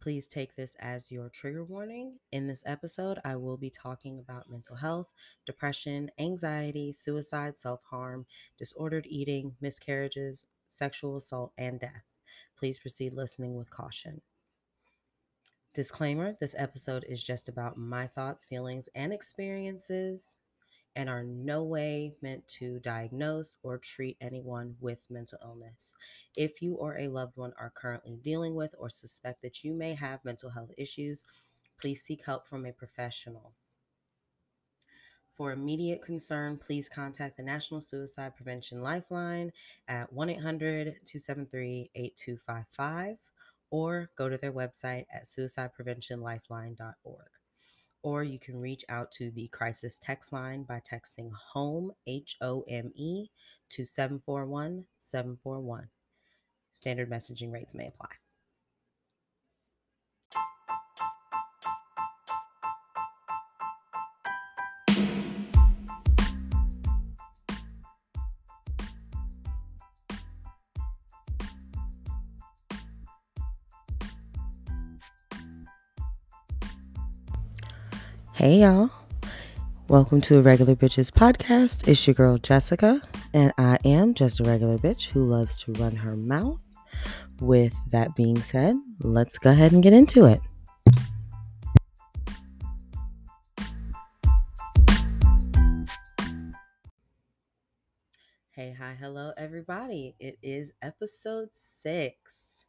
[0.00, 2.18] Please take this as your trigger warning.
[2.30, 5.08] In this episode, I will be talking about mental health,
[5.44, 8.26] depression, anxiety, suicide, self harm,
[8.56, 12.04] disordered eating, miscarriages, sexual assault, and death.
[12.56, 14.20] Please proceed listening with caution.
[15.74, 20.36] Disclaimer this episode is just about my thoughts, feelings, and experiences
[20.96, 25.94] and are no way meant to diagnose or treat anyone with mental illness.
[26.36, 29.94] If you or a loved one are currently dealing with or suspect that you may
[29.94, 31.22] have mental health issues,
[31.80, 33.52] please seek help from a professional.
[35.36, 39.52] For immediate concern, please contact the National Suicide Prevention Lifeline
[39.86, 43.18] at 1 800 273 8255
[43.70, 47.37] or go to their website at suicidepreventionlifeline.org
[48.02, 52.64] or you can reach out to the crisis text line by texting HOME, H O
[52.68, 53.28] M E,
[53.70, 55.88] to 741 741.
[56.72, 58.08] Standard messaging rates may apply.
[78.48, 78.88] Hey, y'all.
[79.88, 81.86] Welcome to a Regular Bitch's podcast.
[81.86, 83.02] It's your girl, Jessica,
[83.34, 86.58] and I am just a regular bitch who loves to run her mouth.
[87.40, 90.40] With that being said, let's go ahead and get into it.
[98.52, 100.16] Hey, hi, hello, everybody.
[100.18, 102.64] It is episode six.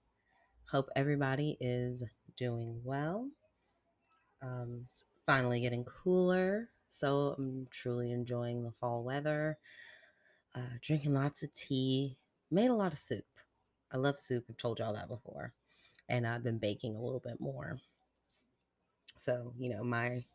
[0.71, 2.03] Hope everybody is
[2.35, 3.29] doing well.
[4.41, 4.87] Um,
[5.29, 6.71] finally getting cooler.
[6.87, 9.59] So I'm truly enjoying the fall weather.
[10.55, 12.17] Uh, drinking lots of tea.
[12.49, 13.27] Made a lot of soup.
[13.91, 14.45] I love soup.
[14.49, 15.53] I've told y'all that before.
[16.07, 17.77] And I've been baking a little bit more.
[19.17, 20.25] So, you know, my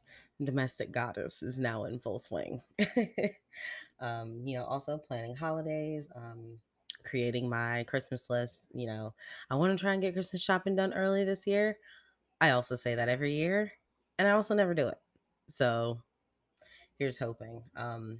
[0.40, 2.62] domestic goddess is now in full swing.
[3.98, 6.60] um, you know, also planning holidays, um,
[7.02, 8.68] creating my Christmas list.
[8.72, 9.14] You know,
[9.50, 11.78] I want to try and get Christmas shopping done early this year.
[12.40, 13.72] I also say that every year
[14.18, 14.98] and I also never do it.
[15.48, 16.00] So
[16.98, 17.62] here's hoping.
[17.76, 18.18] Um,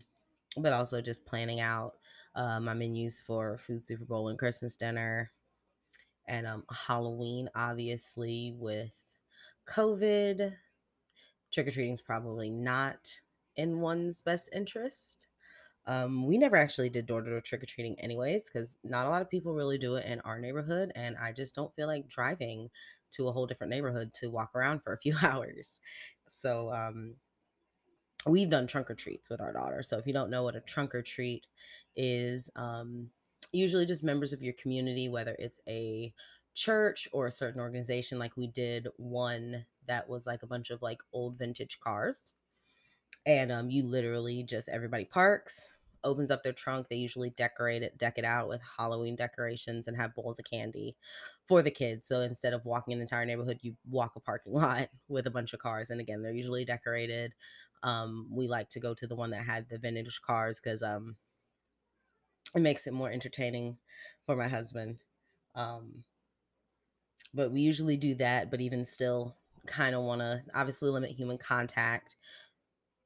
[0.56, 1.94] but also just planning out
[2.34, 5.33] uh, my menus for food Super Bowl and Christmas dinner,
[6.27, 7.49] and um, Halloween.
[7.54, 8.93] Obviously, with
[9.66, 10.54] COVID,
[11.53, 13.21] trick or treating is probably not
[13.56, 15.27] in one's best interest.
[15.87, 19.10] Um, we never actually did door to door trick or treating, anyways, because not a
[19.10, 22.09] lot of people really do it in our neighborhood, and I just don't feel like
[22.09, 22.71] driving
[23.14, 25.80] to a whole different neighborhood to walk around for a few hours.
[26.28, 27.14] So um,
[28.26, 29.82] we've done trunk or treats with our daughter.
[29.82, 31.47] So if you don't know what a trunk or treat
[31.97, 33.10] is, um,
[33.53, 36.12] usually just members of your community, whether it's a
[36.54, 40.82] church or a certain organization, like we did one that was like a bunch of
[40.82, 42.32] like old vintage cars.
[43.26, 46.88] And um, you literally just everybody parks, opens up their trunk.
[46.88, 50.97] They usually decorate it, deck it out with Halloween decorations and have bowls of candy
[51.47, 52.09] for the kids.
[52.09, 55.53] So instead of walking an entire neighborhood, you walk a parking lot with a bunch
[55.53, 55.91] of cars.
[55.91, 57.32] And again, they're usually decorated.
[57.82, 61.16] Um, we like to go to the one that had the vintage cars because um,
[62.54, 63.78] it makes it more entertaining
[64.26, 64.98] for my husband.
[65.54, 66.04] Um,
[67.34, 69.36] but we usually do that, but even still,
[69.66, 72.16] kind of want to obviously limit human contact,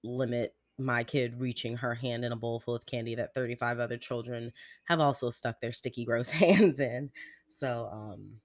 [0.02, 3.98] limit my kid reaching her hand in a bowl full of candy that 35 other
[3.98, 4.52] children
[4.84, 7.10] have also stuck their sticky gross hands in.
[7.48, 8.40] So um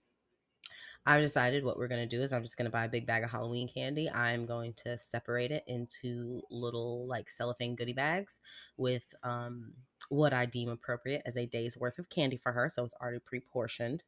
[1.06, 3.06] i decided what we're going to do is i'm just going to buy a big
[3.06, 4.10] bag of halloween candy.
[4.10, 8.40] I'm going to separate it into little like cellophane goodie bags
[8.78, 9.74] with um
[10.10, 13.20] what i deem appropriate as a day's worth of candy for her so it's already
[13.20, 14.04] pre-portioned.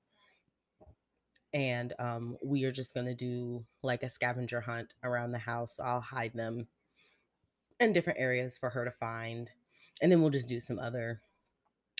[1.53, 5.79] And um, we are just going to do like a scavenger hunt around the house.
[5.79, 6.67] I'll hide them
[7.79, 9.51] in different areas for her to find.
[10.01, 11.21] And then we'll just do some other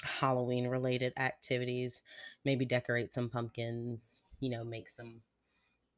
[0.03, 2.01] Halloween related activities,
[2.43, 5.21] maybe decorate some pumpkins, you know, make some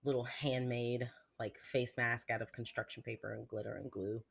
[0.04, 1.10] little handmade
[1.40, 4.22] like face mask out of construction paper and glitter and glue.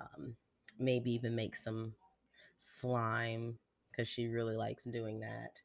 [0.00, 0.36] Um,
[0.78, 1.94] maybe even make some
[2.58, 3.58] slime
[3.90, 5.60] because she really likes doing that.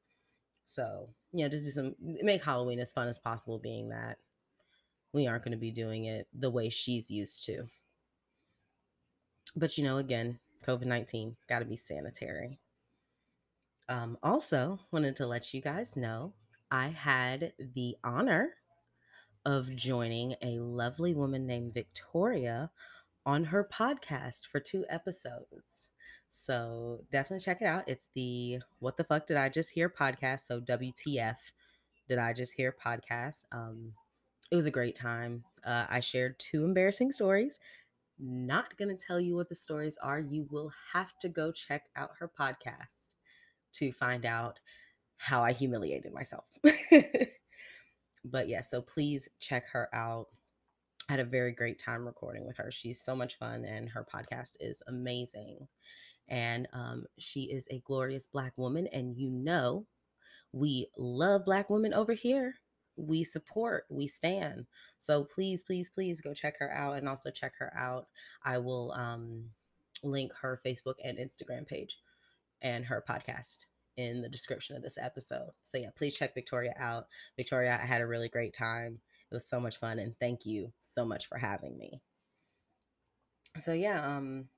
[0.65, 4.17] So, you know, just do some, make Halloween as fun as possible, being that
[5.13, 7.67] we aren't going to be doing it the way she's used to.
[9.55, 12.59] But you know, again, COVID 19, got to be sanitary.
[13.89, 16.33] Um, also, wanted to let you guys know
[16.69, 18.49] I had the honor
[19.45, 22.69] of joining a lovely woman named Victoria
[23.25, 25.87] on her podcast for two episodes.
[26.29, 27.87] So definitely check it out.
[27.87, 30.41] It's the What the Fuck Did I Just Hear podcast.
[30.41, 31.37] So WTF
[32.09, 33.45] Did I Just Hear podcast.
[33.53, 33.93] Um,
[34.51, 35.45] it was a great time.
[35.65, 37.59] Uh, I shared two embarrassing stories.
[38.19, 40.19] Not going to tell you what the stories are.
[40.19, 43.09] You will have to go check out her podcast
[43.73, 44.59] to find out
[45.17, 46.45] how I humiliated myself.
[48.25, 50.27] but yeah, so please check her out.
[51.09, 52.71] I had a very great time recording with her.
[52.71, 55.67] She's so much fun, and her podcast is amazing.
[56.27, 59.85] And um, she is a glorious Black woman, and you know,
[60.51, 62.55] we love Black women over here.
[62.97, 64.65] We support, we stand.
[64.99, 68.07] So please, please, please go check her out and also check her out.
[68.43, 69.45] I will um,
[70.03, 71.99] link her Facebook and Instagram page
[72.61, 73.65] and her podcast
[73.97, 75.49] in the description of this episode.
[75.63, 77.07] So yeah, please check Victoria out.
[77.35, 78.99] Victoria, I had a really great time.
[79.29, 82.01] It was so much fun and thank you so much for having me.
[83.59, 84.49] So yeah, um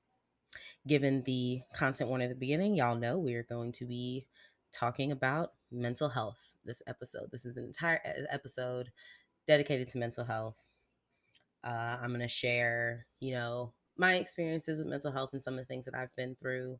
[0.86, 4.26] given the content one at the beginning, y'all know we are going to be
[4.72, 7.30] talking about mental health this episode.
[7.30, 8.90] This is an entire episode
[9.46, 10.56] dedicated to mental health.
[11.64, 15.60] Uh, I'm going to share, you know, my experiences with mental health and some of
[15.60, 16.78] the things that I've been through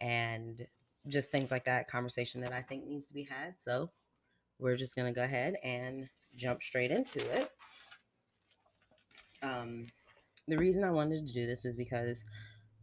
[0.00, 0.66] and
[1.08, 3.54] just things like that conversation that I think needs to be had.
[3.58, 3.90] So
[4.58, 7.50] we're just going to go ahead and jump straight into it.
[9.42, 9.86] Um,
[10.48, 12.24] the reason I wanted to do this is because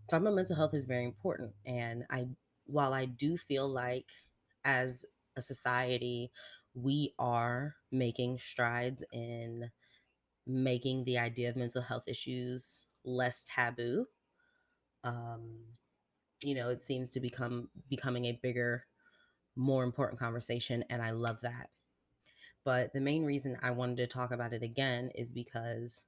[0.10, 1.52] talking about mental health is very important.
[1.66, 2.28] And I,
[2.66, 4.10] while I do feel like
[4.66, 6.32] as a society,
[6.74, 9.72] we are making strides in
[10.48, 14.08] making the idea of mental health issues less taboo.
[15.04, 15.60] Um,
[16.42, 18.86] you know, it seems to become becoming a bigger,
[19.56, 21.70] more important conversation, and I love that.
[22.66, 26.06] But the main reason I wanted to talk about it again is because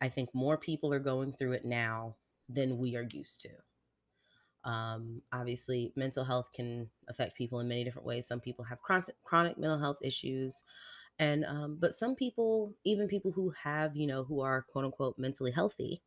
[0.00, 2.16] I think more people are going through it now
[2.48, 3.50] than we are used to.
[4.68, 8.26] Um, obviously, mental health can affect people in many different ways.
[8.26, 10.62] Some people have chronic, chronic mental health issues,
[11.18, 15.18] and um, but some people, even people who have, you know, who are quote unquote
[15.18, 16.02] mentally healthy,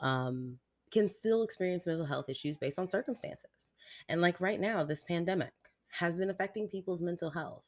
[0.00, 0.58] um,
[0.90, 3.72] can still experience mental health issues based on circumstances.
[4.08, 5.52] And like right now, this pandemic
[6.00, 7.62] has been affecting people's mental health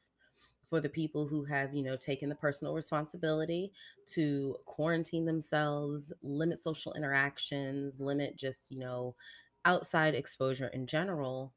[0.68, 3.72] for the people who have, you know, taken the personal responsibility
[4.06, 9.14] to quarantine themselves, limit social interactions, limit just, you know,
[9.66, 11.54] outside exposure in general,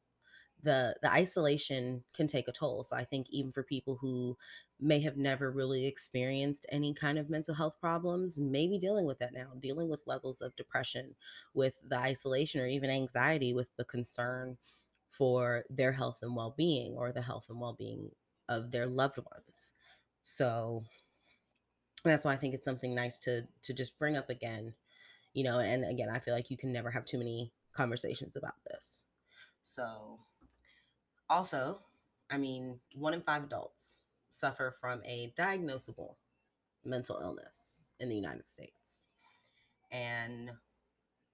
[0.61, 2.83] the the isolation can take a toll.
[2.83, 4.37] So I think even for people who
[4.79, 9.33] may have never really experienced any kind of mental health problems, maybe dealing with that
[9.33, 11.15] now, dealing with levels of depression,
[11.53, 14.57] with the isolation or even anxiety with the concern
[15.11, 18.11] for their health and well-being or the health and well-being
[18.49, 19.73] of their loved ones.
[20.21, 20.83] So
[22.03, 24.75] that's why I think it's something nice to to just bring up again,
[25.33, 28.63] you know, and again, I feel like you can never have too many conversations about
[28.69, 29.03] this.
[29.63, 30.19] So
[31.29, 31.81] also,
[32.29, 36.15] I mean, one in 5 adults suffer from a diagnosable
[36.85, 39.07] mental illness in the United States.
[39.91, 40.51] And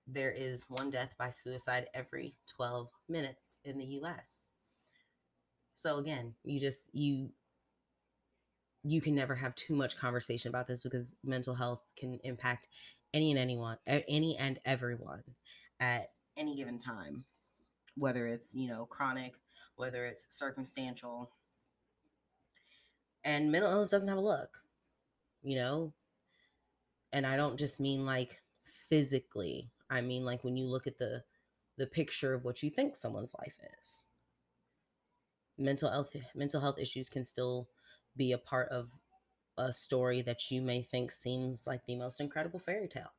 [0.08, 4.48] there is one death by suicide every 12 minutes in the US.
[5.74, 7.32] So again, you just you
[8.84, 12.68] you can never have too much conversation about this because mental health can impact
[13.14, 15.24] any and anyone, any and everyone
[15.80, 17.26] at any given time,
[17.96, 19.36] whether it's, you know, chronic,
[19.78, 21.32] whether it's circumstantial.
[23.24, 24.64] And mental illness doesn't have a look,
[25.44, 25.94] you know?
[27.12, 29.72] And I don't just mean like physically.
[29.90, 31.24] I mean like when you look at the
[31.78, 34.08] the picture of what you think someone's life is
[35.58, 37.70] mental health mental health issues can still
[38.16, 38.98] be a part of
[39.58, 43.14] a story that you may think seems like the most incredible fairy tale.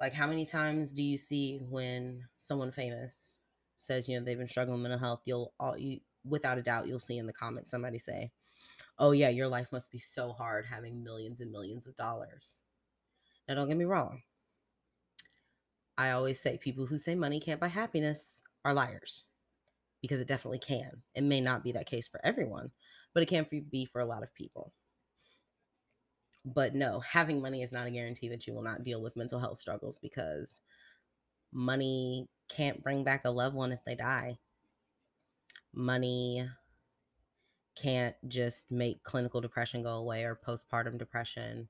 [0.00, 3.38] Like how many times do you see when someone famous
[3.76, 6.88] says, you know, they've been struggling with mental health, you'll all you without a doubt
[6.88, 8.32] you'll see in the comments somebody say,
[8.98, 12.60] "Oh yeah, your life must be so hard having millions and millions of dollars."
[13.48, 14.22] Now don't get me wrong.
[15.98, 19.24] I always say people who say money can't buy happiness are liars
[20.02, 21.02] because it definitely can.
[21.14, 22.70] It may not be that case for everyone,
[23.14, 24.72] but it can be for a lot of people.
[26.46, 29.40] But no, having money is not a guarantee that you will not deal with mental
[29.40, 30.60] health struggles because
[31.52, 34.38] money can't bring back a loved one if they die.
[35.74, 36.48] Money
[37.74, 41.68] can't just make clinical depression go away or postpartum depression.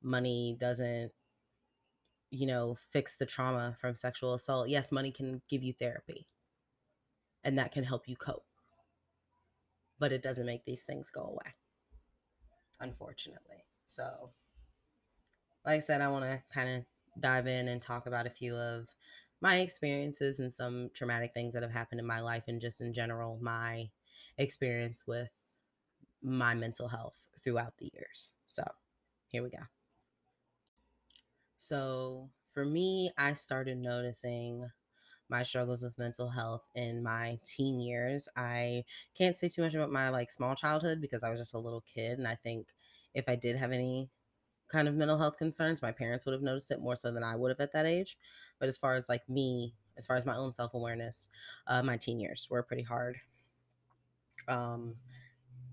[0.00, 1.10] Money doesn't,
[2.30, 4.68] you know, fix the trauma from sexual assault.
[4.68, 6.28] Yes, money can give you therapy
[7.42, 8.46] and that can help you cope.
[9.98, 11.54] But it doesn't make these things go away,
[12.80, 13.64] unfortunately.
[13.92, 14.32] So,
[15.64, 16.84] like I said, I want to kind of
[17.20, 18.88] dive in and talk about a few of
[19.40, 22.92] my experiences and some traumatic things that have happened in my life and just in
[22.92, 23.90] general my
[24.38, 25.32] experience with
[26.22, 28.32] my mental health throughout the years.
[28.46, 28.64] So
[29.28, 29.64] here we go.
[31.58, 34.70] So for me, I started noticing
[35.28, 38.28] my struggles with mental health in my teen years.
[38.36, 38.84] I
[39.14, 41.82] can't say too much about my like small childhood because I was just a little
[41.82, 42.68] kid and I think
[43.14, 44.10] if I did have any
[44.68, 47.36] kind of mental health concerns, my parents would have noticed it more so than I
[47.36, 48.16] would have at that age.
[48.58, 51.28] But as far as like me, as far as my own self awareness,
[51.66, 53.20] uh, my teen years were pretty hard.
[54.48, 54.96] Um,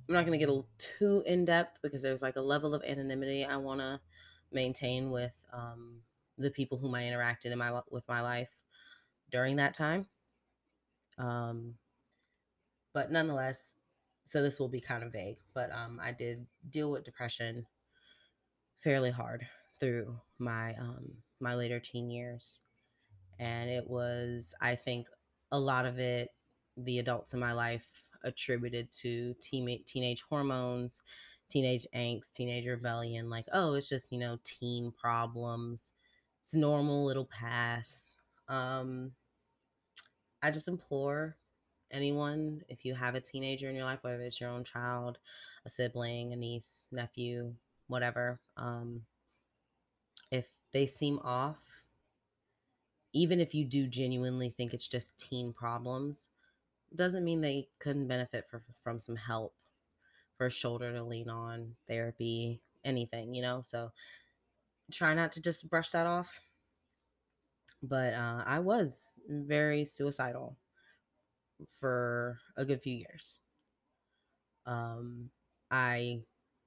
[0.08, 3.46] I'm not going to get too in depth because there's like a level of anonymity
[3.46, 4.00] I want to
[4.51, 6.01] maintain with um,
[6.38, 8.50] the people whom I interacted in my with my life
[9.31, 10.08] during that time.
[11.17, 11.75] Um,
[12.93, 13.75] but nonetheless,
[14.29, 17.65] so this will be kind of vague, but um, I did deal with depression
[18.83, 19.48] fairly hard
[19.79, 22.62] through my um, my later teen years,
[23.39, 25.07] and it was I think
[25.51, 26.29] a lot of it
[26.77, 27.88] the adults in my life
[28.24, 31.01] attributed to teen- teenage hormones,
[31.50, 33.31] teenage angst, teenage rebellion.
[33.31, 35.93] Like, oh, it's just you know teen problems.
[36.41, 37.09] It's normal.
[37.09, 38.13] It'll pass.
[38.48, 39.13] Um,
[40.43, 41.36] I just implore
[41.91, 45.17] anyone if you have a teenager in your life, whether it's your own child,
[45.65, 47.53] a sibling, a niece, nephew,
[47.88, 49.01] whatever, um,
[50.31, 51.84] if they seem off,
[53.13, 56.29] even if you do genuinely think it's just teen problems,
[56.96, 59.53] doesn't mean they couldn't benefit for, from some help,
[60.38, 63.62] for a shoulder to lean on, therapy, anything, you know?
[63.63, 63.91] So
[64.91, 66.41] try not to just brush that off.
[67.81, 70.58] But uh, I was very suicidal
[71.67, 73.41] for a good few years.
[74.65, 75.31] Um,
[75.71, 76.23] I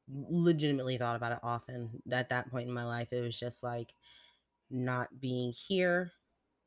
[0.08, 2.02] legitimately thought about it often.
[2.10, 3.94] At that point in my life, it was just like
[4.70, 6.12] not being here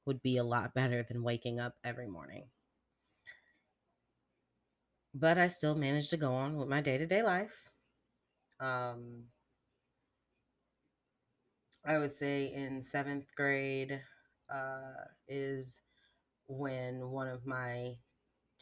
[0.06, 2.50] would be a lot better than waking up every morning.
[5.16, 7.72] But I still managed to go on with my day to day life.
[8.60, 9.32] Um,
[11.86, 14.02] I would say in seventh grade
[14.50, 15.82] uh, is
[16.48, 18.00] when one of my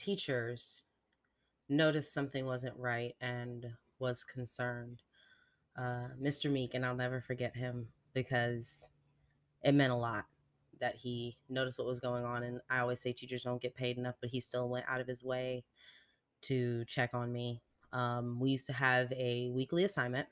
[0.04, 0.84] teachers
[1.70, 5.02] noticed something wasn't right and was concerned.
[5.78, 6.52] Uh, Mr.
[6.52, 8.88] Meek, and I'll never forget him because
[9.64, 10.26] it meant a lot
[10.80, 12.44] that he noticed what was going on.
[12.44, 15.08] And I always say teachers don't get paid enough, but he still went out of
[15.08, 15.64] his way
[16.42, 17.62] to check on me.
[17.94, 20.28] Um, we used to have a weekly assignment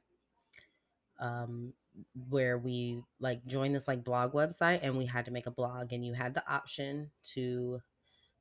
[1.19, 1.73] um,
[2.29, 5.93] where we like joined this like blog website and we had to make a blog,
[5.93, 7.81] and you had the option to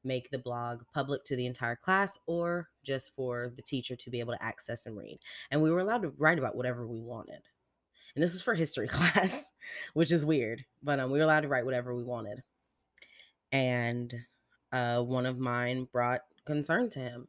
[0.04, 4.20] make the blog public to the entire class or just for the teacher to be
[4.20, 5.18] able to access and read.
[5.50, 7.42] And we were allowed to write about whatever we wanted.
[8.14, 9.50] And this was for history class,
[9.94, 12.42] which is weird, but um, we were allowed to write whatever we wanted.
[13.52, 14.14] And
[14.72, 17.28] uh, one of mine brought concern to him.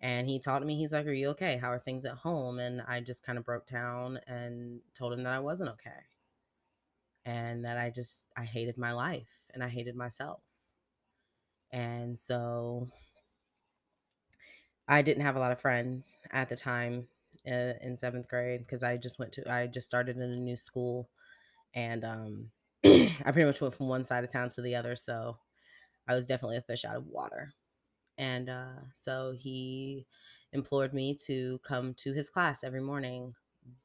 [0.00, 1.56] And he talked to me, he's like, Are you okay?
[1.56, 2.58] How are things at home?
[2.58, 5.90] And I just kind of broke down and told him that I wasn't okay.
[7.24, 10.40] And that I just, I hated my life and I hated myself
[11.76, 12.90] and so
[14.88, 17.08] I didn't have a lot of friends at the time
[17.46, 20.56] uh, in seventh grade because I just went to, I just started in a new
[20.56, 21.10] school
[21.74, 22.52] and um,
[22.84, 24.96] I pretty much went from one side of town to the other.
[24.96, 25.38] So
[26.08, 27.52] I was definitely a fish out of water.
[28.18, 30.06] And uh, so he
[30.52, 33.32] implored me to come to his class every morning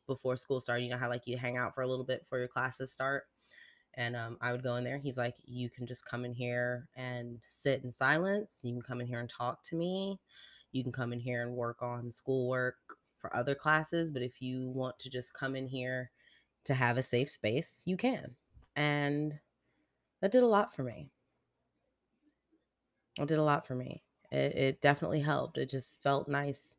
[0.08, 0.84] before school started.
[0.84, 3.26] You know how like you hang out for a little bit before your classes start
[3.96, 4.98] and um, I would go in there.
[4.98, 8.62] He's like, You can just come in here and sit in silence.
[8.64, 10.20] You can come in here and talk to me.
[10.72, 12.78] You can come in here and work on schoolwork
[13.20, 14.12] for other classes.
[14.12, 16.12] But if you want to just come in here
[16.66, 18.36] to have a safe space, you can.
[18.76, 19.40] And
[20.22, 21.10] that did a lot for me.
[23.20, 24.04] It did a lot for me.
[24.32, 25.58] It, it definitely helped.
[25.58, 26.78] It just felt nice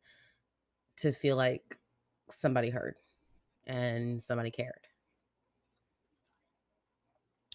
[0.97, 1.77] to feel like
[2.29, 2.97] somebody heard
[3.67, 4.82] and somebody cared.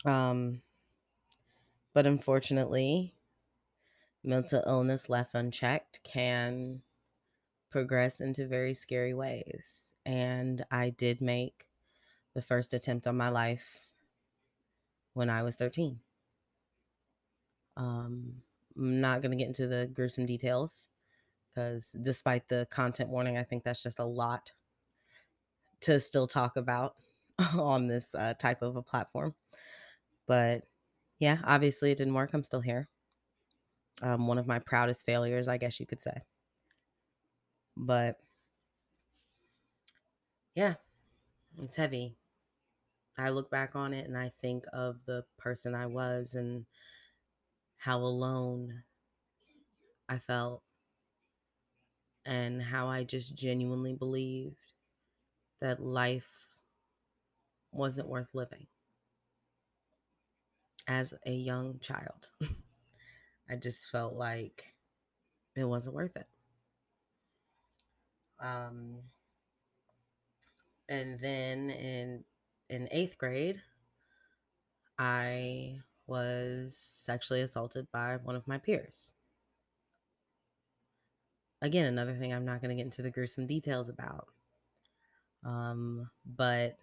[0.05, 0.63] Um,
[1.95, 3.15] but unfortunately,
[4.23, 6.83] mental illness left unchecked can
[7.71, 9.93] progress into very scary ways.
[10.07, 11.67] And I did make
[12.35, 13.89] the first attempt on my life
[15.15, 15.99] when I was 13.
[17.77, 18.43] Um,
[18.77, 20.89] I'm not going to get into the gruesome details
[21.49, 24.53] because despite the content warning, I think that's just a lot
[25.81, 26.97] to still talk about
[27.59, 29.35] on this uh, type of a platform.
[30.29, 30.63] But
[31.19, 32.31] yeah, obviously it didn't work.
[32.33, 32.89] I'm still here.
[34.01, 36.23] Um, one of my proudest failures, I guess you could say.
[37.77, 38.21] But
[40.55, 40.75] yeah,
[41.61, 42.17] it's heavy.
[43.17, 46.67] I look back on it and I think of the person I was and
[47.79, 48.85] how alone
[50.09, 50.63] I felt
[52.25, 54.73] and how I just genuinely believed
[55.61, 56.63] that life
[57.73, 58.67] wasn't worth living
[60.89, 62.29] as a young child.
[63.51, 64.75] I just felt like
[65.55, 66.27] it wasn't worth it.
[68.41, 68.97] Um,
[70.89, 72.25] and then in
[72.71, 73.61] in eighth grade,
[74.99, 79.13] I was sexually assaulted by one of my peers.
[81.61, 84.29] Again, another thing I'm not going to get into the gruesome details about.
[85.45, 86.79] Um, but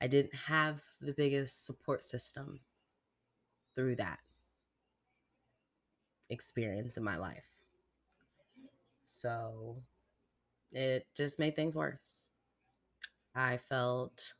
[0.00, 2.60] I didn't have the biggest support system
[3.74, 4.20] through that
[6.28, 7.44] experience in my life.
[9.04, 9.82] So
[10.72, 12.28] it just made things worse.
[13.34, 14.34] I felt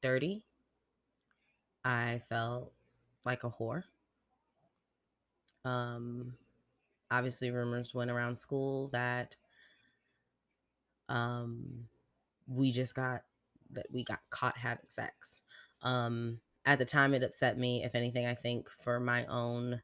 [0.00, 0.44] dirty.
[1.84, 2.72] I felt
[3.24, 3.84] like a whore.
[5.64, 6.34] Um,
[7.10, 9.36] obviously, rumors went around school that
[11.08, 11.88] um,
[12.46, 13.22] we just got
[13.72, 15.40] that we got caught having sex.
[15.82, 17.84] Um, at the time, it upset me.
[17.84, 19.80] If anything, I think for my own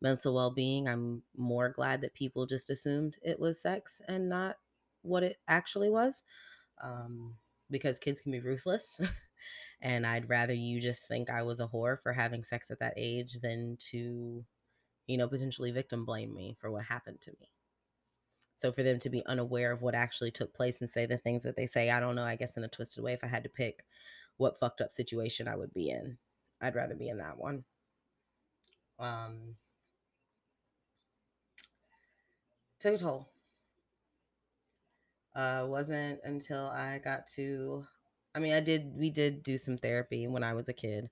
[0.00, 4.56] mental well being, I'm more glad that people just assumed it was sex and not
[5.02, 6.22] what it actually was.
[6.82, 7.34] Um,
[7.70, 9.00] because kids can be ruthless.
[9.80, 12.94] and I'd rather you just think I was a whore for having sex at that
[12.96, 14.44] age than to,
[15.06, 17.48] you know, potentially victim blame me for what happened to me.
[18.58, 21.44] So for them to be unaware of what actually took place and say the things
[21.44, 23.44] that they say, I don't know, I guess in a twisted way, if I had
[23.44, 23.84] to pick
[24.36, 26.18] what fucked up situation I would be in,
[26.60, 27.62] I'd rather be in that one.
[28.98, 29.54] Um,
[32.80, 33.28] took a toll.
[35.36, 37.86] Uh, wasn't until I got to,
[38.34, 41.10] I mean, I did, we did do some therapy when I was a kid.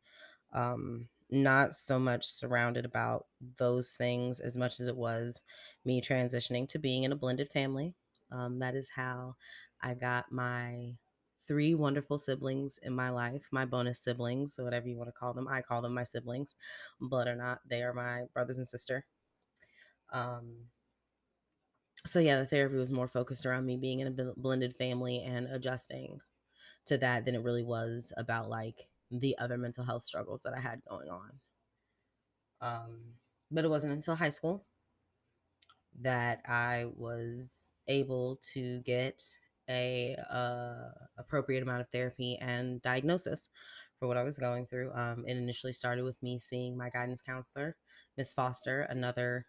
[0.53, 5.43] Um, not so much surrounded about those things as much as it was
[5.85, 7.95] me transitioning to being in a blended family.
[8.31, 9.37] Um, that is how
[9.81, 10.99] I got my
[11.47, 15.49] three wonderful siblings in my life, my bonus siblings, whatever you want to call them.
[15.49, 16.57] I call them my siblings,
[17.01, 19.07] blood or not, they are my brothers and sister.
[20.13, 20.71] Um,
[22.05, 25.47] so yeah, the therapy was more focused around me being in a blended family and
[25.49, 26.21] adjusting
[26.87, 30.61] to that than it really was about like the other mental health struggles that I
[30.61, 31.31] had going on.
[32.61, 32.99] Um,
[33.51, 34.65] but it wasn't until high school
[36.01, 39.23] that I was able to get
[39.69, 43.49] a uh, appropriate amount of therapy and diagnosis
[43.99, 44.93] for what I was going through.
[44.95, 47.77] Um, it initially started with me seeing my guidance counselor,
[48.17, 49.47] Miss Foster, another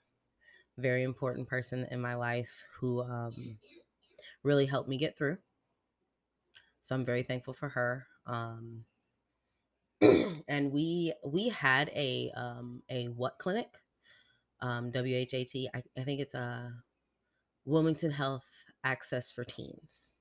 [0.77, 3.57] very important person in my life who um,
[4.43, 5.37] really helped me get through.
[6.81, 8.07] So I'm very thankful for her.
[8.25, 8.85] Um,
[10.47, 13.69] and we we had a um, a what clinic,
[14.61, 15.55] um, WHAT.
[15.73, 16.71] I, I think it's a
[17.65, 18.45] Wilmington Health
[18.83, 20.13] Access for Teens.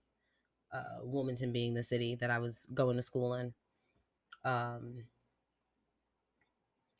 [0.73, 3.55] Uh, Wilmington being the city that I was going to school in.
[4.45, 5.05] Um,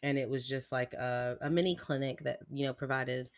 [0.03, 3.29] and it was just like a, a mini clinic that you know provided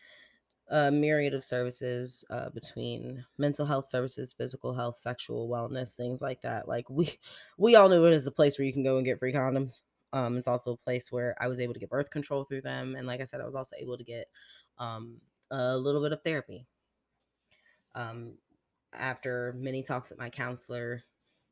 [0.69, 6.41] a myriad of services uh, between mental health services, physical health, sexual wellness, things like
[6.43, 6.67] that.
[6.67, 7.17] Like we
[7.57, 9.81] we all know it is a place where you can go and get free condoms.
[10.13, 12.95] Um, it's also a place where I was able to get birth control through them,
[12.95, 14.27] and like I said, I was also able to get
[14.77, 16.67] um, a little bit of therapy.
[17.95, 18.37] Um,
[18.93, 21.03] after many talks with my counselor,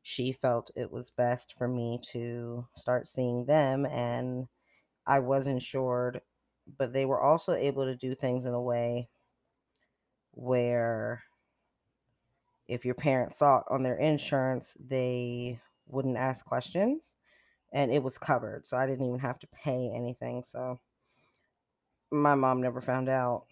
[0.04, 4.48] she felt it was best for me to start seeing them, and
[5.08, 6.22] I was insured
[6.78, 9.10] but they were also able to do things in a way
[10.32, 11.24] where
[12.68, 17.16] if your parents saw it on their insurance, they wouldn't ask questions
[17.72, 18.68] and it was covered.
[18.68, 20.44] So I didn't even have to pay anything.
[20.44, 20.80] So
[22.12, 23.46] my mom never found out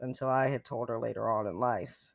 [0.00, 2.12] until I had told her later on in life.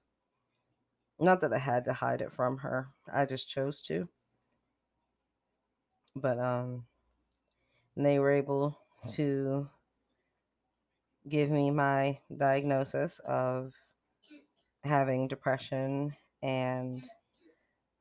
[1.20, 4.08] Not that I had to hide it from her, I just chose to.
[6.16, 6.86] But um
[7.96, 8.78] they were able
[9.10, 9.70] to
[11.28, 13.76] give me my diagnosis of
[14.84, 17.04] having depression and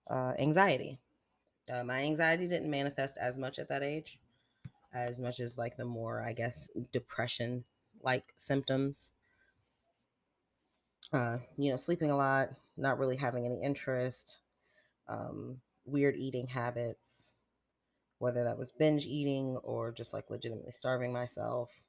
[0.08, 0.98] uh, anxiety.
[1.70, 4.18] Uh, my anxiety didn't manifest as much at that age,
[4.92, 7.64] as much as like the more, I guess, depression
[8.02, 9.12] like symptoms.
[11.12, 14.40] Uh, you know, sleeping a lot, not really having any interest,
[15.08, 17.36] um, weird eating habits,
[18.18, 21.84] whether that was binge eating or just like legitimately starving myself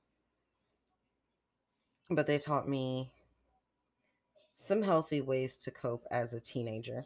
[2.12, 3.10] but they taught me
[4.56, 7.06] some healthy ways to cope as a teenager.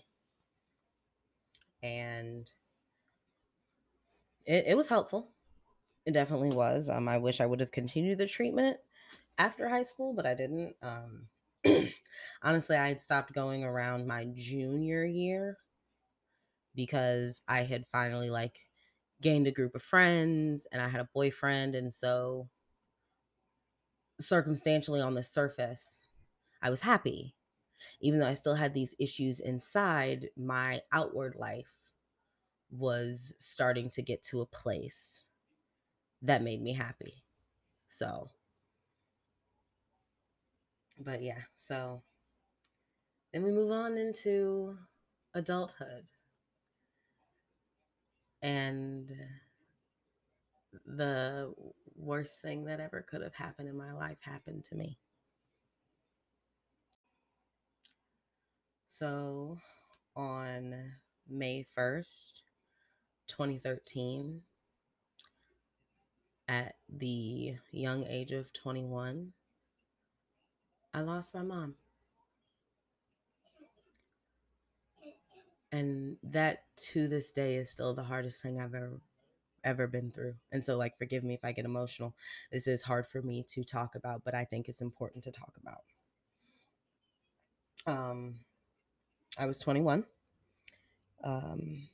[1.81, 2.51] And
[4.45, 5.29] it, it was helpful.
[6.05, 6.89] It definitely was.
[6.89, 8.77] Um, I wish I would have continued the treatment
[9.37, 10.75] after high school, but I didn't.
[10.81, 11.27] Um,
[12.43, 15.57] honestly, I had stopped going around my junior year
[16.75, 18.67] because I had finally like
[19.21, 21.73] gained a group of friends and I had a boyfriend.
[21.75, 22.49] And so,
[24.19, 26.01] circumstantially, on the surface,
[26.61, 27.35] I was happy.
[28.01, 31.71] Even though I still had these issues inside, my outward life
[32.71, 35.25] was starting to get to a place
[36.21, 37.23] that made me happy.
[37.87, 38.31] So,
[40.97, 42.03] but yeah, so
[43.31, 44.77] then we move on into
[45.33, 46.05] adulthood.
[48.41, 49.11] And
[50.85, 51.53] the
[51.95, 54.97] worst thing that ever could have happened in my life happened to me.
[58.87, 59.57] So
[60.15, 60.75] on
[61.29, 62.41] May 1st,
[63.27, 64.41] 2013,
[66.47, 69.33] at the young age of 21,
[70.93, 71.75] I lost my mom.
[75.71, 79.01] And that to this day is still the hardest thing I've ever
[79.65, 80.35] ever been through.
[80.51, 82.15] And so like forgive me if I get emotional.
[82.51, 85.57] This is hard for me to talk about, but I think it's important to talk
[85.61, 85.81] about.
[87.85, 88.35] Um
[89.37, 90.05] I was 21.
[91.23, 91.89] Um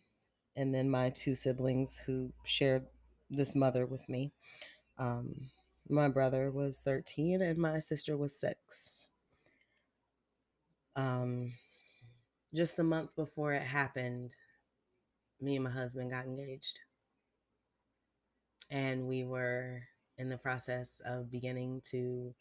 [0.56, 2.88] and then my two siblings who shared
[3.30, 4.34] this mother with me.
[4.98, 5.50] Um
[5.90, 9.08] my brother was 13 and my sister was 6.
[10.96, 11.54] Um
[12.54, 14.36] just a month before it happened,
[15.40, 16.80] me and my husband got engaged.
[18.72, 19.84] And we were
[20.18, 22.34] in the process of beginning to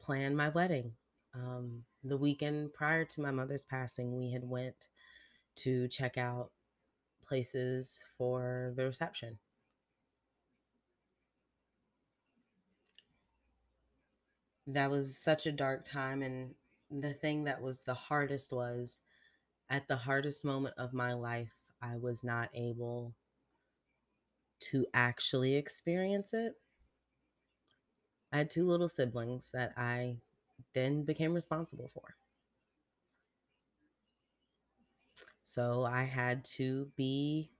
[0.00, 0.92] plan my wedding.
[1.34, 4.88] Um, the weekend prior to my mother's passing, we had went
[5.56, 6.50] to check out
[7.26, 9.38] places for the reception.
[14.66, 16.54] That was such a dark time and
[16.90, 19.00] the thing that was the hardest was
[19.68, 23.14] at the hardest moment of my life, I was not able
[24.60, 26.54] to actually experience it.
[28.32, 30.16] I had two little siblings that I
[30.72, 32.16] then became responsible for.
[35.44, 37.50] So I had to be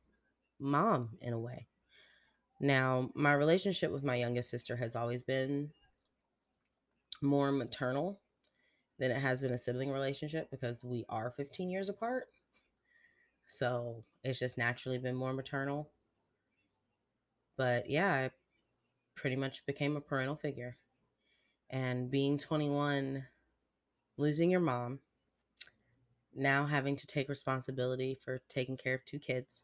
[0.58, 1.68] mom in a way.
[2.60, 5.70] Now, my relationship with my youngest sister has always been
[7.20, 8.20] more maternal
[8.98, 12.28] than it has been a sibling relationship because we are 15 years apart.
[13.46, 15.90] So it's just naturally been more maternal.
[17.56, 18.30] But yeah, I
[19.14, 20.76] pretty much became a parental figure.
[21.70, 23.26] And being 21,
[24.16, 25.00] losing your mom,
[26.34, 29.62] now having to take responsibility for taking care of two kids,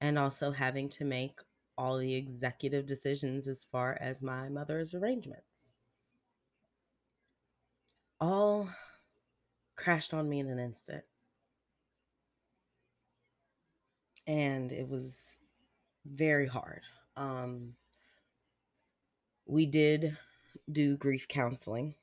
[0.00, 1.40] and also having to make
[1.78, 5.72] all the executive decisions as far as my mother's arrangements
[8.22, 8.68] all
[9.74, 11.02] crashed on me in an instant.
[14.28, 15.40] And it was
[16.04, 16.82] very hard.
[17.16, 17.74] Um,
[19.46, 20.16] we did
[20.70, 21.94] do grief counseling,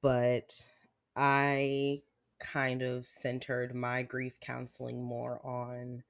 [0.00, 0.68] but
[1.16, 2.02] I
[2.38, 6.02] kind of centered my grief counseling more on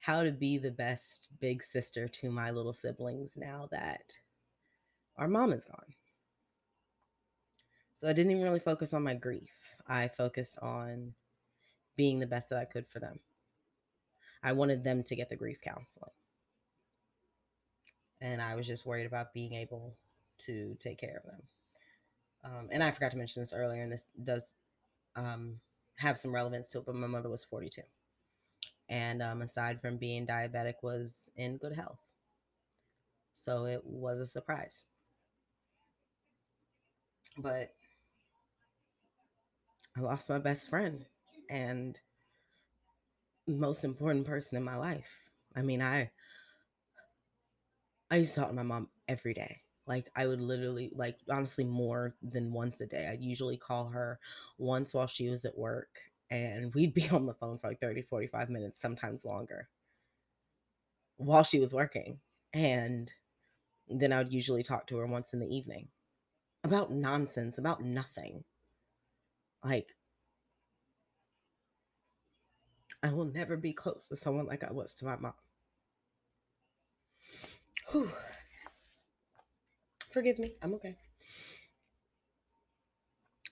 [0.00, 4.12] how to be the best big sister to my little siblings now that
[5.16, 5.94] our mom is gone.
[7.94, 9.50] So I didn't even really focus on my grief.
[9.88, 11.14] I focused on
[11.96, 13.20] being the best that I could for them.
[14.42, 16.10] I wanted them to get the grief counseling.
[18.20, 19.96] And I was just worried about being able
[20.38, 21.42] to take care of them.
[22.44, 24.54] Um, and I forgot to mention this earlier, and this does
[25.16, 25.60] um,
[25.98, 27.82] have some relevance to it, but my mother was 42.
[28.88, 31.98] And um, aside from being diabetic, was in good health.
[33.34, 34.86] So it was a surprise.
[37.36, 37.74] But
[39.96, 41.04] I lost my best friend
[41.50, 41.98] and
[43.46, 45.30] most important person in my life.
[45.54, 46.10] I mean, I
[48.10, 49.62] I used to talk to my mom every day.
[49.86, 53.08] Like I would literally like honestly more than once a day.
[53.08, 54.18] I'd usually call her
[54.58, 58.02] once while she was at work and we'd be on the phone for like 30
[58.02, 59.68] 45 minutes, sometimes longer.
[61.16, 62.20] While she was working.
[62.52, 63.12] And
[63.88, 65.90] then I would usually talk to her once in the evening
[66.64, 68.44] about nonsense, about nothing.
[69.62, 69.96] Like
[73.06, 75.34] I will never be close to someone like I was to my mom.
[77.92, 78.10] Whew.
[80.10, 80.54] Forgive me.
[80.60, 80.96] I'm okay.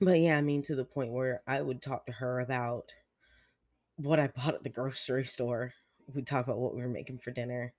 [0.00, 2.90] But yeah, I mean, to the point where I would talk to her about
[3.96, 5.72] what I bought at the grocery store.
[6.12, 7.72] We'd talk about what we were making for dinner,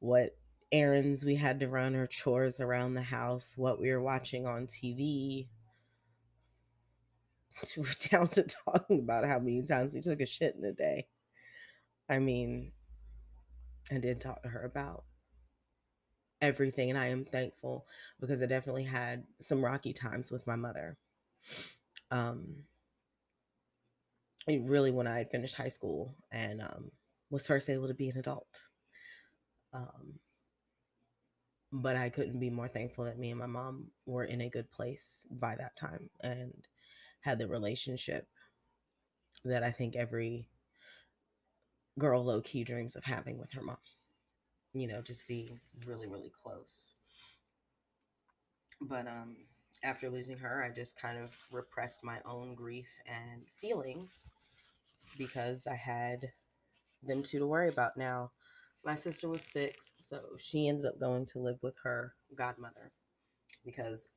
[0.00, 0.36] what
[0.70, 4.66] errands we had to run or chores around the house, what we were watching on
[4.66, 5.48] TV.
[7.76, 11.06] We're down to talking about how many times we took a shit in a day.
[12.08, 12.72] I mean,
[13.90, 15.04] I did talk to her about
[16.40, 17.86] everything, and I am thankful
[18.20, 20.96] because I definitely had some rocky times with my mother.
[22.10, 22.54] Um,
[24.46, 26.90] really, when I had finished high school and um,
[27.30, 28.62] was first able to be an adult.
[29.72, 30.14] Um,
[31.70, 34.70] but I couldn't be more thankful that me and my mom were in a good
[34.70, 36.66] place by that time and
[37.28, 38.26] had the relationship
[39.44, 40.48] that I think every
[41.98, 43.76] girl low key dreams of having with her mom.
[44.72, 46.94] You know, just being really, really close.
[48.80, 49.36] But um
[49.84, 54.28] after losing her, I just kind of repressed my own grief and feelings
[55.16, 56.32] because I had
[57.02, 58.32] them two to worry about now
[58.84, 62.92] my sister was six, so she ended up going to live with her godmother
[63.64, 64.08] because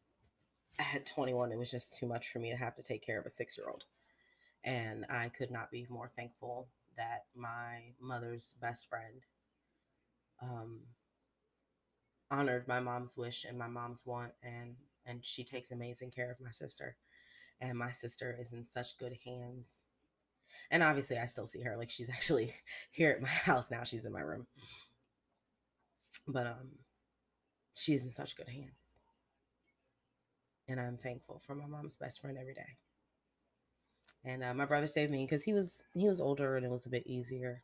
[0.79, 3.25] at 21, it was just too much for me to have to take care of
[3.25, 3.85] a six year old.
[4.63, 9.25] And I could not be more thankful that my mother's best friend
[10.41, 10.81] um,
[12.29, 16.39] honored my mom's wish and my mom's want, and and she takes amazing care of
[16.39, 16.95] my sister.
[17.59, 19.83] And my sister is in such good hands
[20.71, 21.75] and obviously, I still see her.
[21.77, 22.55] Like she's actually
[22.91, 23.83] here at my house now.
[23.83, 24.47] She's in my room.
[26.27, 26.69] But um,
[27.73, 29.00] she is in such good hands.
[30.71, 32.77] And I'm thankful for my mom's best friend every day.
[34.23, 36.85] And uh, my brother saved me because he was he was older and it was
[36.85, 37.63] a bit easier.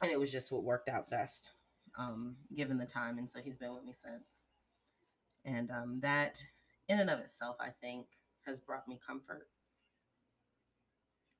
[0.00, 1.50] And it was just what worked out best,
[1.98, 3.18] um, given the time.
[3.18, 4.46] And so he's been with me since.
[5.44, 6.42] And um, that,
[6.88, 8.06] in and of itself, I think,
[8.46, 9.48] has brought me comfort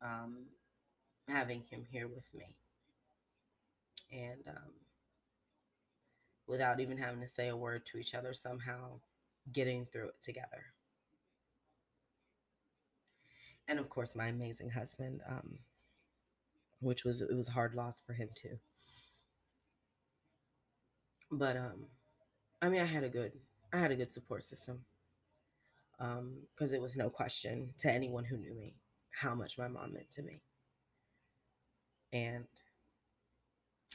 [0.02, 0.48] um,
[1.28, 2.56] having him here with me.
[4.12, 4.72] And um,
[6.46, 9.00] without even having to say a word to each other, somehow
[9.52, 10.64] getting through it together.
[13.66, 15.58] And of course, my amazing husband, um,
[16.80, 18.58] which was it was a hard loss for him too.
[21.30, 21.86] But um,
[22.62, 23.32] I mean, I had a good
[23.72, 24.84] I had a good support system
[25.98, 28.76] because um, it was no question to anyone who knew me
[29.10, 30.40] how much my mom meant to me.
[32.12, 32.46] And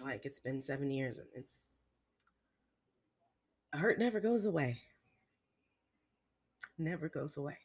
[0.01, 1.77] like it's been seven years and it's
[3.73, 4.81] hurt never goes away.
[6.83, 7.55] Never goes away.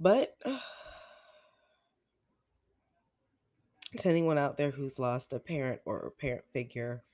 [0.00, 0.36] But
[3.98, 7.04] to anyone out there who's lost a parent or a parent figure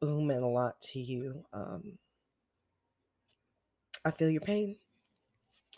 [0.00, 1.98] who meant a lot to you, um,
[4.02, 4.76] I feel your pain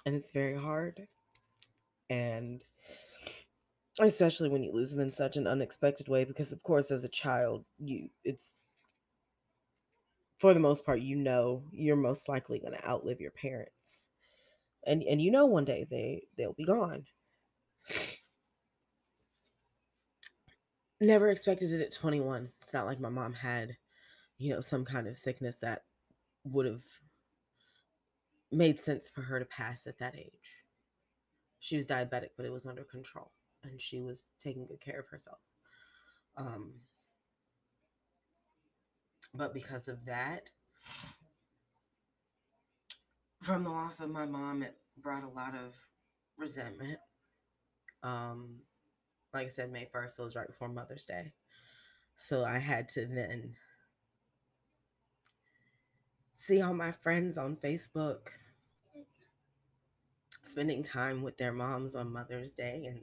[0.06, 1.08] and it's very hard.
[2.08, 2.62] And
[3.98, 7.08] especially when you lose them in such an unexpected way because of course as a
[7.08, 8.56] child you it's
[10.38, 14.10] for the most part you know you're most likely going to outlive your parents
[14.86, 17.04] and and you know one day they they'll be gone
[21.00, 23.76] never expected it at 21 it's not like my mom had
[24.38, 25.82] you know some kind of sickness that
[26.44, 26.82] would have
[28.50, 30.64] made sense for her to pass at that age.
[31.58, 33.32] She was diabetic, but it was under control
[33.64, 35.38] and she was taking good care of herself.
[36.36, 36.74] Um,
[39.34, 40.50] but because of that,
[43.42, 45.76] from the loss of my mom, it brought a lot of
[46.36, 46.98] resentment.
[48.02, 48.60] Um,
[49.32, 51.32] like I said, May 1st, it was right before Mother's Day.
[52.16, 53.54] So I had to then
[56.32, 58.28] see all my friends on Facebook
[60.42, 63.00] spending time with their moms on Mother's Day and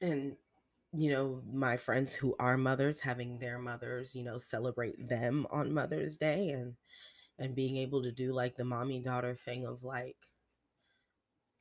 [0.00, 0.36] and
[0.94, 5.72] you know my friends who are mothers having their mothers you know celebrate them on
[5.72, 6.74] Mother's Day and
[7.38, 10.16] and being able to do like the mommy daughter thing of like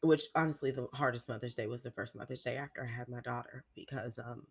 [0.01, 3.19] which honestly the hardest Mother's Day was the first Mother's Day after I had my
[3.21, 4.47] daughter because um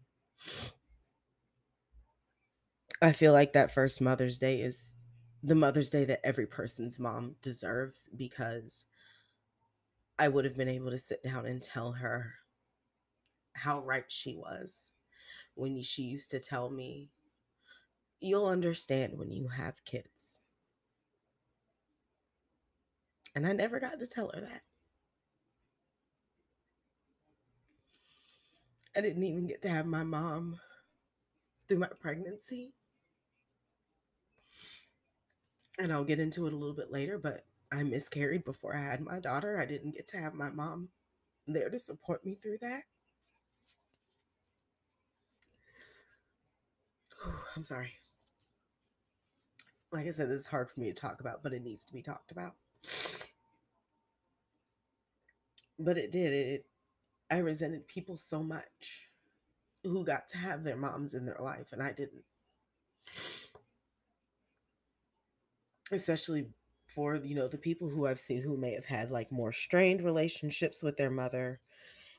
[3.01, 4.97] I feel like that first Mother's Day is
[5.43, 8.85] the Mother's Day that every person's mom deserves because
[10.19, 12.35] I would have been able to sit down and tell her
[13.57, 14.93] how right she was
[15.55, 17.11] when she used to tell me,
[18.19, 20.41] You'll understand when you have kids.
[23.35, 24.63] And I never got to tell her that.
[28.97, 30.59] I didn't even get to have my mom
[31.69, 32.73] through my pregnancy
[35.79, 39.01] and I'll get into it a little bit later, but I miscarried before I had
[39.01, 39.61] my daughter.
[39.61, 40.89] I didn't get to have my mom
[41.47, 42.85] there to support me through that.
[47.57, 47.93] I'm sorry.
[49.93, 51.93] Like I said, this is hard for me to talk about, but it needs to
[51.93, 52.55] be talked about.
[55.79, 56.33] But it did.
[56.33, 56.67] It,
[57.31, 59.09] I resented people so much
[59.83, 62.25] who got to have their moms in their life, and I didn't.
[65.93, 66.47] Especially
[66.89, 70.03] for you know the people who I've seen who may have had like more strained
[70.03, 71.61] relationships with their mother,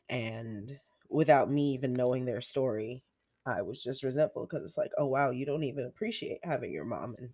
[0.09, 3.03] and without me even knowing their story,
[3.47, 6.85] I was just resentful because it's like, oh wow, you don't even appreciate having your
[6.85, 7.29] mom, and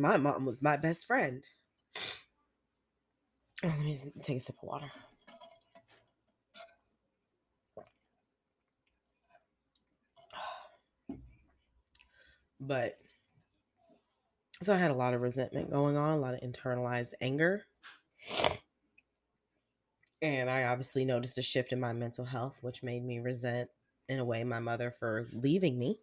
[0.00, 1.42] my mom was my best friend.
[3.64, 4.90] Let me take a sip of water.
[12.60, 12.98] But
[14.62, 17.64] so I had a lot of resentment going on, a lot of internalized anger.
[20.20, 23.70] And I obviously noticed a shift in my mental health, which made me resent,
[24.08, 25.98] in a way, my mother for leaving me.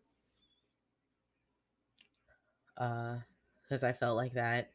[2.76, 4.72] Because uh, I felt like that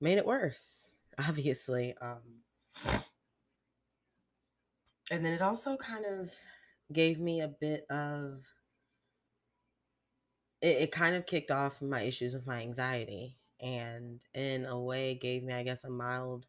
[0.00, 1.94] made it worse, obviously.
[2.00, 2.42] Um,
[5.10, 6.34] and then it also kind of
[6.92, 8.44] gave me a bit of
[10.60, 15.14] it, it kind of kicked off my issues with my anxiety and in a way
[15.14, 16.46] gave me i guess a mild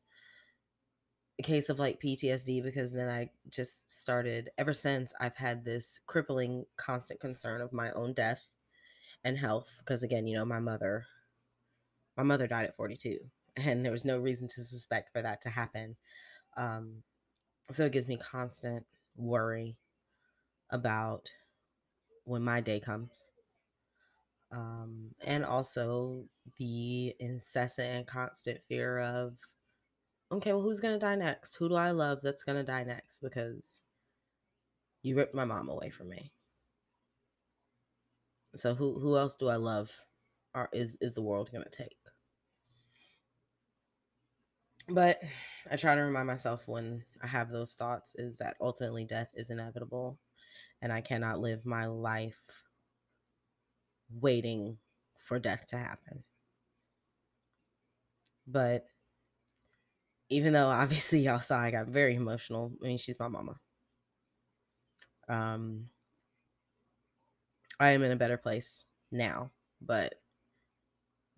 [1.44, 6.66] case of like PTSD because then I just started ever since I've had this crippling
[6.78, 8.48] constant concern of my own death
[9.24, 11.06] and health because again, you know, my mother
[12.18, 13.20] my mother died at 42
[13.58, 15.96] and there was no reason to suspect for that to happen.
[16.58, 17.04] Um
[17.72, 19.78] so it gives me constant worry
[20.70, 21.30] about
[22.26, 23.32] when my day comes
[24.54, 26.26] um, and also
[26.58, 29.38] the incessant and constant fear of
[30.34, 31.56] okay well who's going to die next?
[31.56, 33.20] Who do i love that's going to die next?
[33.20, 33.80] Because
[35.02, 36.32] you ripped my mom away from me.
[38.56, 39.92] So who who else do i love
[40.56, 41.98] or is is the world going to take?
[44.90, 45.22] But
[45.72, 49.50] i try to remind myself when i have those thoughts is that ultimately death is
[49.50, 50.20] inevitable
[50.82, 52.66] and i cannot live my life
[54.22, 54.78] waiting
[55.20, 56.24] for death to happen.
[58.46, 58.86] But
[60.34, 63.56] even though obviously y'all saw I got very emotional, I mean, she's my mama.
[65.30, 65.90] Um,
[67.80, 70.16] I am in a better place now, but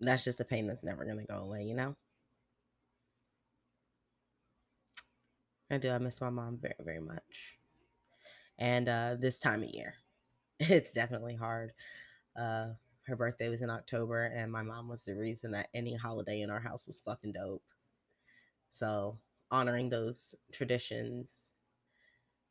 [0.00, 1.96] that's just a pain that's never going to go away, you know?
[5.70, 5.90] I do.
[5.90, 7.58] I miss my mom very, very much.
[8.58, 9.94] And uh, this time of year,
[10.60, 11.72] it's definitely hard.
[12.38, 12.68] Uh,
[13.06, 16.50] her birthday was in October, and my mom was the reason that any holiday in
[16.50, 17.62] our house was fucking dope.
[18.76, 19.16] So
[19.50, 21.54] honoring those traditions,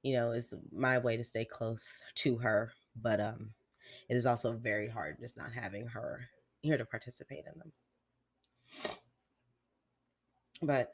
[0.01, 2.71] you know, is my way to stay close to her.
[2.99, 3.51] But um,
[4.09, 6.27] it is also very hard just not having her
[6.61, 7.71] here to participate in them.
[10.63, 10.93] But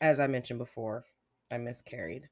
[0.00, 1.04] as I mentioned before,
[1.50, 2.28] I miscarried.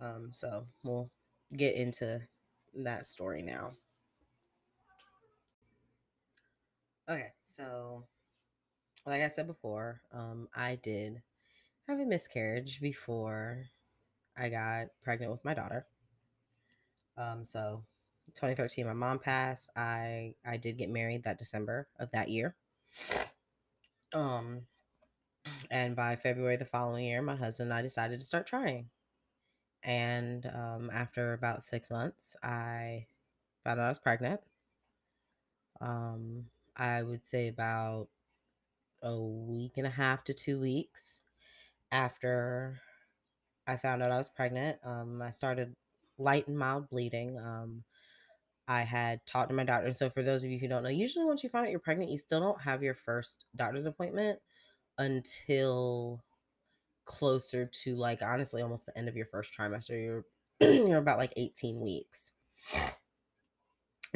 [0.00, 1.08] Um, so we'll
[1.56, 2.20] get into
[2.74, 3.74] that story now.
[7.08, 8.06] Okay, so
[9.06, 11.22] like I said before, um, I did
[11.88, 13.64] have a miscarriage before
[14.36, 15.86] I got pregnant with my daughter.
[17.16, 17.84] Um, so
[18.34, 19.70] 2013, my mom passed.
[19.76, 22.54] I I did get married that December of that year.
[24.12, 24.62] Um,
[25.70, 28.90] and by February the following year, my husband and I decided to start trying.
[29.82, 33.06] And um, after about six months, I
[33.64, 34.40] found out I was pregnant.
[35.80, 38.08] Um, I would say about
[39.02, 41.22] a week and a half to two weeks
[41.92, 42.80] after
[43.66, 44.78] I found out I was pregnant.
[44.84, 45.74] Um, I started
[46.18, 47.38] light and mild bleeding.
[47.38, 47.84] Um,
[48.68, 49.86] I had talked to my doctor.
[49.86, 51.80] And So, for those of you who don't know, usually once you find out you're
[51.80, 54.38] pregnant, you still don't have your first doctor's appointment
[54.98, 56.22] until
[57.04, 60.00] closer to like honestly almost the end of your first trimester.
[60.00, 60.24] You're
[60.60, 62.32] you're about like 18 weeks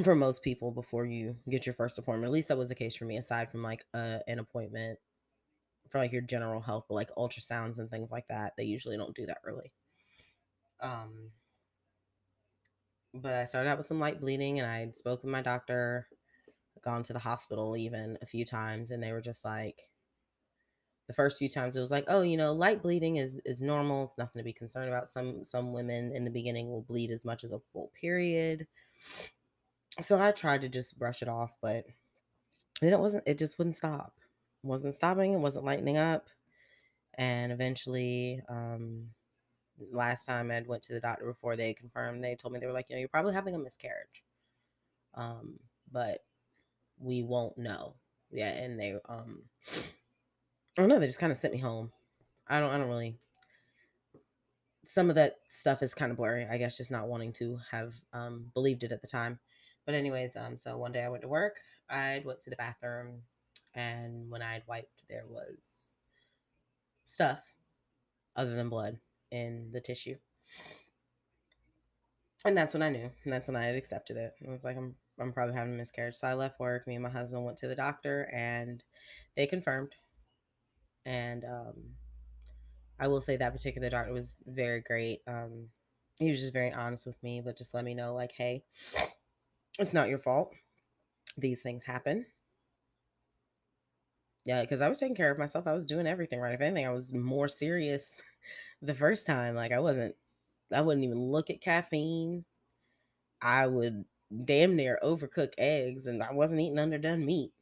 [0.02, 2.28] for most people before you get your first appointment.
[2.28, 4.98] At least that was the case for me, aside from like uh, an appointment
[5.88, 9.14] for like your general health, but like ultrasounds and things like that, they usually don't
[9.14, 9.72] do that early.
[10.80, 11.30] Um,
[13.12, 16.08] but I started out with some light bleeding, and I spoke with my doctor,
[16.82, 19.88] gone to the hospital even a few times, and they were just like,
[21.06, 24.04] the first few times it was like, oh, you know, light bleeding is is normal.
[24.04, 25.06] It's nothing to be concerned about.
[25.06, 28.66] Some some women in the beginning will bleed as much as a full period
[30.00, 31.86] so I tried to just brush it off, but
[32.82, 33.24] it wasn't.
[33.26, 34.14] It just wouldn't stop.
[34.62, 35.32] It wasn't stopping.
[35.34, 36.28] It wasn't lightening up,
[37.14, 39.10] and eventually, um,
[39.78, 42.72] last time I went to the doctor before they confirmed, they told me they were
[42.72, 44.24] like, you know, you're probably having a miscarriage.
[45.14, 46.24] Um, but
[46.98, 47.96] we won't know.
[48.30, 49.44] Yeah, and they um
[50.76, 51.92] I don't know, they just kind of sent me home.
[52.46, 53.18] I don't I don't really
[54.84, 57.94] some of that stuff is kind of blurry, I guess just not wanting to have
[58.12, 59.38] um believed it at the time.
[59.86, 61.56] But anyways, um so one day I went to work,
[61.88, 63.22] I went to the bathroom
[63.74, 65.96] and when I'd wiped there was
[67.04, 67.40] stuff
[68.36, 68.98] other than blood
[69.30, 70.16] in the tissue.
[72.44, 73.10] And that's when I knew.
[73.24, 74.34] And that's when I had accepted it.
[74.46, 76.16] I was like, I'm I'm probably having a miscarriage.
[76.16, 76.86] So I left work.
[76.86, 78.82] Me and my husband went to the doctor and
[79.36, 79.92] they confirmed.
[81.06, 81.74] And um,
[82.98, 85.20] I will say that particular doctor was very great.
[85.26, 85.68] Um,
[86.18, 88.64] he was just very honest with me, but just let me know, like, hey,
[89.78, 90.54] it's not your fault.
[91.36, 92.26] These things happen.
[94.44, 95.66] Yeah, because I was taking care of myself.
[95.66, 96.54] I was doing everything right.
[96.54, 98.22] If anything, I was more serious
[98.82, 99.54] the first time.
[99.54, 100.16] Like I wasn't,
[100.72, 102.44] I wouldn't even look at caffeine.
[103.42, 104.04] I would
[104.44, 107.52] damn near overcook eggs, and I wasn't eating underdone meat.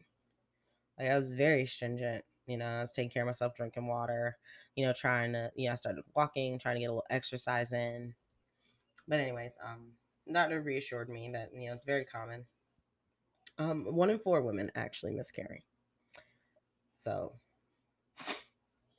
[0.98, 2.24] Like I was very stringent.
[2.46, 4.38] You know, I was taking care of myself, drinking water.
[4.76, 7.72] You know, trying to, you know, I started walking, trying to get a little exercise
[7.72, 8.14] in.
[9.08, 9.92] But anyways, um,
[10.30, 12.46] doctor reassured me that you know it's very common.
[13.58, 15.64] Um, one in four women actually miscarry.
[16.94, 17.32] So,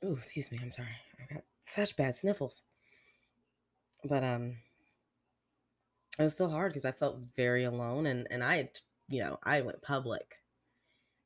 [0.02, 0.88] oh, excuse me, I'm sorry.
[1.18, 2.62] I got such bad sniffles.
[4.04, 4.56] But um,
[6.18, 8.68] it was still hard because I felt very alone, and and I
[9.08, 10.36] you know, I went public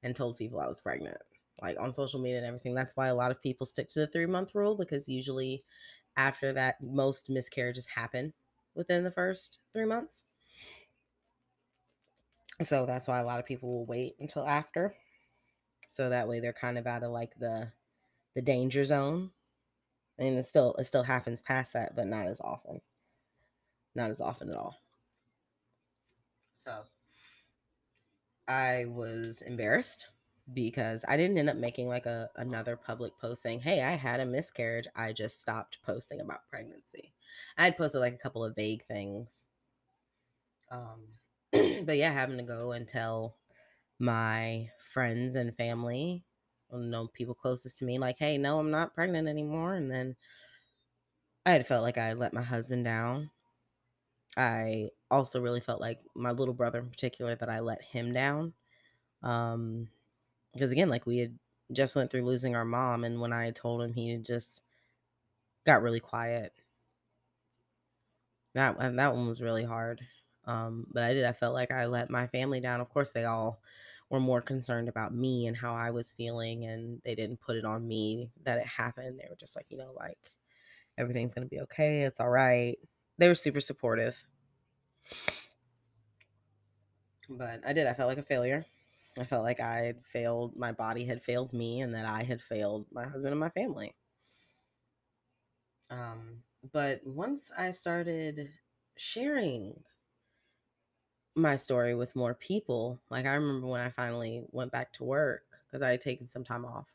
[0.03, 1.18] and told people I was pregnant,
[1.61, 2.74] like on social media and everything.
[2.74, 5.64] That's why a lot of people stick to the three month rule because usually
[6.16, 8.32] after that, most miscarriages happen
[8.79, 10.24] within the first three months.
[12.62, 14.95] So that's why a lot of people will wait until after.
[15.89, 17.72] So that way they're kind of out of like the
[18.35, 19.33] the danger zone.
[20.18, 22.81] And it still it still happens past that, but not as often.
[23.95, 24.76] Not as often at all.
[26.53, 26.85] So
[28.47, 30.09] I was embarrassed
[30.53, 34.20] because I didn't end up making like a another public post saying, "Hey, I had
[34.20, 37.14] a miscarriage." I just stopped posting about pregnancy.
[37.59, 39.46] I had posted like a couple of vague things.
[40.70, 41.18] Um
[41.53, 43.38] but yeah, having to go and tell
[43.99, 46.24] my friends and family,
[46.72, 50.16] you know, people closest to me like, "Hey, no, I'm not pregnant anymore." And then
[51.44, 53.32] I had felt like I let my husband down.
[54.36, 58.55] I also really felt like my little brother in particular that I let him down.
[59.22, 59.90] Um
[60.59, 61.38] because again, like we had
[61.72, 64.62] just went through losing our mom and when I told him he just
[65.66, 66.52] got really quiet.
[68.54, 70.00] That that one was really hard.
[70.46, 72.80] Um but I did I felt like I let my family down.
[72.80, 73.61] Of course they all
[74.11, 77.64] were more concerned about me and how I was feeling and they didn't put it
[77.64, 79.18] on me that it happened.
[79.18, 80.18] They were just like, you know, like
[80.96, 82.02] everything's to be okay.
[82.02, 82.76] It's all right.
[83.18, 84.16] They were super supportive.
[87.28, 87.86] But I did.
[87.86, 88.64] I felt like a failure.
[89.18, 92.40] I felt like I had failed, my body had failed me, and that I had
[92.42, 93.94] failed my husband and my family.
[95.90, 96.42] Um,
[96.72, 98.50] but once I started
[98.96, 99.84] sharing
[101.34, 105.44] my story with more people, like I remember when I finally went back to work
[105.66, 106.86] because I had taken some time off.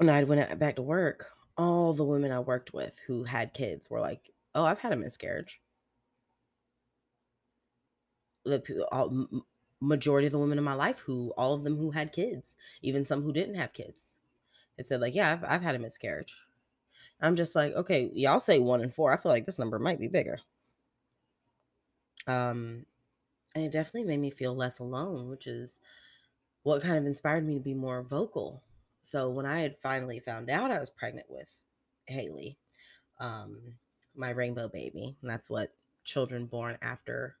[0.00, 1.30] And I went back to work.
[1.56, 4.96] All the women I worked with who had kids were like, "Oh, I've had a
[4.96, 5.60] miscarriage."
[8.48, 9.26] The all,
[9.80, 13.04] majority of the women in my life who all of them who had kids even
[13.04, 14.14] some who didn't have kids
[14.76, 16.36] it said like yeah I've, I've had a miscarriage.
[17.20, 20.00] I'm just like okay y'all say one in four i feel like this number might
[20.00, 20.38] be bigger.
[22.26, 22.86] Um
[23.54, 25.80] and it definitely made me feel less alone which is
[26.62, 28.62] what kind of inspired me to be more vocal.
[29.02, 31.62] So when i had finally found out i was pregnant with
[32.06, 32.56] haley
[33.20, 33.74] um
[34.14, 35.74] my rainbow baby and that's what
[36.04, 37.36] children born after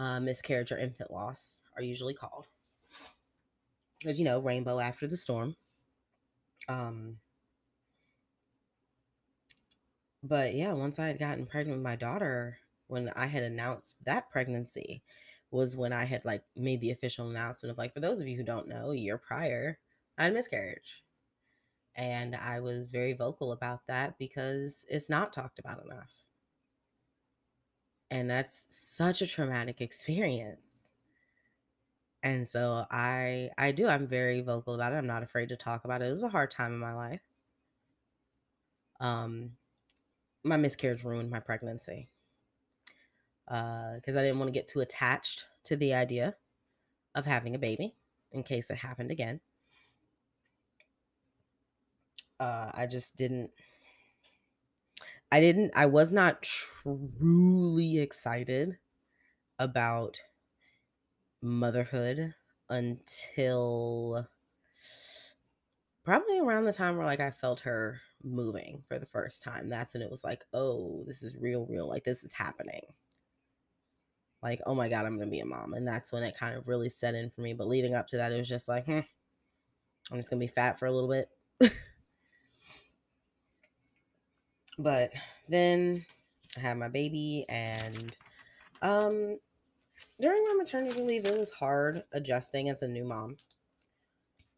[0.00, 2.46] uh, miscarriage or infant loss are usually called.
[3.98, 5.56] Because, you know, rainbow after the storm.
[6.68, 7.18] Um,
[10.22, 14.30] but yeah, once I had gotten pregnant with my daughter, when I had announced that
[14.30, 15.02] pregnancy,
[15.50, 18.38] was when I had like made the official announcement of like, for those of you
[18.38, 19.78] who don't know, a year prior,
[20.16, 21.02] I had miscarriage.
[21.94, 26.10] And I was very vocal about that because it's not talked about enough
[28.10, 30.90] and that's such a traumatic experience.
[32.22, 35.84] And so i i do i'm very vocal about it i'm not afraid to talk
[35.84, 37.22] about it it was a hard time in my life.
[39.00, 39.56] Um
[40.44, 42.08] my miscarriage ruined my pregnancy.
[43.48, 46.36] Uh because i didn't want to get too attached to the idea
[47.14, 47.94] of having a baby
[48.32, 49.40] in case it happened again.
[52.38, 53.50] Uh i just didn't
[55.32, 58.78] I didn't I was not truly excited
[59.58, 60.20] about
[61.42, 62.34] motherhood
[62.68, 64.28] until
[66.04, 69.68] probably around the time where like I felt her moving for the first time.
[69.68, 71.88] That's when it was like, oh, this is real, real.
[71.88, 72.82] Like this is happening.
[74.42, 75.74] Like, oh my God, I'm gonna be a mom.
[75.74, 77.52] And that's when it kind of really set in for me.
[77.52, 79.00] But leading up to that, it was just like, hmm,
[80.10, 81.28] I'm just gonna be fat for a little bit.
[84.82, 85.10] but
[85.48, 86.04] then
[86.56, 88.16] I had my baby and
[88.82, 89.38] um
[90.20, 93.36] during my maternity leave it was hard adjusting as a new mom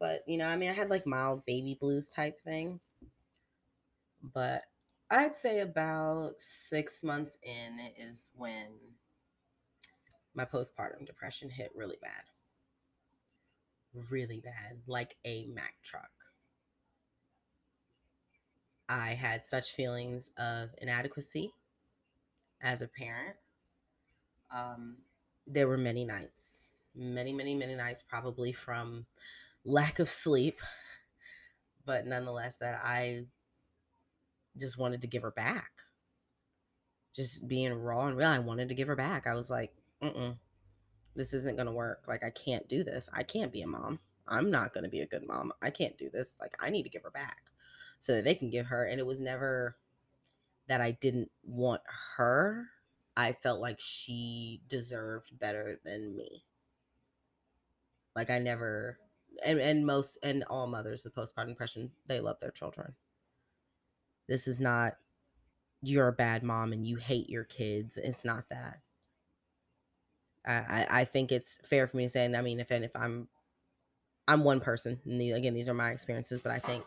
[0.03, 2.81] but you know, I mean, I had like mild baby blues type thing.
[4.20, 4.62] But
[5.09, 8.66] I'd say about six months in is when
[10.35, 12.25] my postpartum depression hit really bad.
[14.11, 16.11] Really bad, like a Mack truck.
[18.93, 21.51] I had such feelings of inadequacy
[22.61, 23.36] as a parent.
[24.55, 24.99] Um,
[25.47, 29.07] there were many nights, many, many, many nights, probably from
[29.64, 30.61] lack of sleep,
[31.86, 33.24] but nonetheless, that I
[34.59, 35.70] just wanted to give her back.
[37.16, 39.26] Just being raw and real, I wanted to give her back.
[39.26, 39.72] I was like,
[40.03, 40.36] mm
[41.14, 42.05] this isn't going to work.
[42.09, 43.11] Like, I can't do this.
[43.12, 43.99] I can't be a mom.
[44.26, 45.53] I'm not going to be a good mom.
[45.61, 46.36] I can't do this.
[46.40, 47.52] Like, I need to give her back
[48.03, 48.85] so that they can give her.
[48.85, 49.77] And it was never
[50.67, 51.83] that I didn't want
[52.17, 52.67] her.
[53.17, 56.43] I felt like she deserved better than me.
[58.17, 58.99] Like, I never
[59.45, 62.95] and, and most and all mothers with postpartum depression they love their children
[64.29, 64.97] this is not
[65.81, 68.81] you're a bad mom and you hate your kids it's not that
[70.47, 72.95] i i think it's fair for me to say and i mean if and if
[72.95, 73.27] i'm
[74.29, 76.85] i'm one person and the, again these are my experiences but i think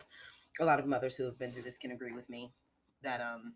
[0.60, 2.52] a lot of mothers who have been through this can agree with me
[3.02, 3.54] that um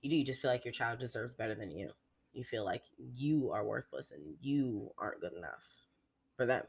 [0.00, 1.90] you do you just feel like your child deserves better than you
[2.32, 5.86] you feel like you are worthless and you aren't good enough
[6.36, 6.64] for them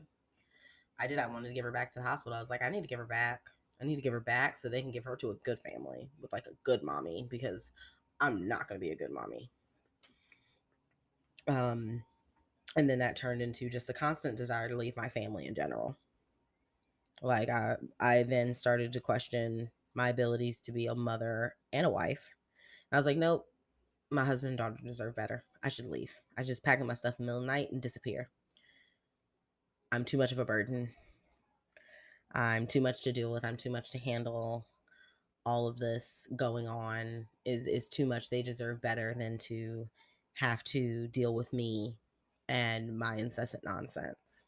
[1.00, 1.20] I did.
[1.20, 2.38] I wanted to give her back to the hospital.
[2.38, 3.42] I was like, I need to give her back.
[3.82, 6.10] I need to give her back so they can give her to a good family
[6.22, 7.72] with like a good mommy because
[8.20, 9.50] I'm not going to be a good mommy.
[11.48, 12.04] Um,
[12.78, 15.98] and then that turned into just a constant desire to leave my family in general.
[17.24, 21.90] Like I, I then started to question my abilities to be a mother and a
[21.90, 22.30] wife.
[22.92, 23.46] And I was like, nope,
[24.12, 25.46] my husband and daughter deserve better.
[25.64, 26.12] I should leave.
[26.38, 28.30] I just pack up my stuff in the middle of the night and disappear.
[29.92, 30.90] I'm too much of a burden.
[32.34, 33.46] I'm too much to deal with.
[33.46, 34.68] I'm too much to handle.
[35.46, 38.30] All of this going on is is too much.
[38.30, 39.88] They deserve better than to
[40.36, 41.96] have to deal with me
[42.50, 44.48] and my incessant nonsense.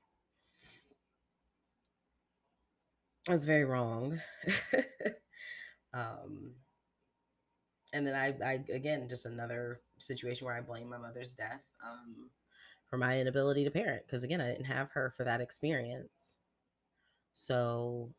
[0.60, 0.64] I
[3.28, 4.20] was very wrong.
[5.94, 6.54] um,
[7.94, 11.64] and then I, I, again, just another situation where I blame my mother's death.
[11.84, 12.30] Um,
[12.90, 16.38] for my inability to parent because again i didn't have her for that experience
[17.34, 18.10] so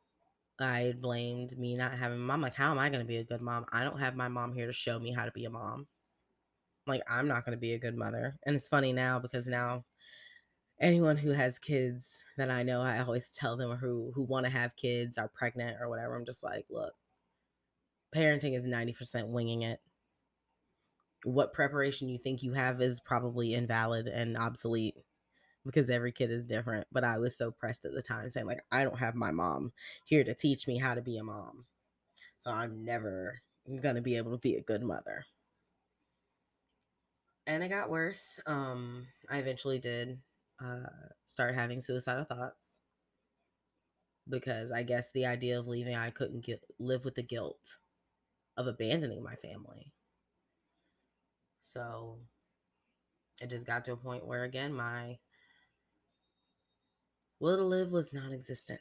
[0.61, 3.41] i blamed me not having mom like how am i going to be a good
[3.41, 5.87] mom i don't have my mom here to show me how to be a mom
[6.87, 9.85] like i'm not going to be a good mother and it's funny now because now
[10.79, 14.53] anyone who has kids that i know i always tell them who who want to
[14.53, 16.95] have kids are pregnant or whatever i'm just like look
[18.15, 19.81] parenting is 90% winging it
[21.25, 24.95] what preparation you think you have is probably invalid and obsolete
[25.65, 26.87] because every kid is different.
[26.93, 29.73] But I was so pressed at the time saying, like, I don't have my mom
[30.05, 31.65] here to teach me how to be a mom.
[32.39, 33.43] So I'm never
[33.83, 35.27] going to be able to be a good mother.
[37.47, 38.39] And it got worse.
[38.47, 40.19] Um, I eventually did
[40.65, 40.89] uh,
[41.25, 42.81] start having suicidal thoughts
[44.29, 47.79] because I guess the idea of leaving, I couldn't get, live with the guilt
[48.57, 49.93] of abandoning my family.
[51.61, 52.19] So
[53.41, 55.19] it just got to a point where, again, my
[57.39, 58.81] will to live was non existent.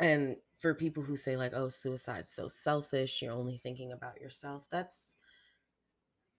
[0.00, 4.66] And for people who say, like, oh, suicide's so selfish, you're only thinking about yourself,
[4.70, 5.14] that's,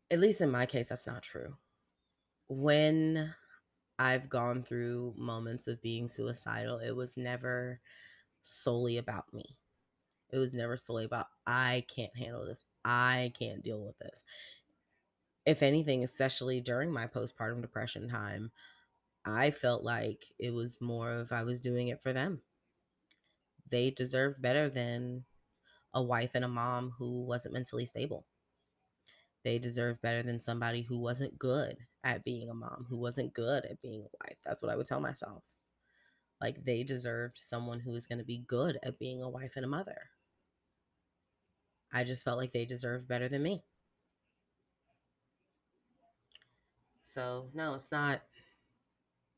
[0.09, 1.55] at least in my case, that's not true.
[2.49, 3.33] When
[3.99, 7.81] I've gone through moments of being suicidal, it was never
[8.43, 9.57] solely about me.
[10.31, 12.65] It was never solely about, I can't handle this.
[12.85, 14.23] I can't deal with this.
[15.45, 18.53] If anything, especially during my postpartum depression time,
[19.25, 22.43] I felt like it was more of I was doing it for them.
[23.69, 25.25] They deserved better than
[25.93, 28.27] a wife and a mom who wasn't mentally stable.
[29.43, 33.65] They deserve better than somebody who wasn't good at being a mom, who wasn't good
[33.65, 34.37] at being a wife.
[34.45, 35.43] That's what I would tell myself.
[36.41, 39.65] Like they deserved someone who was going to be good at being a wife and
[39.65, 40.09] a mother.
[41.91, 43.63] I just felt like they deserved better than me.
[47.03, 48.21] So, no, it's not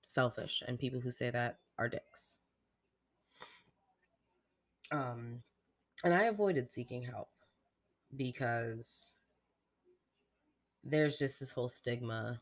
[0.04, 0.62] selfish.
[0.68, 2.40] And people who say that are dicks.
[4.92, 5.44] Um,
[6.04, 7.30] and I avoided seeking help
[8.16, 9.16] because
[10.84, 12.42] there's just this whole stigma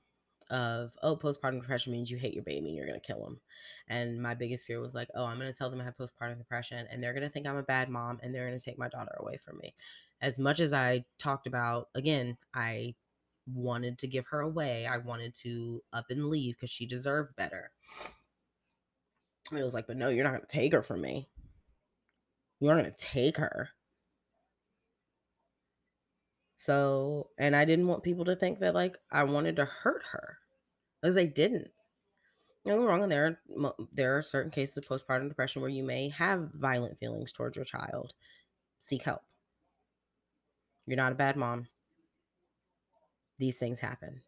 [0.49, 3.39] of oh postpartum depression means you hate your baby and you're going to kill him.
[3.87, 6.37] And my biggest fear was like oh i'm going to tell them i have postpartum
[6.37, 8.79] depression and they're going to think i'm a bad mom and they're going to take
[8.79, 9.73] my daughter away from me.
[10.21, 12.95] As much as i talked about again i
[13.51, 17.71] wanted to give her away i wanted to up and leave because she deserved better.
[19.51, 21.27] It was like but no you're not going to take her from me.
[22.59, 23.69] You're not going to take her
[26.59, 30.39] so, and I didn't want people to think that like I wanted to hurt her,
[31.01, 31.69] because I didn't.
[32.65, 33.39] No wrong, and there
[33.93, 37.63] there are certain cases of postpartum depression where you may have violent feelings towards your
[37.63, 38.13] child.
[38.77, 39.21] Seek help.
[40.85, 41.69] You're not a bad mom.
[43.37, 44.21] These things happen.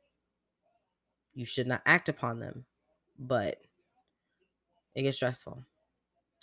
[1.34, 2.63] You should not act upon them,
[3.19, 3.57] but
[4.95, 5.65] it gets stressful.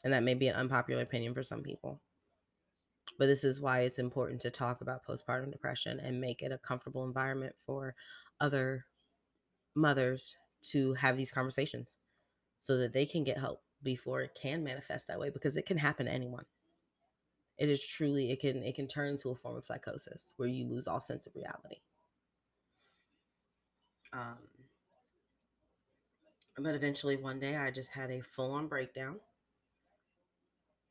[0.05, 1.99] And that may be an unpopular opinion for some people.
[3.17, 6.59] But this is why it's important to talk about postpartum depression and make it a
[6.59, 7.95] comfortable environment for
[8.41, 8.87] other
[9.75, 11.99] mothers to have these conversations
[12.59, 15.79] so that they can get help before it can manifest that way because it can
[15.79, 16.45] happen to anyone.
[17.57, 20.67] It is truly it can it can turn into a form of psychosis where you
[20.67, 21.81] lose all sense of reality.
[24.13, 24.39] Um
[26.57, 29.21] but eventually one day I just had a full on breakdown.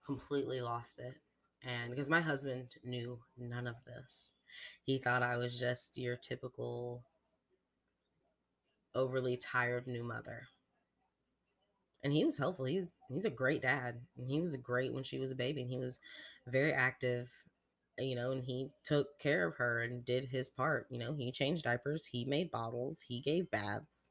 [0.05, 1.15] Completely lost it
[1.63, 4.33] and because my husband knew none of this,
[4.83, 7.03] he thought I was just your typical
[8.95, 10.47] overly tired new mother.
[12.03, 12.65] And he was helpful.
[12.65, 14.01] He was he's a great dad.
[14.17, 15.99] And he was great when she was a baby and he was
[16.47, 17.31] very active,
[17.97, 20.87] you know, and he took care of her and did his part.
[20.89, 24.09] You know, he changed diapers, he made bottles, he gave baths.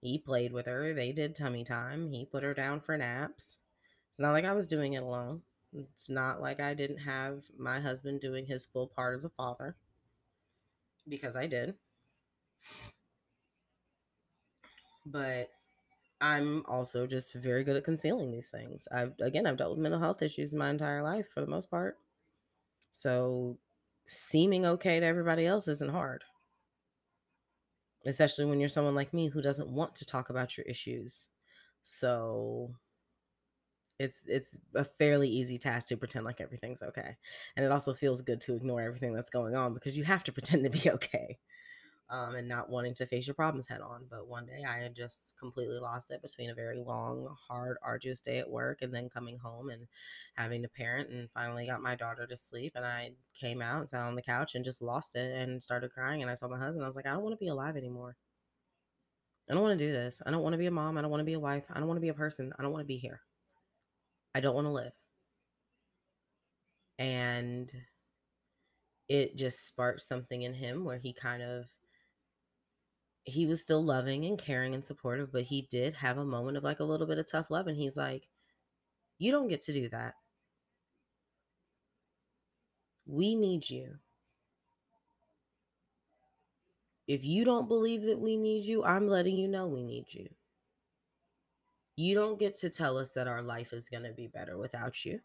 [0.00, 0.92] He played with her.
[0.94, 2.10] They did tummy time.
[2.12, 3.58] He put her down for naps.
[4.10, 5.42] It's not like I was doing it alone.
[5.72, 9.76] It's not like I didn't have my husband doing his full part as a father
[11.08, 11.76] because I did.
[15.06, 15.50] But
[16.20, 18.88] I'm also just very good at concealing these things.
[18.92, 21.98] I've again I've dealt with mental health issues my entire life for the most part.
[22.92, 23.58] So
[24.08, 26.24] seeming okay to everybody else isn't hard.
[28.06, 31.28] Especially when you're someone like me who doesn't want to talk about your issues.
[31.82, 32.74] So
[33.98, 37.16] it's it's a fairly easy task to pretend like everything's okay
[37.56, 40.32] and it also feels good to ignore everything that's going on because you have to
[40.38, 41.38] pretend to be okay
[42.10, 44.94] um, and not wanting to face your problems head on but one day i had
[44.94, 49.10] just completely lost it between a very long hard arduous day at work and then
[49.10, 49.86] coming home and
[50.34, 53.88] having to parent and finally got my daughter to sleep and i came out and
[53.88, 56.58] sat on the couch and just lost it and started crying and i told my
[56.58, 58.16] husband i was like i don't want to be alive anymore
[59.50, 60.20] I don't want to do this.
[60.26, 60.98] I don't want to be a mom.
[60.98, 61.64] I don't want to be a wife.
[61.72, 62.52] I don't want to be a person.
[62.58, 63.22] I don't want to be here.
[64.38, 64.92] I don't want to live.
[67.00, 67.72] And
[69.08, 71.66] it just sparked something in him where he kind of
[73.24, 76.64] he was still loving and caring and supportive, but he did have a moment of
[76.64, 77.66] like a little bit of tough love.
[77.66, 78.28] And he's like,
[79.18, 80.14] You don't get to do that.
[83.06, 83.98] We need you.
[87.08, 90.28] If you don't believe that we need you, I'm letting you know we need you.
[91.98, 95.04] You don't get to tell us that our life is going to be better without
[95.04, 95.18] you.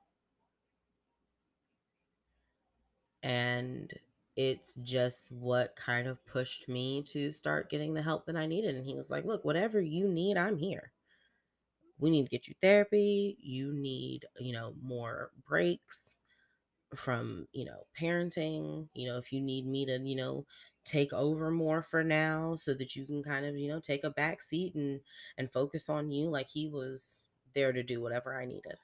[3.21, 3.93] And
[4.35, 8.73] it's just what kind of pushed me to start getting the help that I needed.
[8.73, 10.91] And he was like, Look, whatever you need, I'm here.
[11.99, 13.37] We need to get you therapy.
[13.39, 16.15] You need, you know, more breaks
[16.95, 18.87] from, you know, parenting.
[18.95, 20.47] You know, if you need me to, you know,
[20.85, 24.09] take over more for now so that you can kind of you know take a
[24.09, 24.99] back seat and
[25.37, 28.75] and focus on you like he was there to do whatever i needed.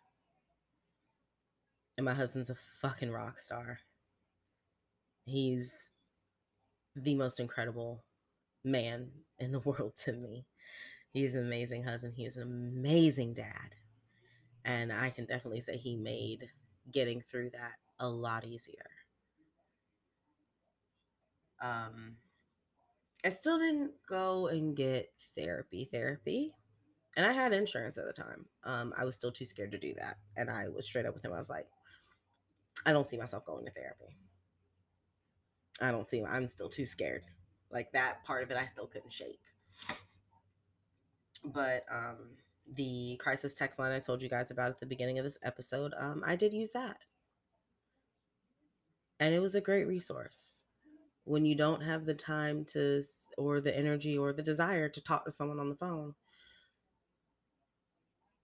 [1.98, 3.80] And my husband's a fucking rock star.
[5.26, 5.92] He's
[6.96, 8.04] the most incredible
[8.64, 10.46] man in the world to me.
[11.12, 12.14] He's an amazing husband.
[12.16, 13.76] He is an amazing dad.
[14.66, 16.50] And i can definitely say he made
[16.92, 18.99] getting through that a lot easier
[21.62, 22.16] um,
[23.26, 25.90] I still didn't go and get therapy.
[25.92, 26.54] Therapy,
[27.18, 28.46] and I had insurance at the time.
[28.64, 31.26] Um, I was still too scared to do that, and I was straight up with
[31.26, 31.34] him.
[31.34, 31.68] I was like,
[32.86, 34.18] I don't see myself going to therapy.
[35.82, 36.24] I don't see.
[36.24, 37.24] I'm still too scared.
[37.72, 39.42] Like that part of it, I still couldn't shake.
[41.44, 42.38] But um,
[42.74, 45.94] the crisis text line I told you guys about at the beginning of this episode,
[45.98, 46.98] um, I did use that,
[49.20, 50.64] and it was a great resource
[51.30, 53.04] when you don't have the time to
[53.38, 56.16] or the energy or the desire to talk to someone on the phone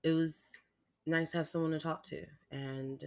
[0.04, 0.62] it was
[1.08, 3.04] nice to have someone to talk to and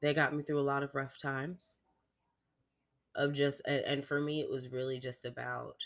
[0.00, 1.80] they got me through a lot of rough times
[3.14, 5.76] of just and, for me it was really just about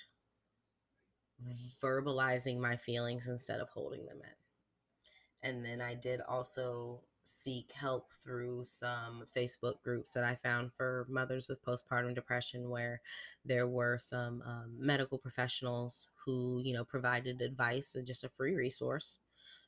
[1.82, 5.48] verbalizing my feelings instead of holding them in.
[5.50, 11.06] And then i did also seek help through some Facebook groups that I found for
[11.08, 13.00] mothers with postpartum depression, where
[13.44, 18.54] there were some um, medical professionals who, you know, provided advice and just a free
[18.54, 19.18] resource,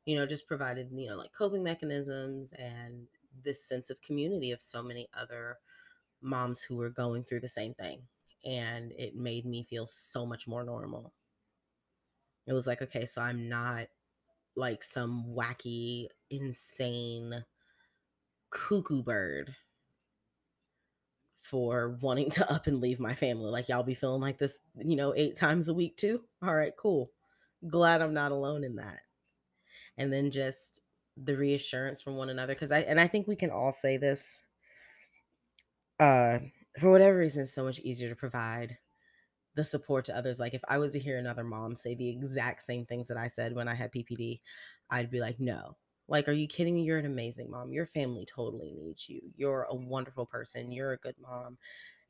[0.05, 3.07] you know, just provided, you know, like coping mechanisms and
[3.45, 5.59] this sense of community of so many other
[6.23, 8.03] moms who were going through the same thing.
[8.45, 11.13] And it made me feel so much more normal.
[12.47, 13.89] It was like, okay, so I'm not
[14.59, 17.45] like some wacky, insane
[18.51, 19.55] cuckoo bird
[21.41, 23.51] for wanting to up and leave my family.
[23.51, 26.23] Like, y'all be feeling like this, you know, eight times a week too?
[26.43, 27.11] All right, cool.
[27.69, 29.01] Glad I'm not alone in that.
[29.97, 30.81] And then just
[31.17, 32.55] the reassurance from one another.
[32.55, 34.43] Cause I, and I think we can all say this.
[35.99, 36.39] Uh,
[36.79, 38.79] for whatever reason, it's so much easier to provide
[39.55, 40.39] the support to others.
[40.39, 43.29] Like if I was to hear another mom say the exact same things that I
[43.29, 44.41] said when I had PPD,
[44.91, 45.77] I'd be like, no.
[46.11, 46.85] Like, are you kidding me?
[46.85, 47.71] You're an amazing mom.
[47.71, 49.21] Your family totally needs you.
[49.37, 50.73] You're a wonderful person.
[50.73, 51.59] You're a good mom.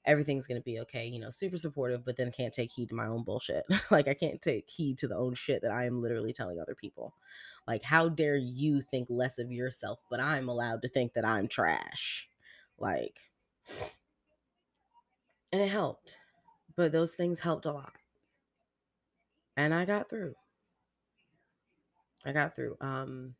[0.04, 1.06] Everything's going to be okay.
[1.06, 3.64] You know, super supportive, but then can't take heed to my own bullshit.
[3.90, 6.76] like, I can't take heed to the own shit that I am literally telling other
[6.76, 7.12] people.
[7.66, 11.48] Like, how dare you think less of yourself, but I'm allowed to think that I'm
[11.48, 12.28] trash?
[12.78, 13.18] Like,
[15.52, 16.16] and it helped
[16.78, 17.98] but those things helped a lot.
[19.58, 20.36] And I got through.
[22.24, 22.76] I got through.
[22.80, 23.36] Um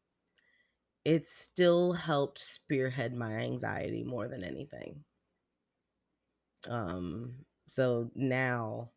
[1.04, 5.04] it still helped spearhead my anxiety more than anything.
[6.68, 8.92] Um so now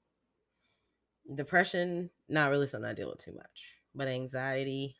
[1.35, 4.95] depression not really something I deal with too much, but anxiety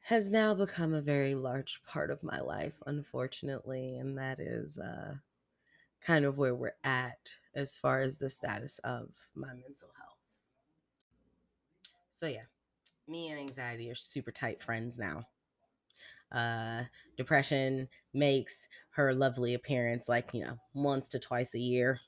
[0.00, 5.16] has now become a very large part of my life unfortunately and that is uh
[6.06, 7.18] kind of where we're at
[7.54, 10.18] as far as the status of my mental health.
[12.12, 12.44] So, yeah,
[13.08, 15.26] me and anxiety are super tight friends now.
[16.30, 16.84] Uh,
[17.16, 22.00] depression makes her lovely appearance like, you know, once to twice a year.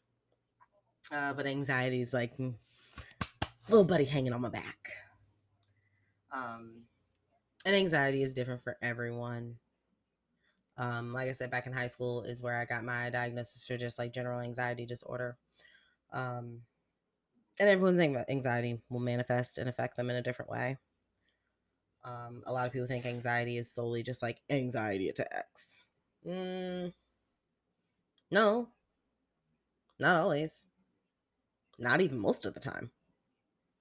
[1.11, 2.55] Uh, but anxiety is like mm,
[3.69, 4.91] little buddy hanging on my back.
[6.33, 6.83] Um,
[7.65, 9.57] and anxiety is different for everyone.
[10.79, 13.77] Um, like I said, back in high school is where I got my diagnosis for
[13.77, 15.39] just like general anxiety disorder.
[16.13, 16.63] Um,
[17.61, 20.79] and everyone's anxiety will manifest and affect them in a different way.
[22.05, 25.87] Um, a lot of people think anxiety is solely just like anxiety attacks.
[26.27, 26.93] Mm,
[28.31, 28.73] no,
[29.99, 30.67] not always.
[31.79, 32.93] Not even most of the time.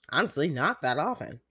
[0.09, 1.41] Honestly, not that often.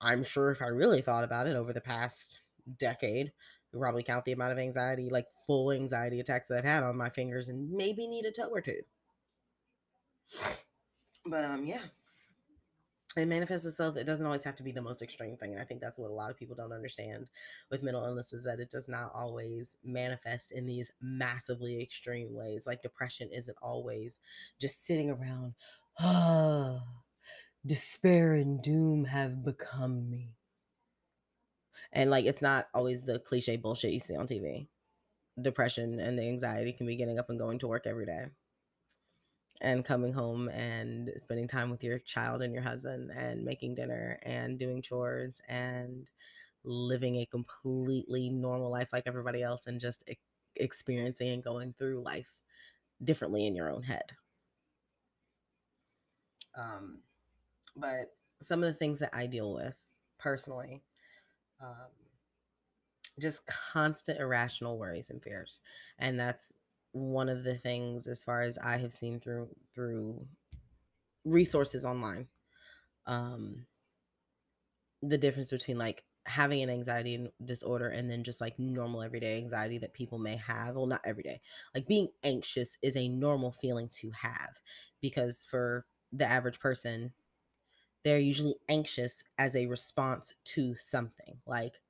[0.00, 2.42] I'm sure if I really thought about it over the past
[2.78, 3.32] decade,
[3.70, 6.96] could probably count the amount of anxiety, like full anxiety attacks that I've had on
[6.96, 8.80] my fingers and maybe need a toe or two.
[11.24, 11.82] But um yeah.
[13.16, 13.96] It manifests itself.
[13.96, 15.52] It doesn't always have to be the most extreme thing.
[15.52, 17.30] And I think that's what a lot of people don't understand
[17.70, 22.66] with mental illness is that it does not always manifest in these massively extreme ways.
[22.66, 24.18] Like depression isn't always
[24.60, 25.54] just sitting around,
[25.98, 26.80] oh,
[27.64, 30.36] despair and doom have become me
[31.92, 34.66] and like it's not always the cliche bullshit you see on TV.
[35.40, 38.26] Depression and the anxiety can be getting up and going to work every day
[39.60, 44.18] and coming home and spending time with your child and your husband and making dinner
[44.22, 46.10] and doing chores and
[46.64, 50.08] living a completely normal life like everybody else and just
[50.56, 52.32] experiencing and going through life
[53.02, 54.12] differently in your own head.
[56.56, 57.00] Um,
[57.76, 59.82] but some of the things that I deal with
[60.18, 60.82] personally
[61.60, 61.90] um,
[63.20, 65.60] just constant irrational worries and fears.
[65.98, 66.52] And that's
[66.92, 70.26] one of the things as far as i have seen through through
[71.24, 72.28] resources online.
[73.06, 73.66] Um
[75.02, 79.78] the difference between like having an anxiety disorder and then just like normal everyday anxiety
[79.78, 81.40] that people may have well not every day
[81.74, 84.50] like being anxious is a normal feeling to have
[85.00, 87.12] because for the average person
[88.06, 91.80] they're usually anxious as a response to something like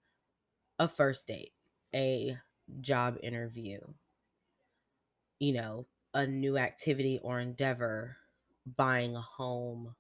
[0.79, 1.53] a first date,
[1.95, 2.39] a
[2.81, 3.79] job interview,
[5.39, 8.17] you know, a new activity or endeavor,
[8.79, 9.95] buying a home,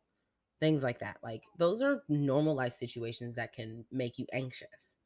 [0.58, 1.18] things like that.
[1.22, 4.96] Like those are normal life situations that can make you anxious.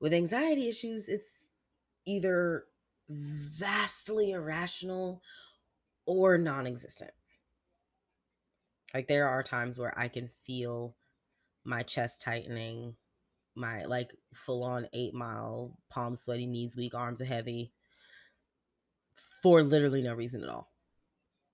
[0.00, 1.48] With anxiety issues, it's
[2.06, 2.64] either
[3.10, 5.20] vastly irrational
[6.06, 7.10] or non existent.
[8.94, 10.96] Like there are times where I can feel
[11.64, 12.96] my chest tightening,
[13.54, 17.72] my like full on eight mile, palms sweaty, knees weak, arms are heavy
[19.42, 20.72] for literally no reason at all.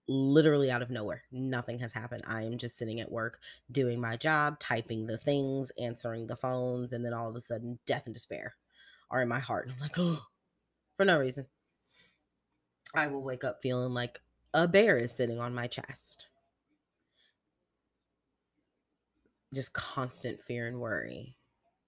[0.08, 1.24] Literally out of nowhere.
[1.32, 2.22] Nothing has happened.
[2.26, 3.40] I am just sitting at work
[3.72, 7.78] doing my job, typing the things, answering the phones, and then all of a sudden,
[7.86, 8.54] death and despair
[9.10, 9.66] are in my heart.
[9.66, 10.24] And I'm like, oh,
[10.96, 11.46] for no reason.
[12.94, 14.20] I will wake up feeling like
[14.54, 16.28] a bear is sitting on my chest.
[19.52, 21.36] Just constant fear and worry,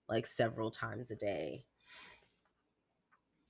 [0.08, 1.66] like several times a day.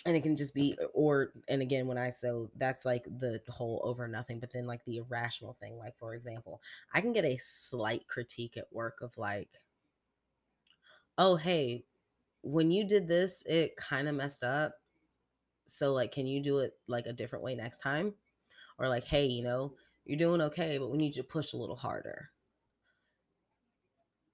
[0.07, 3.81] And it can just be, or, and again, when I so that's like the whole
[3.85, 6.63] over nothing, but then like the irrational thing, like for example,
[6.95, 9.61] I can get a slight critique at work of like,
[11.17, 11.85] oh, hey,
[12.43, 14.75] when you did this, it kind of messed up.
[15.67, 18.15] So, like, can you do it like a different way next time?
[18.79, 21.59] Or, like, hey, you know, you're doing okay, but we need you to push a
[21.59, 22.31] little harder.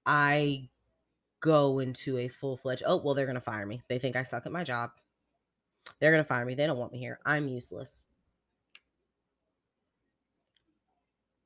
[0.05, 0.69] I
[1.39, 3.81] go into a full fledged, oh, well, they're going to fire me.
[3.87, 4.91] They think I suck at my job.
[5.99, 6.55] They're going to fire me.
[6.55, 7.19] They don't want me here.
[7.25, 8.05] I'm useless.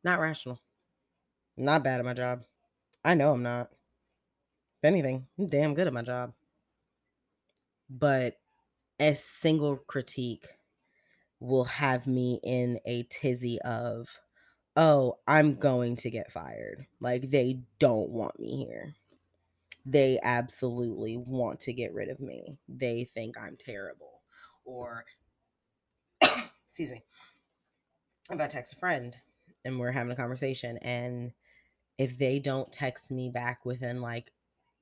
[0.03, 0.62] Not rational.
[1.57, 2.43] not bad at my job.
[3.03, 3.70] I know I'm not.
[4.82, 6.34] If anything, I'm damn good at my job.
[7.89, 8.38] But
[8.99, 10.47] a single critique
[11.41, 14.07] will have me in a tizzy of,
[14.76, 16.86] oh, I'm going to get fired.
[17.00, 18.96] Like they don't want me here.
[19.86, 22.58] They absolutely want to get rid of me.
[22.68, 24.22] They think I'm terrible.
[24.66, 25.06] Or,
[26.68, 27.04] excuse me,
[28.30, 29.18] if I text a friend
[29.66, 31.32] and we're having a conversation, and
[31.98, 34.32] if they don't text me back within like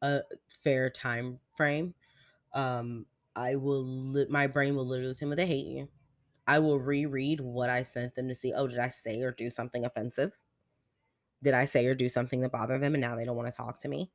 [0.02, 0.22] a
[0.64, 1.94] fair time frame,
[2.54, 5.88] um, I will, li- my brain will literally tell me they hate you.
[6.48, 8.54] I will reread what I sent them to see.
[8.54, 10.40] Oh, did I say or do something offensive?
[11.44, 13.56] Did I say or do something that bothered them and now they don't want to
[13.56, 14.10] talk to me?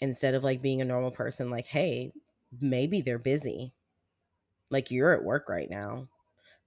[0.00, 2.12] Instead of like being a normal person, like, hey,
[2.60, 3.72] maybe they're busy.
[4.70, 6.08] Like you're at work right now.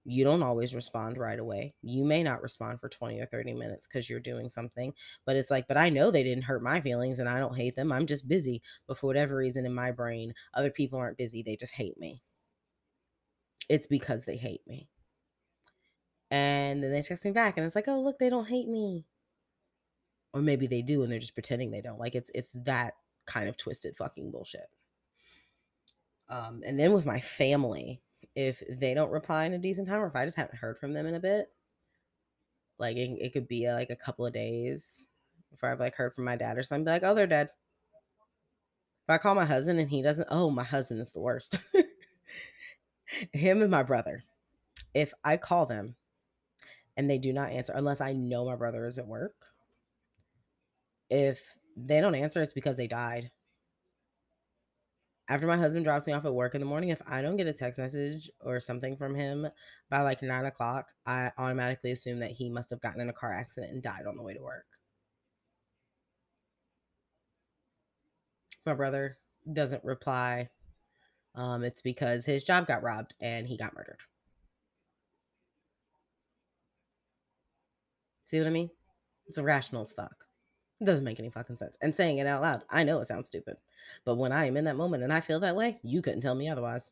[0.08, 1.74] You don't always respond right away.
[1.82, 4.94] You may not respond for 20 or 30 minutes because you're doing something.
[5.26, 7.76] But it's like, but I know they didn't hurt my feelings and I don't hate
[7.76, 7.92] them.
[7.92, 8.62] I'm just busy.
[8.86, 11.42] But for whatever reason in my brain, other people aren't busy.
[11.42, 12.22] They just hate me
[13.68, 14.88] it's because they hate me.
[16.30, 19.06] And then they text me back and it's like, oh look, they don't hate me.
[20.32, 22.00] Or maybe they do and they're just pretending they don't.
[22.00, 22.94] Like it's it's that
[23.26, 24.66] kind of twisted fucking bullshit.
[26.28, 28.02] Um, and then with my family,
[28.34, 30.92] if they don't reply in a decent time, or if I just haven't heard from
[30.92, 31.46] them in a bit,
[32.78, 35.08] like it, it could be like a couple of days
[35.50, 37.48] before I've like heard from my dad or something, be like, oh, they're dead.
[39.08, 41.60] If I call my husband and he doesn't, oh, my husband is the worst.
[43.32, 44.24] him and my brother,
[44.94, 45.96] if I call them
[46.96, 49.34] and they do not answer, unless I know my brother is at work,
[51.10, 53.30] if they don't answer, it's because they died.
[55.28, 57.48] After my husband drops me off at work in the morning, if I don't get
[57.48, 59.48] a text message or something from him
[59.90, 63.32] by like nine o'clock, I automatically assume that he must have gotten in a car
[63.32, 64.66] accident and died on the way to work.
[68.64, 69.18] My brother
[69.52, 70.48] doesn't reply
[71.36, 73.98] um, it's because his job got robbed and he got murdered.
[78.24, 78.70] See what I mean?
[79.28, 80.16] It's irrational as fuck.
[80.80, 81.76] It doesn't make any fucking sense.
[81.80, 83.56] And saying it out loud, I know it sounds stupid.
[84.04, 86.34] But when I am in that moment and I feel that way, you couldn't tell
[86.34, 86.90] me otherwise.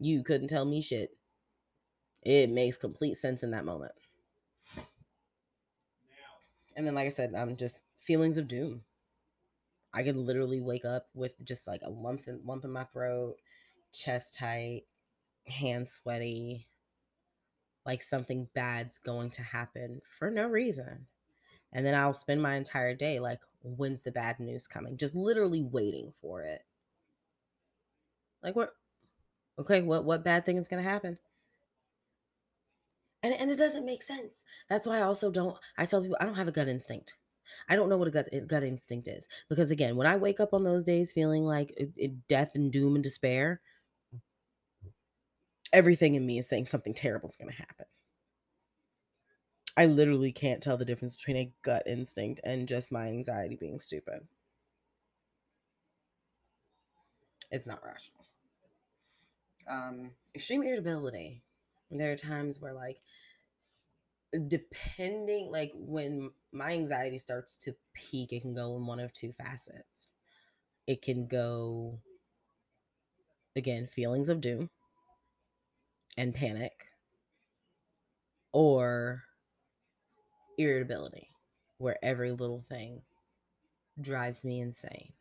[0.00, 1.16] You couldn't tell me shit.
[2.22, 3.92] It makes complete sense in that moment.
[6.74, 8.82] And then, like I said, I'm just feelings of doom.
[9.94, 13.36] I could literally wake up with just like a lump in, lump in my throat,
[13.92, 14.82] chest tight,
[15.46, 16.66] hands sweaty,
[17.84, 21.06] like something bad's going to happen for no reason.
[21.72, 24.96] And then I'll spend my entire day like, when's the bad news coming?
[24.96, 26.62] Just literally waiting for it.
[28.42, 28.74] Like what?
[29.58, 31.18] Okay, what what bad thing is gonna happen?
[33.22, 34.44] And and it doesn't make sense.
[34.68, 35.56] That's why I also don't.
[35.78, 37.14] I tell people I don't have a gut instinct.
[37.68, 40.54] I don't know what a gut, gut instinct is because again, when I wake up
[40.54, 41.76] on those days feeling like
[42.28, 43.60] death and doom and despair,
[45.72, 47.86] everything in me is saying something terrible is going to happen.
[49.76, 53.80] I literally can't tell the difference between a gut instinct and just my anxiety being
[53.80, 54.26] stupid.
[57.50, 58.26] It's not rational.
[59.68, 61.42] Um, extreme irritability.
[61.90, 63.00] There are times where like
[64.48, 69.32] depending like when my anxiety starts to peak it can go in one of two
[69.32, 70.12] facets
[70.86, 71.98] it can go
[73.56, 74.70] again, feelings of doom
[76.16, 76.86] and panic,
[78.52, 79.24] or
[80.58, 81.28] irritability,
[81.78, 83.02] where every little thing
[84.00, 85.12] drives me insane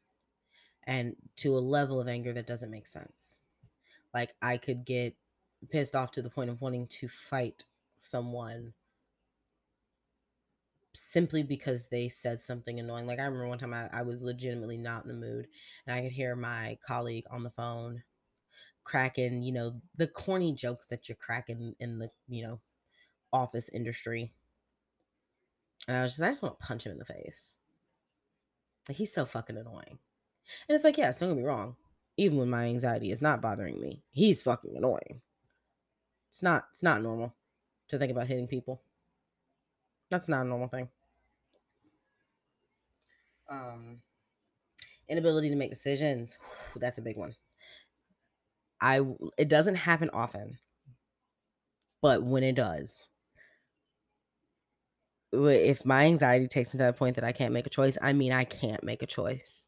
[0.86, 3.44] and to a level of anger that doesn't make sense.
[4.14, 5.16] Like I could get
[5.70, 7.64] pissed off to the point of wanting to fight
[8.00, 8.74] someone
[10.94, 13.08] simply because they said something annoying.
[13.08, 15.48] Like I remember one time I, I was legitimately not in the mood
[15.86, 18.04] and I could hear my colleague on the phone
[18.84, 22.62] cracking, you know, the corny jokes that you're cracking in the, you know,
[23.34, 24.34] office industry.
[25.88, 27.58] And I was just, I just want to punch him in the face.
[28.88, 30.00] Like he's so fucking annoying.
[30.68, 31.76] And it's like, yes, don't get me wrong.
[32.18, 35.22] Even when my anxiety is not bothering me, he's fucking annoying.
[36.30, 37.36] It's not it's not normal
[37.90, 38.82] to think about hitting people.
[40.12, 40.90] That's not a normal thing.
[43.50, 44.02] Um
[45.08, 46.38] inability to make decisions.
[46.76, 47.36] That's a big one.
[48.82, 49.02] I
[49.38, 50.60] it doesn't happen often.
[52.02, 53.10] But when it does,
[55.34, 58.14] if my anxiety takes me to that point that I can't make a choice, I
[58.14, 59.68] mean I can't make a choice.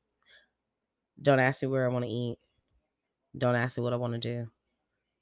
[1.22, 2.38] Don't ask me where I want to eat.
[3.38, 4.52] Don't ask me what I want to do.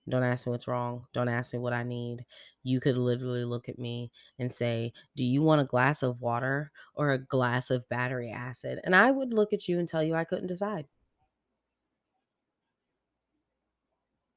[0.10, 1.06] Don't ask me what's wrong.
[1.14, 2.26] Don't ask me what I need.
[2.64, 6.72] You could literally look at me and say, Do you want a glass of water
[6.96, 8.80] or a glass of battery acid?
[8.84, 10.88] And I would look at you and tell you I couldn't decide.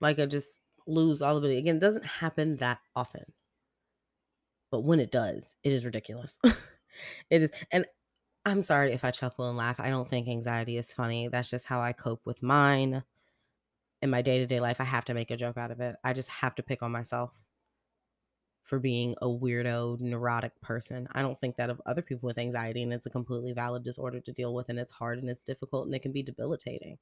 [0.00, 1.56] Like I just lose all of it.
[1.56, 3.24] Again, it doesn't happen that often.
[4.70, 6.38] But when it does, it is ridiculous.
[7.30, 7.50] it is.
[7.70, 7.86] And
[8.44, 9.80] I'm sorry if I chuckle and laugh.
[9.80, 11.28] I don't think anxiety is funny.
[11.28, 13.02] That's just how I cope with mine
[14.04, 15.96] in my day to day life, I have to make a joke out of it.
[16.04, 17.32] I just have to pick on myself
[18.62, 21.08] for being a weirdo, neurotic person.
[21.12, 24.20] I don't think that of other people with anxiety, and it's a completely valid disorder
[24.20, 26.98] to deal with, and it's hard and it's difficult and it can be debilitating.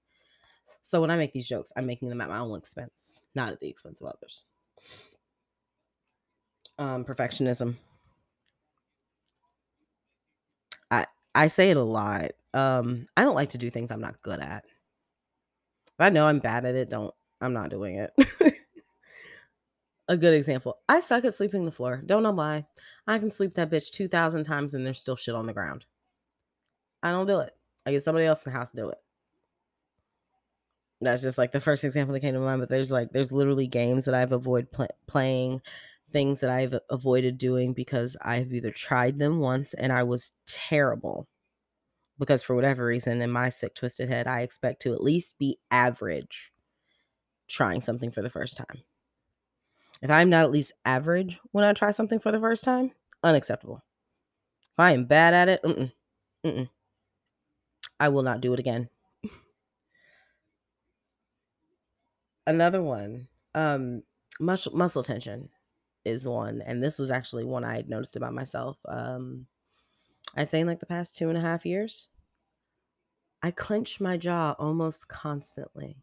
[0.83, 3.59] So when I make these jokes, I'm making them at my own expense, not at
[3.61, 4.45] the expense of others.
[6.79, 7.77] Um, perfectionism.
[10.91, 12.33] I I say it a lot.
[12.55, 14.65] Um, I don't like to do things I'm not good at.
[16.03, 18.13] I know I'm bad at it, don't I'm not doing it.
[20.09, 20.79] a good example.
[20.89, 22.03] I suck at sweeping the floor.
[22.05, 22.67] Don't know why.
[23.07, 25.87] I can sweep that bitch 2,000 times and there's still shit on the ground.
[27.03, 27.53] I don't do it.
[27.85, 28.99] I get somebody else in the house to do it.
[31.01, 32.61] That's just like the first example that came to mind.
[32.61, 35.63] But there's like, there's literally games that I've avoided pl- playing,
[36.13, 41.27] things that I've avoided doing because I've either tried them once and I was terrible
[42.19, 45.59] because for whatever reason in my sick twisted head i expect to at least be
[45.71, 46.53] average
[47.53, 48.83] trying something for the first time.
[50.01, 52.91] If i'm not at least average when i try something for the first time
[53.23, 53.83] unacceptable.
[54.73, 55.93] If i am bad at it mm-mm,
[56.45, 56.69] mm-mm,
[58.01, 58.89] i will not do it again.
[62.47, 64.03] Another one um
[64.41, 65.51] muscle muscle tension
[66.05, 69.47] is one and this was actually one i noticed about myself um
[70.37, 72.09] i'd say in like the past two and a half years
[73.45, 75.97] I clench my jaw almost constantly.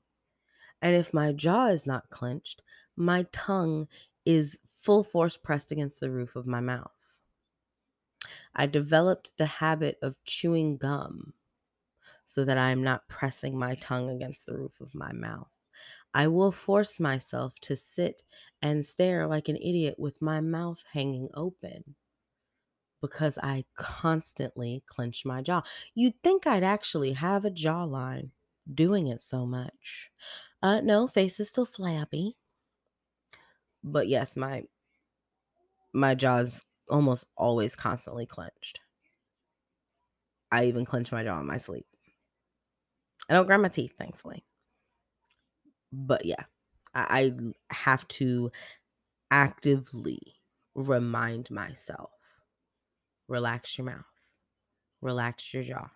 [0.82, 2.61] And if my jaw is not clenched,
[2.97, 3.88] my tongue
[4.25, 6.91] is full force pressed against the roof of my mouth.
[8.53, 11.34] I developed the habit of chewing gum
[12.25, 15.51] so that I am not pressing my tongue against the roof of my mouth.
[16.13, 18.23] I will force myself to sit
[18.61, 21.95] and stare like an idiot with my mouth hanging open
[23.02, 25.64] because I constantly clench my jaw.
[25.95, 28.32] You'd think I'd actually have a jawline
[28.74, 30.12] doing it so much.
[30.62, 32.38] Uh no, face is still flabby.
[33.84, 34.66] But yes, my
[35.93, 38.80] my jaw's almost always constantly clenched.
[40.52, 41.88] I even clench my jaw in my sleep.
[43.30, 44.45] I don't grind my teeth, thankfully.
[45.91, 46.43] But yeah,
[46.93, 47.34] I,
[47.70, 48.52] I have to
[49.32, 50.22] actively
[50.76, 52.12] remind myself
[53.30, 54.03] relax your mouth,
[55.01, 55.89] relax your jaw,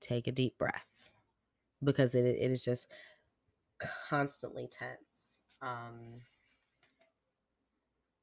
[0.00, 0.84] take a deep breath
[1.82, 2.88] because it, it is just
[4.08, 5.40] constantly tense.
[5.62, 6.22] Um,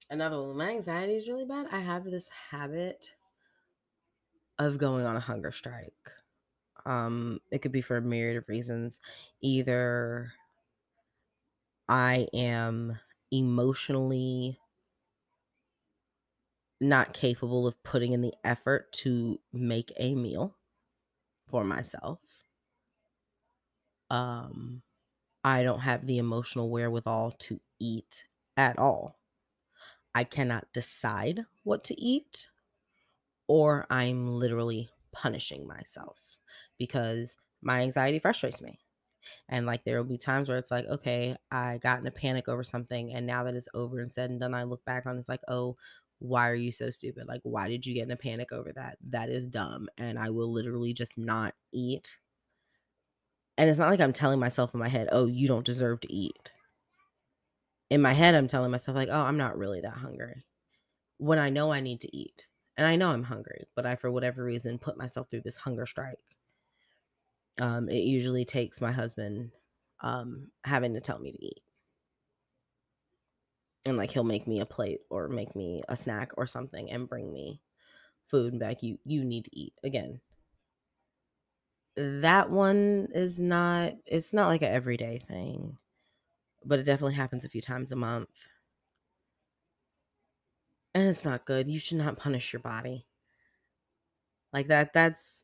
[0.09, 1.67] another one, my anxiety is really bad.
[1.71, 3.15] I have this habit
[4.59, 5.93] of going on a hunger strike.
[6.85, 8.99] Um, it could be for a myriad of reasons.
[9.41, 10.31] Either
[11.89, 12.97] I am
[13.31, 14.59] emotionally
[16.81, 20.55] not capable of putting in the effort to make a meal
[21.47, 22.19] for myself.
[24.09, 24.81] Um,
[25.43, 28.25] I don't have the emotional wherewithal to eat
[28.57, 29.19] at all.
[30.13, 32.47] I cannot decide what to eat,
[33.47, 36.17] or I'm literally punishing myself
[36.77, 38.79] because my anxiety frustrates me.
[39.49, 42.47] And like there will be times where it's like, okay, I got in a panic
[42.47, 45.17] over something, and now that it's over and said and done, I look back on
[45.17, 45.77] it's like, oh,
[46.19, 47.27] why are you so stupid?
[47.27, 48.97] Like, why did you get in a panic over that?
[49.09, 49.87] That is dumb.
[49.97, 52.17] And I will literally just not eat.
[53.57, 56.13] And it's not like I'm telling myself in my head, oh, you don't deserve to
[56.13, 56.51] eat.
[57.89, 60.43] In my head, I'm telling myself, like, oh, I'm not really that hungry.
[61.17, 62.47] When I know I need to eat.
[62.77, 65.85] And I know I'm hungry, but I, for whatever reason, put myself through this hunger
[65.85, 66.17] strike.
[67.57, 69.51] Um, it usually takes my husband
[70.01, 71.61] um, having to tell me to eat
[73.85, 77.09] and like he'll make me a plate or make me a snack or something and
[77.09, 77.61] bring me
[78.27, 80.21] food and back you you need to eat again.
[81.97, 85.77] That one is not it's not like an everyday thing
[86.65, 88.29] but it definitely happens a few times a month.
[90.95, 91.69] And it's not good.
[91.69, 93.05] You should not punish your body.
[94.53, 95.43] Like that that's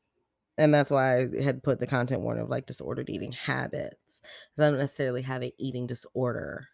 [0.58, 4.68] and that's why I had put the content warning of like disordered eating habits because
[4.68, 6.70] I don't necessarily have an eating disorder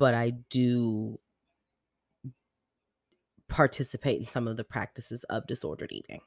[0.00, 1.20] but I do
[3.48, 6.22] participate in some of the practices of disordered eating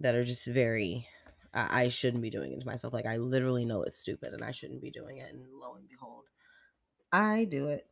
[0.00, 1.06] that are just very
[1.52, 2.94] I, I shouldn't be doing it to myself.
[2.94, 5.34] Like I literally know it's stupid and I shouldn't be doing it.
[5.34, 6.24] And lo and behold,
[7.12, 7.86] I do it.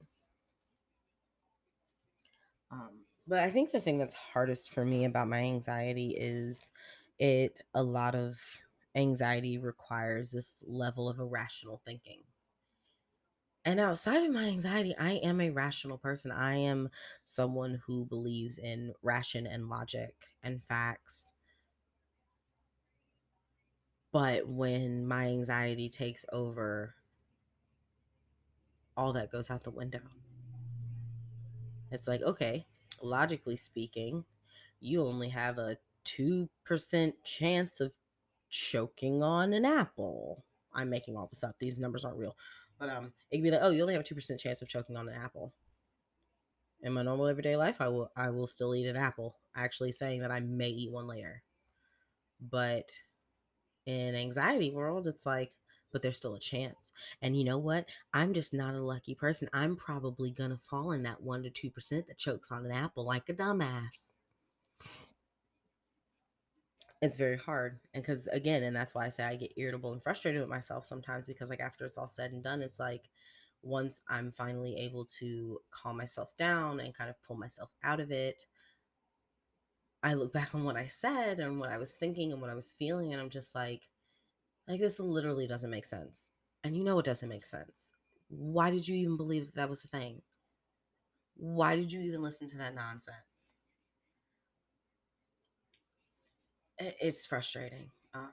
[2.71, 6.73] Um, but I think the thing that's hardest for me about my anxiety is
[7.19, 8.41] it a lot of
[8.95, 12.23] anxiety requires this level of irrational thinking
[13.65, 16.31] and outside of my anxiety, I am a rational person.
[16.31, 16.91] I am
[17.25, 21.33] someone who believes in ration and logic and facts.
[24.13, 26.95] But when my anxiety takes over,
[28.97, 30.01] all that goes out the window.
[31.91, 32.67] It's like, okay,
[33.03, 34.25] logically speaking,
[34.79, 37.95] you only have a 2% chance of
[38.51, 40.45] choking on an apple.
[40.73, 41.57] I'm making all this up.
[41.59, 42.37] These numbers aren't real.
[42.79, 44.69] But um, it could be like, oh, you only have a two percent chance of
[44.69, 45.53] choking on an apple.
[46.83, 49.37] In my normal everyday life, I will I will still eat an apple.
[49.57, 51.43] Actually, saying that I may eat one later.
[52.41, 52.91] But
[53.87, 55.53] in anxiety world, it's like,
[55.93, 56.93] but there's still a chance.
[57.23, 57.89] And you know what?
[58.13, 59.49] I'm just not a lucky person.
[59.53, 63.05] I'm probably gonna fall in that one to two percent that chokes on an apple
[63.05, 64.17] like a dumbass
[67.05, 70.03] it's very hard and because again and that's why i say i get irritable and
[70.03, 73.11] frustrated with myself sometimes because like after it's all said and done it's like
[73.63, 78.11] once i'm finally able to calm myself down and kind of pull myself out of
[78.11, 78.47] it
[80.03, 82.55] i look back on what i said and what i was thinking and what i
[82.55, 83.89] was feeling and i'm just like
[84.69, 86.31] like this literally doesn't make sense.
[86.63, 87.93] And you know it doesn't make sense.
[88.29, 90.23] Why did you even believe that, that was a thing?
[91.37, 93.17] Why did you even listen to that nonsense
[96.79, 97.91] it's frustrating.
[98.15, 98.31] Um,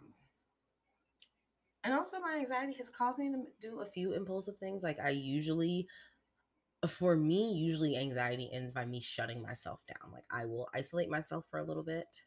[1.83, 4.83] and also, my anxiety has caused me to do a few impulsive things.
[4.83, 5.87] Like, I usually,
[6.87, 10.11] for me, usually anxiety ends by me shutting myself down.
[10.11, 12.23] Like, I will isolate myself for a little bit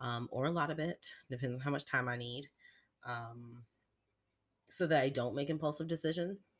[0.00, 2.48] um, or a lot of it, depends on how much time I need,
[3.04, 3.64] um,
[4.68, 6.58] so that I don't make impulsive decisions.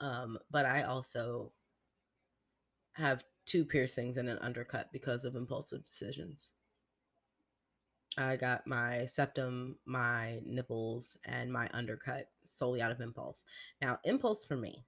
[0.00, 1.52] Um, but I also
[2.94, 6.52] have two piercings and an undercut because of impulsive decisions.
[8.18, 13.44] I got my septum, my nipples, and my undercut solely out of impulse.
[13.82, 14.84] Now, impulse for me,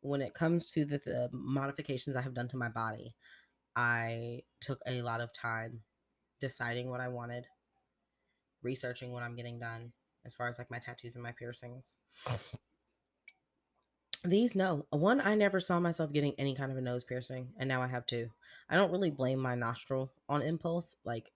[0.00, 3.14] when it comes to the, the, modifications I have done to my body,
[3.76, 5.82] I took a lot of time
[6.40, 7.46] deciding what I wanted,
[8.62, 9.92] researching what I'm getting done
[10.24, 11.96] as far as like my tattoos and my piercings.
[14.24, 14.84] These, no.
[14.90, 17.86] One, I never saw myself getting any kind of a nose piercing, and now I
[17.86, 18.30] have two.
[18.68, 20.96] I don't really blame my nostril on impulse.
[21.04, 21.32] Like,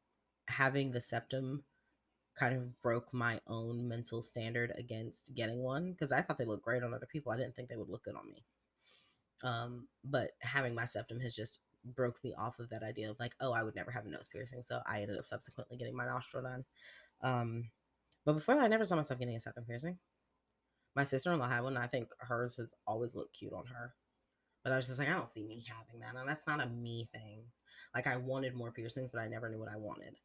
[0.47, 1.65] having the septum
[2.39, 6.65] kind of broke my own mental standard against getting one because I thought they looked
[6.65, 7.33] great on other people.
[7.33, 8.45] I didn't think they would look good on me.
[9.43, 13.35] Um, but having my septum has just broke me off of that idea of like,
[13.41, 14.63] oh, I would never have a nose piercing.
[14.63, 16.65] So I ended up subsequently getting my nostril done.
[17.23, 17.71] Um,
[18.25, 19.99] but before that, I never saw myself getting a septum piercing.
[20.97, 21.77] My sister in law had one.
[21.77, 23.95] I think hers has always looked cute on her.
[24.63, 26.19] But I was just like, I don't see me having that.
[26.19, 27.43] And that's not a me thing.
[27.95, 30.17] Like, I wanted more piercings, but I never knew what I wanted.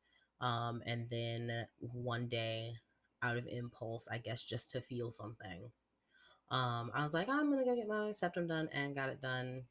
[0.41, 2.76] Um, and then one day,
[3.22, 5.70] out of impulse, I guess just to feel something,
[6.52, 9.64] um, I was like, I'm gonna go get my septum done and got it done.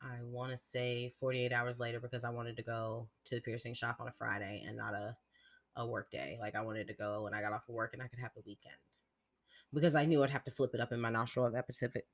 [0.00, 3.74] I want to say 48 hours later because I wanted to go to the piercing
[3.74, 5.16] shop on a Friday and not a,
[5.76, 6.38] a work day.
[6.40, 8.32] Like I wanted to go when I got off of work and I could have
[8.34, 8.74] the weekend
[9.72, 12.06] because I knew I'd have to flip it up in my nostril at that specific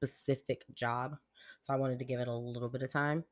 [0.00, 1.16] specific job.
[1.62, 3.24] So I wanted to give it a little bit of time.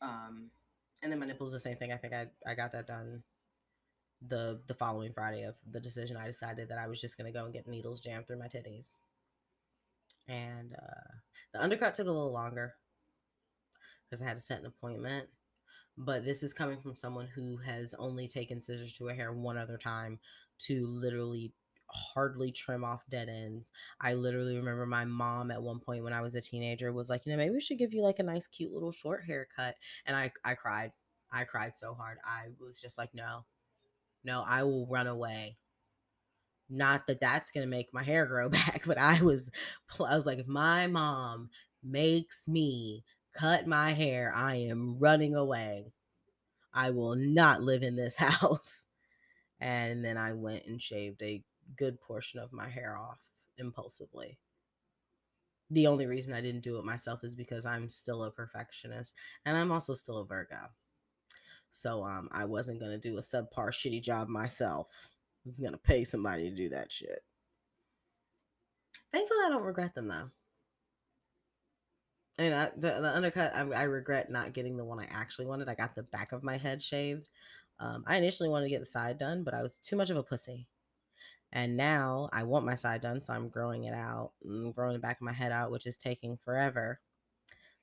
[0.00, 0.50] Um,
[1.02, 1.92] and then my nipples the same thing.
[1.92, 3.22] I think I I got that done
[4.22, 6.16] the the following Friday of the decision.
[6.16, 8.98] I decided that I was just gonna go and get needles jammed through my titties.
[10.28, 11.12] And uh,
[11.52, 12.74] the undercut took a little longer
[14.04, 15.28] because I had to set an appointment.
[15.96, 19.58] But this is coming from someone who has only taken scissors to a hair one
[19.58, 20.18] other time
[20.60, 21.52] to literally
[21.92, 23.72] hardly trim off dead ends.
[24.00, 27.26] I literally remember my mom at one point when I was a teenager was like,
[27.26, 29.76] you know, maybe we should give you like a nice, cute little short haircut.
[30.06, 30.92] And I, I cried.
[31.32, 32.18] I cried so hard.
[32.24, 33.44] I was just like, no,
[34.24, 35.58] no, I will run away.
[36.68, 39.50] Not that that's going to make my hair grow back, but I was,
[39.98, 41.50] I was like, if my mom
[41.82, 43.04] makes me
[43.34, 45.92] cut my hair, I am running away.
[46.72, 48.86] I will not live in this house.
[49.60, 51.42] And then I went and shaved a
[51.76, 53.20] good portion of my hair off
[53.58, 54.38] impulsively.
[55.70, 59.14] The only reason I didn't do it myself is because I'm still a perfectionist
[59.44, 60.68] and I'm also still a Virgo.
[61.70, 65.08] So um I wasn't going to do a subpar shitty job myself.
[65.44, 67.22] I was going to pay somebody to do that shit.
[69.12, 70.30] Thankfully I don't regret them though.
[72.38, 75.68] And I, the, the undercut, I, I, regret not getting the one I actually wanted.
[75.68, 77.28] I got the back of my head shaved.
[77.78, 80.16] Um, I initially wanted to get the side done, but I was too much of
[80.16, 80.66] a pussy.
[81.52, 85.00] And now I want my side done, so I'm growing it out, I'm growing the
[85.00, 87.00] back of my head out, which is taking forever.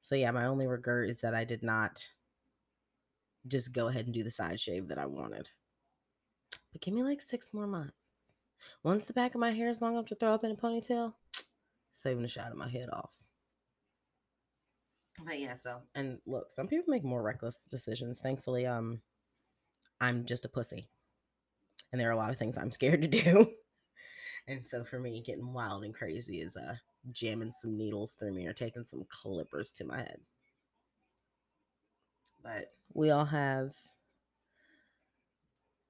[0.01, 2.11] So yeah, my only regret is that I did not
[3.45, 5.49] just go ahead and do the side shave that I wanted.
[6.71, 7.93] But give me like six more months.
[8.83, 11.13] Once the back of my hair is long enough to throw up in a ponytail,
[11.91, 13.17] saving a shot of my head off.
[15.25, 18.21] But yeah, so and look, some people make more reckless decisions.
[18.21, 19.01] Thankfully, um,
[19.99, 20.89] I'm just a pussy
[21.91, 23.51] and there are a lot of things I'm scared to do.
[24.47, 26.75] and so for me, getting wild and crazy is uh
[27.11, 30.19] jamming some needles through me or taking some clippers to my head.
[32.43, 33.73] But we all have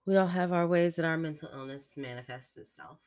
[0.06, 3.00] we all have our ways that our mental illness manifests itself.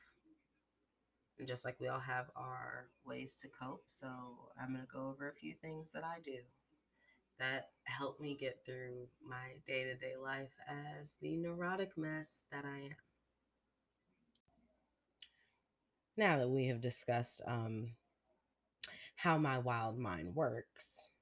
[1.39, 4.07] And just like we all have our ways to cope, so
[4.61, 6.37] I'm going to go over a few things that I do
[7.41, 12.65] that help me get through my day to day life as the neurotic mess that
[12.65, 12.97] I am.
[16.17, 17.89] Now that we have discussed um,
[19.17, 21.13] how my wild mind works,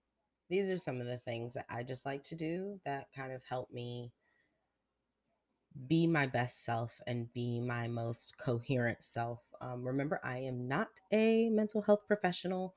[0.50, 3.42] these are some of the things that I just like to do that kind of
[3.48, 4.12] help me
[5.86, 9.40] be my best self and be my most coherent self.
[9.60, 12.74] Um, remember, I am not a mental health professional.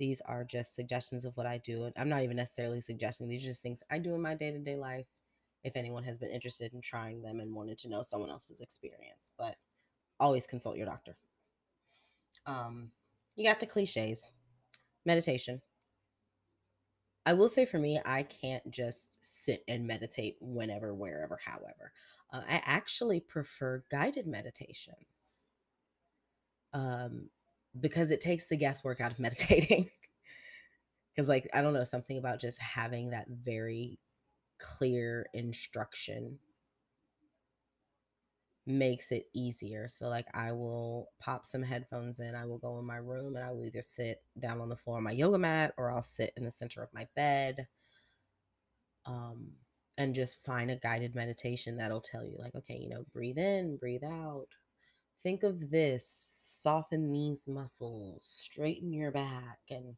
[0.00, 1.92] These are just suggestions of what I do.
[1.96, 4.58] I'm not even necessarily suggesting, these are just things I do in my day to
[4.58, 5.06] day life.
[5.62, 9.32] If anyone has been interested in trying them and wanted to know someone else's experience,
[9.38, 9.56] but
[10.18, 11.18] always consult your doctor.
[12.46, 12.92] Um,
[13.36, 14.32] you got the cliches
[15.04, 15.60] meditation.
[17.26, 21.92] I will say for me, I can't just sit and meditate whenever, wherever, however.
[22.32, 25.44] Uh, I actually prefer guided meditations.
[26.72, 27.28] Um,
[27.78, 29.90] because it takes the guesswork out of meditating.
[31.14, 33.98] Because, like, I don't know, something about just having that very
[34.58, 36.38] clear instruction
[38.66, 39.88] makes it easier.
[39.88, 43.44] So, like, I will pop some headphones in, I will go in my room, and
[43.44, 46.32] I will either sit down on the floor on my yoga mat or I'll sit
[46.36, 47.66] in the center of my bed.
[49.06, 49.52] Um,
[49.98, 53.76] and just find a guided meditation that'll tell you, like, okay, you know, breathe in,
[53.76, 54.46] breathe out.
[55.22, 59.96] Think of this soften these muscles, straighten your back, and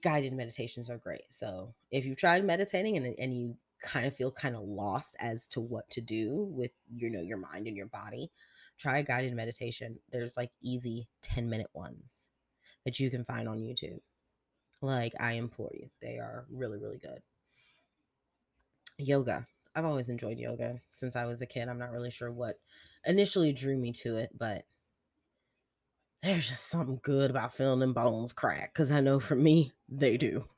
[0.00, 1.24] guided meditations are great.
[1.30, 5.46] So if you've tried meditating and, and you kind of feel kind of lost as
[5.48, 8.30] to what to do with you know your mind and your body,
[8.78, 9.98] try a guided meditation.
[10.10, 12.30] There's like easy 10 minute ones
[12.84, 14.00] that you can find on YouTube.
[14.80, 17.22] Like I implore you, they are really, really good.
[18.98, 19.46] Yoga.
[19.74, 21.68] I've always enjoyed yoga since I was a kid.
[21.68, 22.58] I'm not really sure what
[23.06, 24.64] initially drew me to it, but
[26.22, 30.16] there's just something good about feeling them bones crack because I know for me they
[30.16, 30.48] do.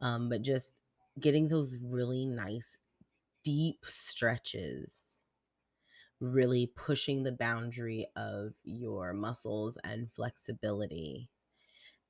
[0.00, 0.74] Um, but just
[1.20, 2.76] getting those really nice
[3.44, 5.22] deep stretches,
[6.20, 11.30] really pushing the boundary of your muscles and flexibility.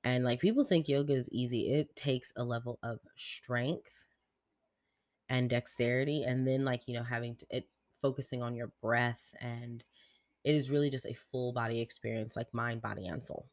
[0.04, 4.14] And like people think yoga is easy, it takes a level of strength
[5.28, 7.68] and dexterity, and then like you know having to it
[8.00, 9.82] focusing on your breath and
[10.44, 13.46] it is really just a full body experience, like mind, body, and soul.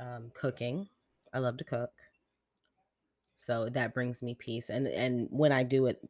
[0.00, 0.88] Um, cooking,
[1.32, 1.90] I love to cook,
[3.36, 4.70] so that brings me peace.
[4.70, 6.00] And and when I do it,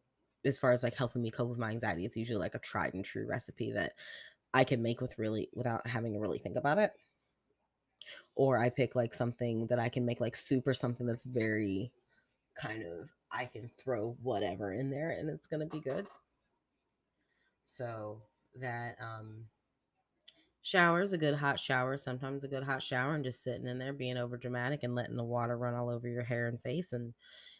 [0.44, 2.94] as far as like helping me cope with my anxiety, it's usually like a tried
[2.94, 3.92] and true recipe that
[4.54, 6.92] I can make with really without having to really think about it.
[8.36, 11.92] Or I pick like something that I can make like soup or something that's very
[12.56, 16.06] kind of I can throw whatever in there and it's gonna be good.
[17.64, 18.22] So
[18.60, 19.46] that um
[20.62, 23.78] shower is a good hot shower, sometimes a good hot shower, and just sitting in
[23.78, 26.92] there being over dramatic and letting the water run all over your hair and face
[26.92, 27.14] and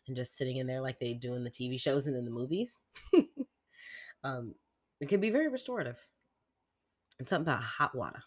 [0.07, 2.31] and just sitting in there like they do in the TV shows and in the
[2.31, 2.83] movies.
[4.25, 4.55] um,
[5.01, 5.99] it can be very restorative.
[7.19, 8.23] And something about hot water.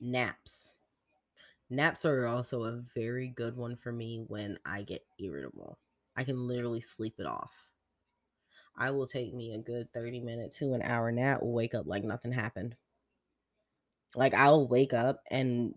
[0.00, 0.74] Naps.
[1.70, 5.78] Naps are also a very good one for me when I get irritable.
[6.16, 7.70] I can literally sleep it off.
[8.76, 12.04] I will take me a good 30 minute to an hour nap, wake up like
[12.04, 12.76] nothing happened.
[14.16, 15.74] Like I'll wake up and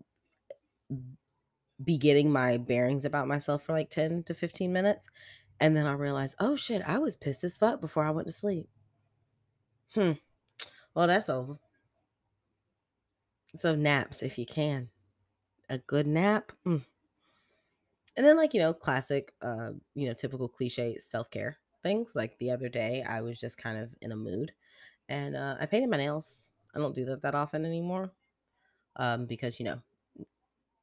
[1.82, 5.06] be getting my bearings about myself for like 10 to 15 minutes.
[5.60, 8.32] And then I'll realize, oh shit, I was pissed as fuck before I went to
[8.32, 8.68] sleep.
[9.94, 10.12] Hmm.
[10.94, 11.58] Well, that's over.
[13.56, 14.88] So naps if you can.
[15.68, 16.52] A good nap.
[16.66, 16.84] Mm.
[18.16, 22.12] And then like, you know, classic uh, you know, typical cliche self-care things.
[22.14, 24.52] Like the other day I was just kind of in a mood
[25.08, 26.50] and uh I painted my nails.
[26.74, 28.12] I don't do that that often anymore.
[28.96, 29.82] Um because, you know,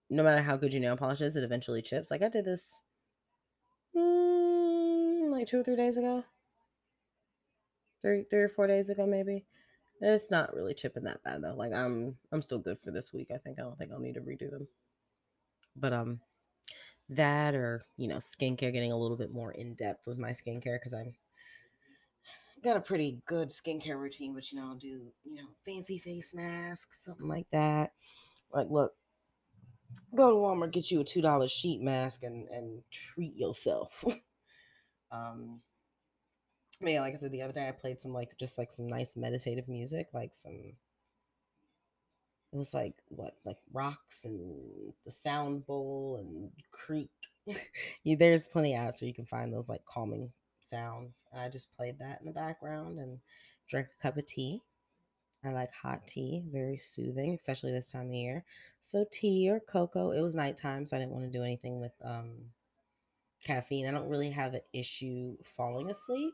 [0.09, 2.11] no matter how good your nail polish is, it eventually chips.
[2.11, 2.81] Like I did this
[3.95, 6.23] mm, like 2 or 3 days ago.
[8.01, 9.45] Three, three or four days ago, maybe.
[10.01, 11.55] It's not really chipping that bad though.
[11.55, 13.31] Like I'm I'm still good for this week.
[13.33, 14.67] I think I don't think I'll need to redo them.
[15.75, 16.19] But um
[17.09, 20.77] that or, you know, skincare getting a little bit more in depth with my skincare
[20.77, 21.13] because I'm
[22.63, 26.33] got a pretty good skincare routine, but you know, I'll do, you know, fancy face
[26.33, 27.91] masks, something like that.
[28.51, 28.93] Like look,
[30.15, 34.03] go to Walmart, get you a two dollar sheet mask and and treat yourself.
[35.11, 35.61] um
[36.81, 39.15] yeah, like I said the other day, I played some like just like some nice
[39.15, 40.73] meditative music, like some.
[42.53, 47.11] It was like what, like rocks and the sound bowl and creek.
[48.03, 50.31] yeah, there's plenty of apps where you can find those like calming
[50.61, 53.19] sounds, and I just played that in the background and
[53.67, 54.61] drank a cup of tea.
[55.43, 58.43] I like hot tea, very soothing, especially this time of year.
[58.81, 60.11] So tea or cocoa.
[60.11, 62.31] It was nighttime, so I didn't want to do anything with um,
[63.43, 63.85] caffeine.
[63.85, 66.33] I don't really have an issue falling asleep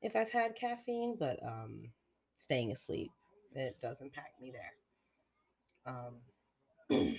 [0.00, 1.90] if I've had caffeine, but um,
[2.36, 3.10] staying asleep,
[3.54, 4.72] it does impact me there.
[5.86, 6.16] Um,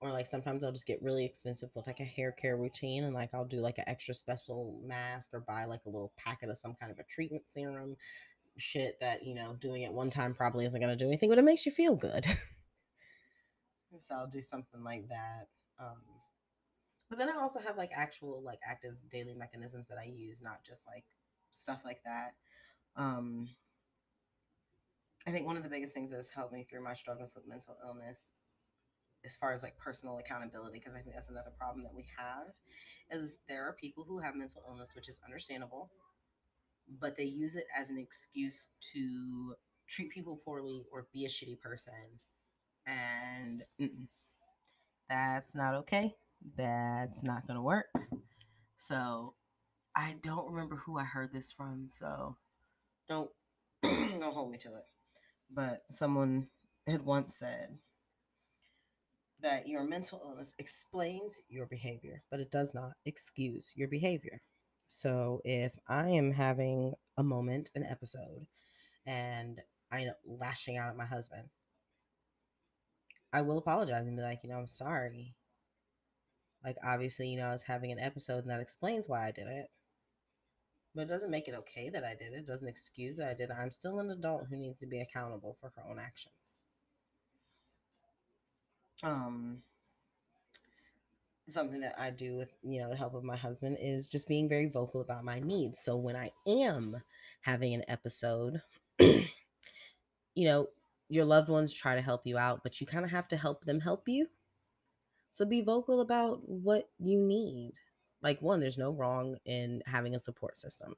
[0.00, 3.14] or like sometimes I'll just get really extensive with like a hair care routine and
[3.14, 6.58] like I'll do like an extra special mask or buy like a little packet of
[6.58, 7.96] some kind of a treatment serum
[8.56, 11.38] shit that you know doing it one time probably isn't going to do anything but
[11.38, 12.26] it makes you feel good
[13.98, 15.46] so I'll do something like that
[15.78, 16.00] um
[17.10, 20.64] but then I also have like actual like active daily mechanisms that I use not
[20.64, 21.04] just like
[21.50, 22.34] stuff like that.
[22.96, 23.48] Um,
[25.26, 27.46] I think one of the biggest things that has helped me through my struggles with
[27.46, 28.32] mental illness,
[29.24, 32.46] as far as like personal accountability, because I think that's another problem that we have,
[33.10, 35.90] is there are people who have mental illness, which is understandable,
[36.88, 39.54] but they use it as an excuse to
[39.88, 42.20] treat people poorly or be a shitty person.
[42.86, 43.64] And
[45.08, 46.14] that's not okay.
[46.56, 47.86] That's not to work.
[48.78, 49.34] So
[49.94, 52.36] I don't remember who I heard this from, so
[53.08, 53.30] don't
[53.82, 54.84] don't hold me to it.
[55.52, 56.48] But someone
[56.86, 57.78] had once said
[59.40, 64.42] that your mental illness explains your behavior, but it does not excuse your behavior.
[64.86, 68.46] So if I am having a moment, an episode,
[69.06, 69.60] and
[69.90, 71.48] I am lashing out at my husband,
[73.32, 75.34] I will apologize and be like, you know, I'm sorry.
[76.64, 79.46] Like, obviously, you know, I was having an episode and that explains why I did
[79.46, 79.68] it.
[80.94, 82.38] But it doesn't make it okay that I did it.
[82.38, 83.56] It doesn't excuse that I did it.
[83.58, 86.64] I'm still an adult who needs to be accountable for her own actions.
[89.02, 89.62] Um,
[91.48, 94.48] something that I do with, you know, the help of my husband is just being
[94.48, 95.80] very vocal about my needs.
[95.80, 97.00] So when I am
[97.42, 98.60] having an episode,
[98.98, 99.24] you
[100.36, 100.68] know,
[101.08, 103.64] your loved ones try to help you out, but you kind of have to help
[103.64, 104.26] them help you.
[105.32, 107.74] So be vocal about what you need
[108.22, 110.94] like one there's no wrong in having a support system.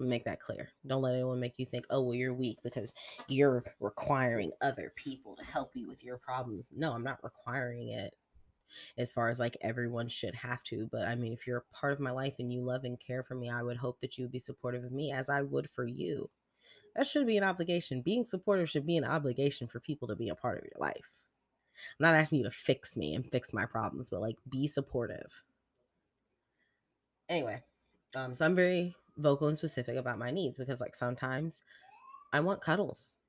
[0.00, 0.68] Make that clear.
[0.86, 2.94] Don't let anyone make you think oh well you're weak because
[3.26, 6.72] you're requiring other people to help you with your problems.
[6.74, 8.14] No i'm not requiring it
[8.98, 11.90] as far as like everyone should have to but i mean if you're a part
[11.90, 14.24] of my life and you love and care for me i would hope that you
[14.24, 16.28] would be supportive of me as i would for you.
[16.94, 18.02] That should be an obligation.
[18.02, 21.18] Being supportive should be an obligation for people to be a part of your life.
[21.98, 25.42] I'm not asking you to fix me and fix my problems but like be supportive
[27.28, 27.62] anyway,
[28.16, 31.62] um, so I'm very vocal and specific about my needs because like sometimes
[32.32, 33.20] I want cuddles.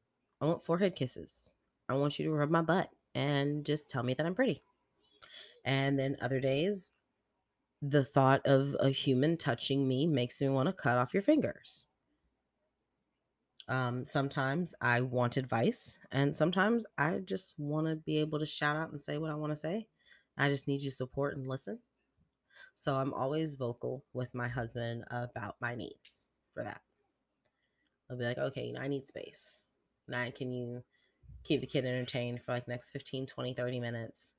[0.41, 1.53] I want forehead kisses.
[1.89, 4.61] I want you to rub my butt and just tell me that I'm pretty.
[5.65, 6.93] And then other days
[7.81, 11.87] the thought of a human touching me makes me want to cut off your fingers.
[13.67, 18.75] Um, sometimes I want advice, and sometimes I just want to be able to shout
[18.75, 19.87] out and say what I want to say.
[20.37, 21.79] I just need you support and listen.
[22.75, 26.81] So I'm always vocal with my husband about my needs for that.
[28.09, 29.65] I'll be like, okay, you know, I need space.
[30.07, 30.83] Now, can you
[31.43, 34.33] keep the kid entertained for like next 15, 20, 30 minutes?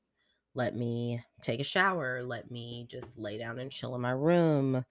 [0.54, 2.22] Let me take a shower.
[2.22, 4.84] Let me just lay down and chill in my room.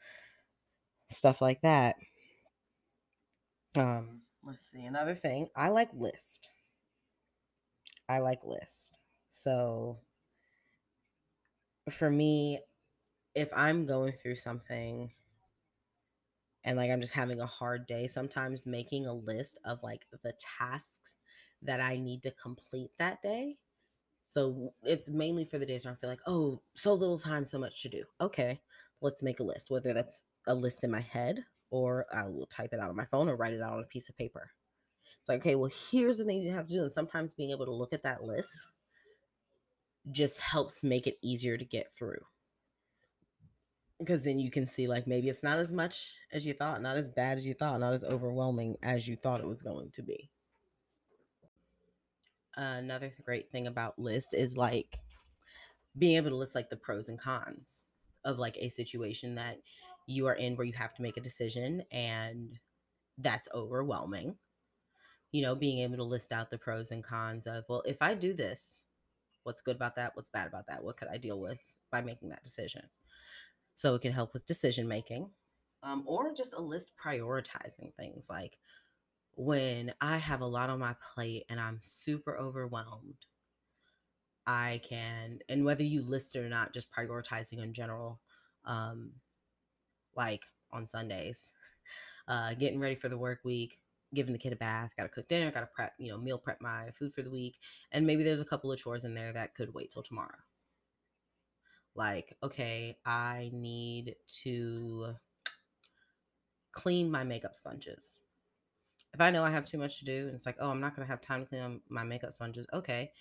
[1.10, 1.95] Stuff like that.
[3.77, 4.85] Um, let's see.
[4.85, 6.53] Another thing, I like list.
[8.07, 8.97] I like list.
[9.27, 9.99] So
[11.89, 12.60] for me,
[13.35, 15.11] if I'm going through something
[16.64, 20.34] and like I'm just having a hard day, sometimes making a list of like the
[20.60, 21.15] tasks
[21.61, 23.57] that I need to complete that day.
[24.27, 27.57] So it's mainly for the days where I feel like, oh, so little time, so
[27.57, 28.03] much to do.
[28.22, 28.61] Okay,
[29.01, 32.73] let's make a list, whether that's a list in my head or I will type
[32.73, 34.51] it out on my phone or write it out on a piece of paper.
[35.19, 36.84] It's like, okay, well, here's the thing you have to do.
[36.84, 38.68] And sometimes being able to look at that list
[40.11, 42.22] just helps make it easier to get through.
[43.99, 46.95] Because then you can see, like, maybe it's not as much as you thought, not
[46.95, 50.01] as bad as you thought, not as overwhelming as you thought it was going to
[50.01, 50.31] be.
[52.55, 54.99] Another great thing about list is like
[55.97, 57.85] being able to list like the pros and cons
[58.26, 59.57] of like a situation that
[60.07, 62.59] you are in where you have to make a decision and
[63.17, 64.38] that's overwhelming.
[65.31, 68.13] You know, being able to list out the pros and cons of, well, if I
[68.15, 68.85] do this,
[69.43, 70.15] what's good about that?
[70.15, 70.84] What's bad about that?
[70.84, 72.84] What could I deal with by making that decision?
[73.80, 75.30] So it can help with decision making.
[75.84, 78.57] Um, or just a list prioritizing things like
[79.35, 83.26] when I have a lot on my plate and I'm super overwhelmed,
[84.45, 88.19] I can, and whether you list it or not, just prioritizing in general,
[88.65, 89.14] um,
[90.14, 90.43] like
[90.73, 91.53] on Sundays,
[92.27, 93.80] uh, getting ready for the work week,
[94.14, 96.38] giving the kid a bath, got to cook dinner, got to prep, you know, meal
[96.38, 97.56] prep my food for the week.
[97.93, 100.35] And maybe there's a couple of chores in there that could wait till tomorrow.
[101.99, 105.15] Like, okay, I need to
[106.71, 108.21] clean my makeup sponges.
[109.13, 110.95] If I know I have too much to do and it's like, oh, I'm not
[110.95, 113.11] going to have time to clean my makeup sponges, okay.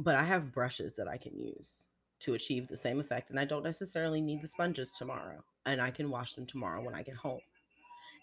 [0.00, 1.86] But I have brushes that I can use
[2.22, 3.30] to achieve the same effect.
[3.30, 5.44] And I don't necessarily need the sponges tomorrow.
[5.64, 7.40] And I can wash them tomorrow when I get home.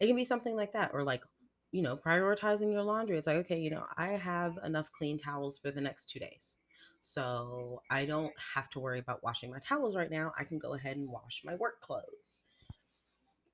[0.01, 0.91] It can be something like that.
[0.93, 1.23] Or like,
[1.71, 3.17] you know, prioritizing your laundry.
[3.17, 6.57] It's like, okay, you know, I have enough clean towels for the next two days.
[7.01, 10.31] So I don't have to worry about washing my towels right now.
[10.37, 12.31] I can go ahead and wash my work clothes.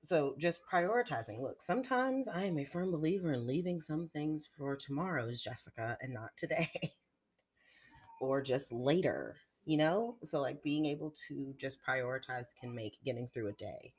[0.02, 1.40] So just prioritizing.
[1.40, 6.12] Look, sometimes I am a firm believer in leaving some things for tomorrow's Jessica and
[6.12, 6.70] not today
[8.20, 10.16] or just later, you know?
[10.24, 13.92] So like being able to just prioritize can make getting through a day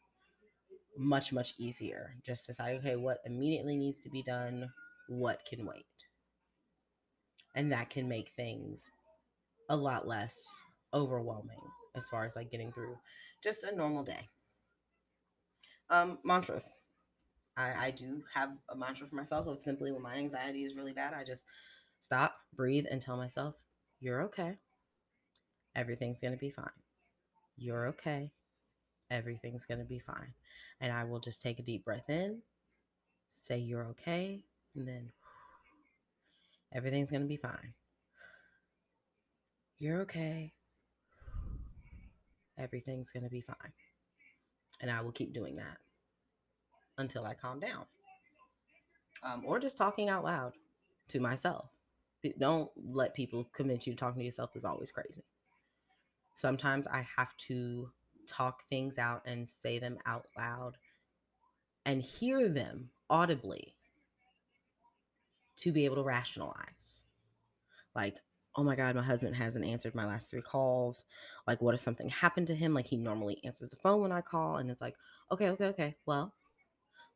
[0.97, 2.15] much much easier.
[2.23, 4.71] Just decide okay, what immediately needs to be done,
[5.07, 5.85] what can wait.
[7.55, 8.89] And that can make things
[9.69, 10.61] a lot less
[10.93, 11.59] overwhelming
[11.95, 12.97] as far as like getting through
[13.43, 14.29] just a normal day.
[15.89, 16.77] Um, mantras.
[17.55, 20.93] I, I do have a mantra for myself of simply when my anxiety is really
[20.93, 21.45] bad, I just
[21.99, 23.55] stop, breathe, and tell myself,
[23.99, 24.57] You're okay.
[25.75, 26.65] Everything's going to be fine.
[27.57, 28.31] You're okay.
[29.11, 30.33] Everything's going to be fine.
[30.81, 32.41] And I will just take a deep breath in,
[33.31, 34.43] say, You're okay.
[34.75, 35.11] And then
[36.73, 37.73] everything's going to be fine.
[39.79, 40.53] You're okay.
[42.57, 43.73] Everything's going to be fine.
[44.81, 45.77] And I will keep doing that
[46.97, 47.85] until I calm down.
[49.23, 50.53] Um, or just talking out loud
[51.09, 51.69] to myself.
[52.39, 55.23] Don't let people convince you talking to yourself is always crazy.
[56.35, 57.91] Sometimes I have to
[58.27, 60.77] talk things out and say them out loud
[61.85, 63.75] and hear them audibly
[65.57, 67.03] to be able to rationalize.
[67.95, 68.17] Like,
[68.55, 71.03] oh my God, my husband hasn't answered my last three calls.
[71.47, 72.73] Like, what if something happened to him?
[72.73, 74.57] Like, he normally answers the phone when I call.
[74.57, 74.95] And it's like,
[75.31, 75.95] okay, okay, okay.
[76.05, 76.33] Well,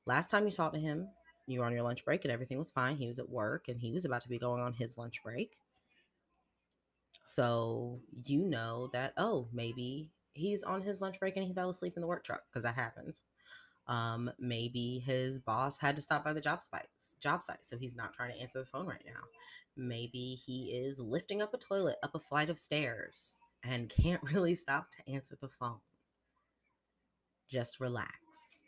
[0.05, 1.07] last time you talked to him,
[1.45, 2.97] you were on your lunch break and everything was fine.
[2.97, 5.61] He was at work and he was about to be going on his lunch break.
[7.25, 11.93] So you know that, oh, maybe he's on his lunch break and he fell asleep
[11.95, 13.23] in the work truck because that happens.
[13.87, 16.87] Um, maybe his boss had to stop by the job site,
[17.21, 19.21] job site, so he's not trying to answer the phone right now.
[19.77, 24.55] Maybe he is lifting up a toilet up a flight of stairs and can't really
[24.55, 25.79] stop to answer the phone.
[27.49, 28.59] Just relax.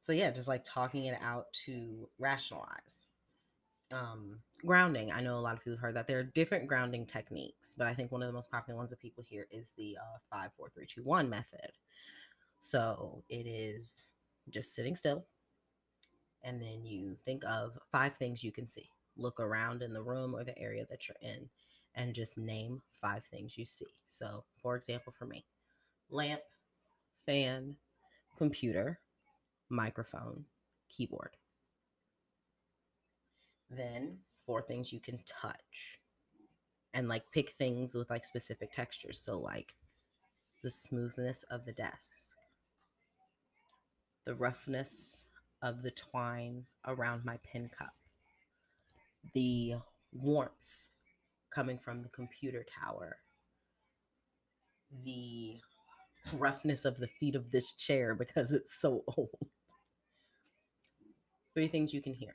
[0.00, 3.06] So yeah, just like talking it out to rationalize.
[3.92, 5.12] um, grounding.
[5.12, 7.86] I know a lot of people have heard that there are different grounding techniques, but
[7.86, 10.50] I think one of the most popular ones that people hear is the uh, five,
[10.56, 11.72] four, three, two, one method.
[12.66, 14.14] So it is
[14.48, 15.26] just sitting still,
[16.42, 18.88] and then you think of five things you can see.
[19.18, 21.50] Look around in the room or the area that you're in,
[21.94, 23.98] and just name five things you see.
[24.06, 25.44] So, for example, for me,
[26.08, 26.40] lamp,
[27.26, 27.76] fan,
[28.38, 28.98] computer,
[29.68, 30.46] microphone,
[30.88, 31.36] keyboard.
[33.68, 36.00] Then four things you can touch
[36.94, 39.20] and like pick things with like specific textures.
[39.20, 39.74] So, like
[40.62, 42.38] the smoothness of the desk,
[44.24, 45.26] the roughness
[45.62, 47.94] of the twine around my pen cup,
[49.32, 49.74] the
[50.12, 50.88] warmth
[51.50, 53.18] coming from the computer tower,
[55.04, 55.56] the
[56.32, 59.30] roughness of the feet of this chair because it's so old.
[61.54, 62.34] Three things you can hear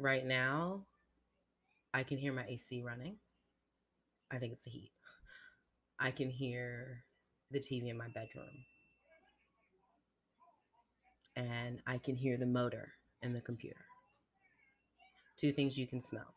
[0.00, 0.86] right now,
[1.92, 3.16] I can hear my AC running.
[4.30, 4.92] I think it's the heat.
[5.98, 7.04] I can hear
[7.50, 8.64] the TV in my bedroom.
[11.36, 12.92] And I can hear the motor
[13.22, 13.84] in the computer.
[15.36, 16.34] Two things you can smell.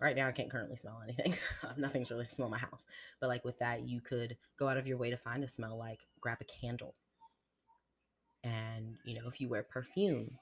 [0.00, 1.34] Right now, I can't currently smell anything.
[1.76, 2.84] Nothing's really smell my house.
[3.20, 5.78] But like with that, you could go out of your way to find a smell
[5.78, 6.94] like grab a candle.
[8.44, 10.38] And, you know, if you wear perfume,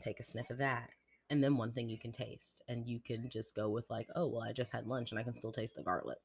[0.00, 0.90] take a sniff of that
[1.32, 4.26] and then one thing you can taste and you can just go with like oh
[4.26, 6.18] well i just had lunch and i can still taste the garlic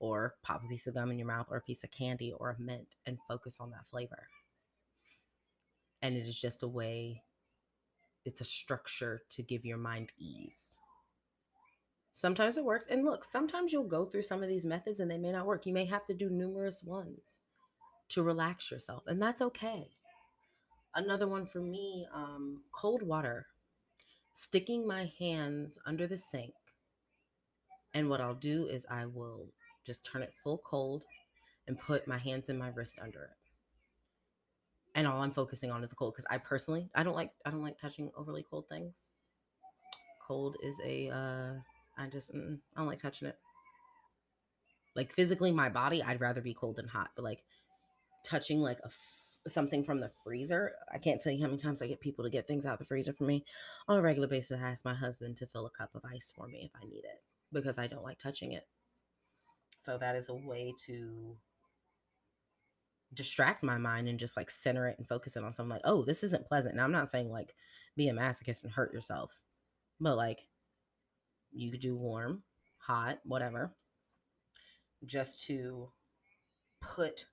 [0.00, 2.50] or pop a piece of gum in your mouth or a piece of candy or
[2.50, 4.26] a mint and focus on that flavor
[6.02, 7.22] and it is just a way
[8.24, 10.78] it's a structure to give your mind ease
[12.12, 15.18] sometimes it works and look sometimes you'll go through some of these methods and they
[15.18, 17.40] may not work you may have to do numerous ones
[18.08, 19.88] to relax yourself and that's okay
[20.94, 23.46] another one for me um, cold water
[24.32, 26.54] sticking my hands under the sink.
[27.92, 29.48] And what I'll do is I will
[29.84, 31.04] just turn it full cold
[31.66, 33.39] and put my hands and my wrist under it.
[34.94, 37.50] And all I'm focusing on is the cold because I personally I don't like I
[37.50, 39.10] don't like touching overly cold things.
[40.26, 41.52] Cold is a uh
[41.96, 43.36] I just I don't like touching it.
[44.96, 47.44] Like physically my body I'd rather be cold than hot, but like
[48.24, 48.90] touching like a
[49.48, 50.72] something from the freezer.
[50.92, 52.78] I can't tell you how many times I get people to get things out of
[52.80, 53.44] the freezer for me.
[53.88, 56.46] On a regular basis, I ask my husband to fill a cup of ice for
[56.46, 57.22] me if I need it
[57.52, 58.66] because I don't like touching it.
[59.80, 61.36] So that is a way to
[63.12, 66.04] distract my mind and just like center it and focus it on something like, oh,
[66.04, 66.76] this isn't pleasant.
[66.76, 67.54] Now I'm not saying like
[67.96, 69.40] be a masochist and hurt yourself,
[70.00, 70.46] but like
[71.52, 72.42] you could do warm,
[72.78, 73.72] hot, whatever,
[75.04, 75.90] just to
[76.80, 77.26] put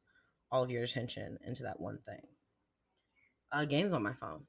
[0.52, 2.22] all of your attention into that one thing.
[3.52, 4.44] Uh, games on my phone.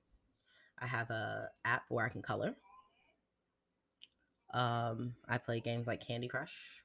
[0.80, 2.54] I have a app where I can color.
[4.54, 6.84] Um, I play games like Candy Crush.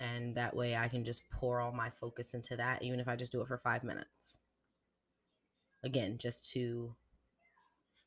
[0.00, 3.16] And that way I can just pour all my focus into that, even if I
[3.16, 4.38] just do it for five minutes.
[5.82, 6.94] Again, just to,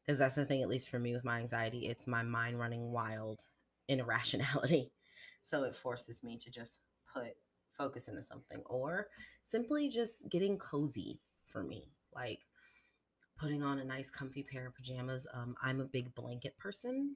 [0.05, 2.91] because that's the thing, at least for me with my anxiety, it's my mind running
[2.91, 3.45] wild
[3.88, 4.91] in irrationality.
[5.43, 6.81] So it forces me to just
[7.14, 7.38] put
[7.77, 9.07] focus into something or
[9.43, 12.39] simply just getting cozy for me like
[13.39, 17.15] putting on a nice comfy pair of pajamas um, i'm a big blanket person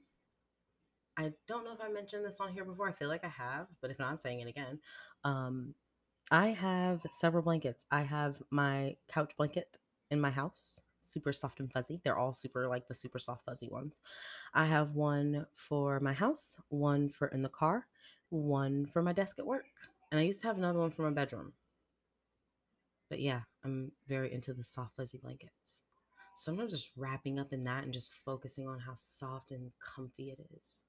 [1.16, 3.66] i don't know if i mentioned this on here before i feel like i have
[3.80, 4.78] but if not i'm saying it again.
[5.24, 5.74] Um,
[6.30, 7.84] i have several blankets.
[7.90, 9.78] I have my couch blanket
[10.10, 12.00] in my house super soft and fuzzy.
[12.02, 14.00] They're all super like the super soft fuzzy ones.
[14.54, 17.86] I have one for my house one for in the car
[18.30, 19.66] one for my desk at work
[20.10, 21.52] and I used to have another one for my bedroom.
[23.10, 25.82] But yeah, I'm very into the soft, fuzzy blankets.
[26.36, 30.40] Sometimes just wrapping up in that and just focusing on how soft and comfy it
[30.56, 30.82] is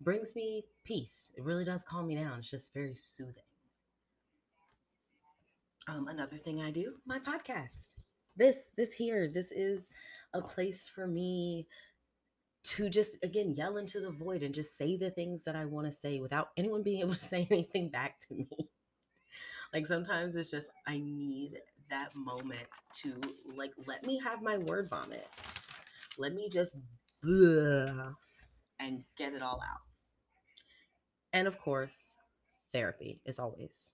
[0.00, 1.32] brings me peace.
[1.36, 2.38] It really does calm me down.
[2.38, 3.42] It's just very soothing.
[5.88, 7.94] Um, another thing I do, my podcast.
[8.36, 9.88] This, this here, this is
[10.34, 11.66] a place for me
[12.64, 15.86] to just again yell into the void and just say the things that I want
[15.86, 18.48] to say without anyone being able to say anything back to me.
[19.72, 21.58] like sometimes it's just I need
[21.88, 22.66] that moment
[23.02, 23.14] to
[23.56, 25.26] like let me have my word vomit.
[26.18, 26.74] Let me just
[28.80, 29.87] and get it all out.
[31.32, 32.16] And of course,
[32.72, 33.92] therapy is always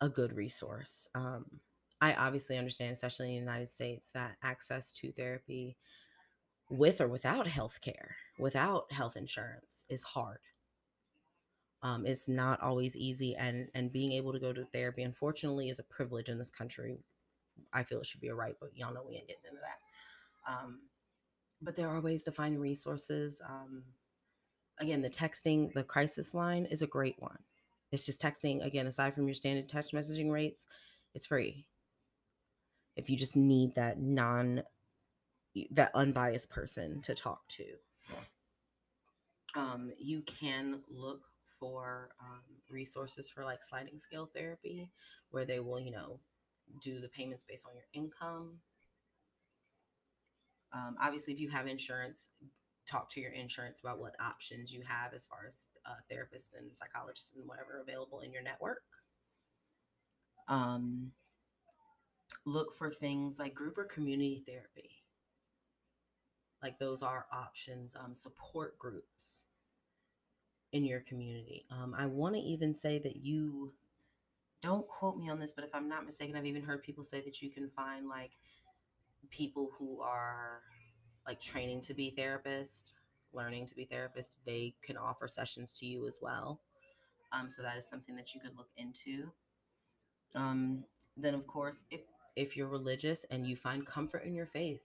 [0.00, 1.06] a good resource.
[1.14, 1.60] Um,
[2.00, 5.76] I obviously understand, especially in the United States, that access to therapy
[6.68, 10.38] with or without health care, without health insurance is hard.
[11.82, 15.80] Um, it's not always easy and and being able to go to therapy unfortunately is
[15.80, 17.00] a privilege in this country
[17.72, 19.80] i feel it should be a right but y'all know we ain't getting into that
[20.52, 20.78] um,
[21.60, 23.40] but there are ways to find resources.
[23.48, 23.84] Um,
[24.78, 27.38] again, the texting, the crisis line is a great one.
[27.90, 30.66] It's just texting, again, aside from your standard text messaging rates,
[31.14, 31.66] it's free.
[32.96, 34.62] If you just need that non,
[35.70, 37.64] that unbiased person to talk to.
[39.54, 41.20] Um, you can look
[41.60, 42.40] for um,
[42.70, 44.88] resources for like sliding scale therapy,
[45.30, 46.18] where they will, you know,
[46.80, 48.58] do the payments based on your income.
[50.72, 52.28] Um, obviously, if you have insurance,
[52.86, 56.76] talk to your insurance about what options you have as far as uh, therapists and
[56.76, 58.82] psychologists and whatever available in your network.
[60.48, 61.12] Um,
[62.44, 64.90] look for things like group or community therapy.
[66.62, 67.96] Like those are options.
[67.96, 69.44] Um, support groups
[70.72, 71.64] in your community.
[71.70, 73.72] Um, I want to even say that you
[74.62, 77.20] don't quote me on this, but if I'm not mistaken, I've even heard people say
[77.20, 78.30] that you can find like
[79.30, 80.62] people who are
[81.26, 82.94] like training to be therapist,
[83.32, 84.36] learning to be therapist.
[84.44, 86.60] They can offer sessions to you as well.
[87.32, 89.30] Um, so that is something that you could look into.
[90.34, 90.84] Um,
[91.16, 92.02] then, of course, if
[92.34, 94.80] if you're religious and you find comfort in your faith,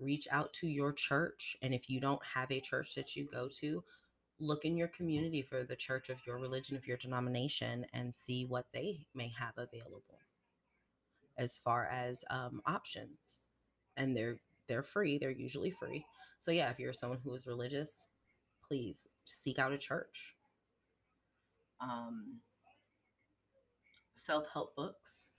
[0.00, 1.56] reach out to your church.
[1.62, 3.84] And if you don't have a church that you go to,
[4.40, 8.44] look in your community for the church of your religion, of your denomination, and see
[8.44, 10.18] what they may have available
[11.38, 13.48] as far as um, options.
[13.96, 14.38] And they're
[14.72, 15.18] they're free.
[15.18, 16.06] They're usually free.
[16.38, 18.08] So yeah, if you're someone who is religious,
[18.66, 20.34] please seek out a church.
[21.78, 22.40] Um,
[24.14, 25.30] self help books,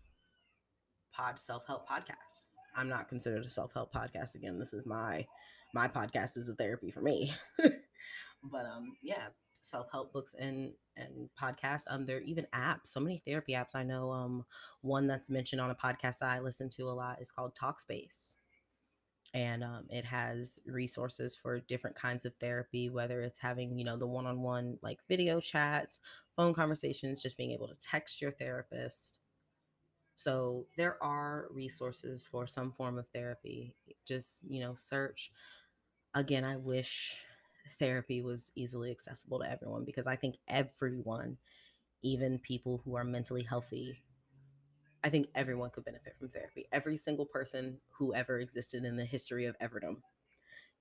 [1.11, 2.49] pod self help podcast.
[2.75, 4.59] I'm not considered a self help podcast again.
[4.59, 5.25] This is my
[5.73, 7.33] my podcast is a therapy for me.
[8.43, 9.27] but um yeah
[9.61, 13.83] self-help books and and podcasts um there are even apps so many therapy apps i
[13.83, 14.43] know um
[14.81, 18.35] one that's mentioned on a podcast that i listen to a lot is called talkspace
[19.33, 23.97] and um, it has resources for different kinds of therapy whether it's having you know
[23.97, 25.99] the one-on-one like video chats
[26.35, 29.19] phone conversations just being able to text your therapist.
[30.15, 33.75] So there are resources for some form of therapy.
[34.07, 35.31] Just you know search.
[36.15, 37.23] Again i wish
[37.79, 41.37] therapy was easily accessible to everyone because I think everyone,
[42.03, 44.03] even people who are mentally healthy,
[45.03, 46.65] I think everyone could benefit from therapy.
[46.71, 49.97] Every single person who ever existed in the history of everdom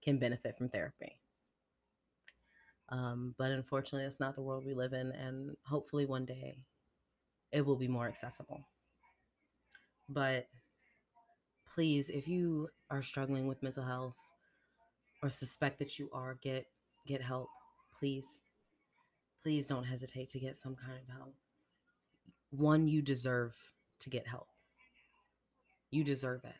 [0.03, 1.19] can benefit from therapy.
[2.89, 6.59] Um, but unfortunately, that's not the world we live in, and hopefully, one day
[7.51, 8.69] it will be more accessible.
[10.09, 10.47] But
[11.75, 14.17] please, if you are struggling with mental health
[15.23, 16.67] or suspect that you are, get
[17.07, 17.49] get help.
[17.99, 18.43] Please.
[19.43, 21.35] Please don't hesitate to get some kind of help.
[22.51, 23.57] One, you deserve
[24.03, 24.49] to get help.
[25.91, 26.55] You deserve it.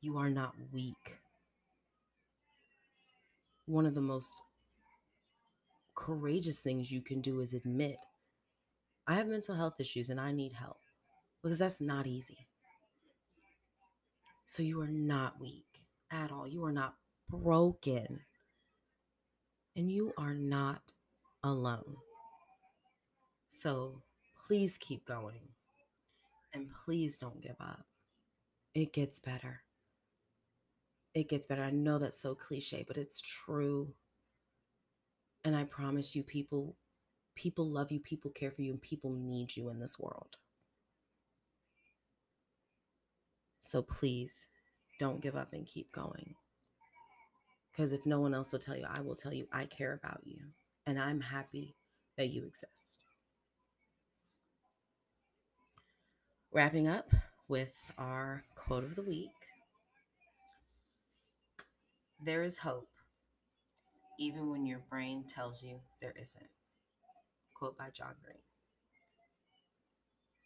[0.00, 1.18] You are not weak.
[3.66, 4.42] One of the most
[5.94, 7.96] courageous things you can do is admit
[9.06, 10.78] I have mental health issues and I need help
[11.42, 12.46] because that's not easy.
[14.46, 16.46] So you are not weak at all.
[16.46, 16.94] You are not
[17.28, 18.20] broken
[19.76, 20.92] and you are not
[21.42, 21.96] alone.
[23.48, 24.02] So
[24.46, 25.50] please keep going
[26.52, 27.84] and please don't give up.
[28.74, 29.62] It gets better.
[31.14, 31.64] It gets better.
[31.64, 33.94] I know that's so cliche, but it's true.
[35.44, 36.76] And I promise you people
[37.36, 40.36] people love you, people care for you, and people need you in this world.
[43.60, 44.46] So please
[44.98, 46.34] don't give up and keep going.
[47.70, 50.20] Because if no one else will tell you, I will tell you, I care about
[50.24, 50.38] you
[50.86, 51.76] and I'm happy
[52.18, 52.98] that you exist.
[56.52, 57.12] Wrapping up
[57.48, 59.30] with our quote of the week
[62.22, 62.90] There is hope,
[64.18, 66.50] even when your brain tells you there isn't.
[67.54, 68.36] Quote by John Green.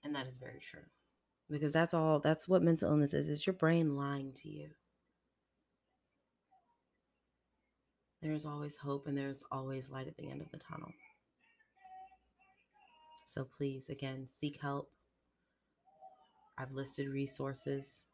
[0.04, 0.84] And that is very true.
[1.50, 3.28] Because that's all, that's what mental illness is.
[3.28, 4.68] It's your brain lying to you.
[8.22, 10.92] There's always hope and there's always light at the end of the tunnel.
[13.26, 14.93] So please, again, seek help.
[16.56, 18.04] I've listed resources.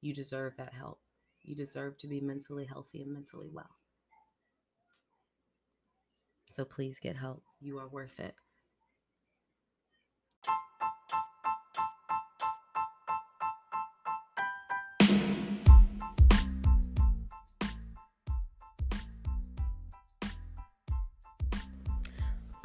[0.00, 1.00] You deserve that help.
[1.42, 3.76] You deserve to be mentally healthy and mentally well.
[6.48, 7.42] So please get help.
[7.60, 8.34] You are worth it.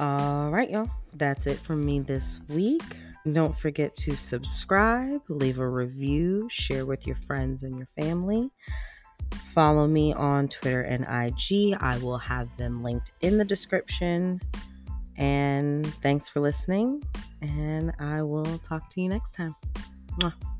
[0.00, 0.90] All right, y'all.
[1.14, 2.84] That's it from me this week.
[3.32, 8.50] Don't forget to subscribe, leave a review, share with your friends and your family.
[9.52, 11.76] follow me on Twitter and IG.
[11.80, 14.40] I will have them linked in the description.
[15.16, 17.02] And thanks for listening.
[17.42, 19.54] And I will talk to you next time.
[20.20, 20.57] Mwah.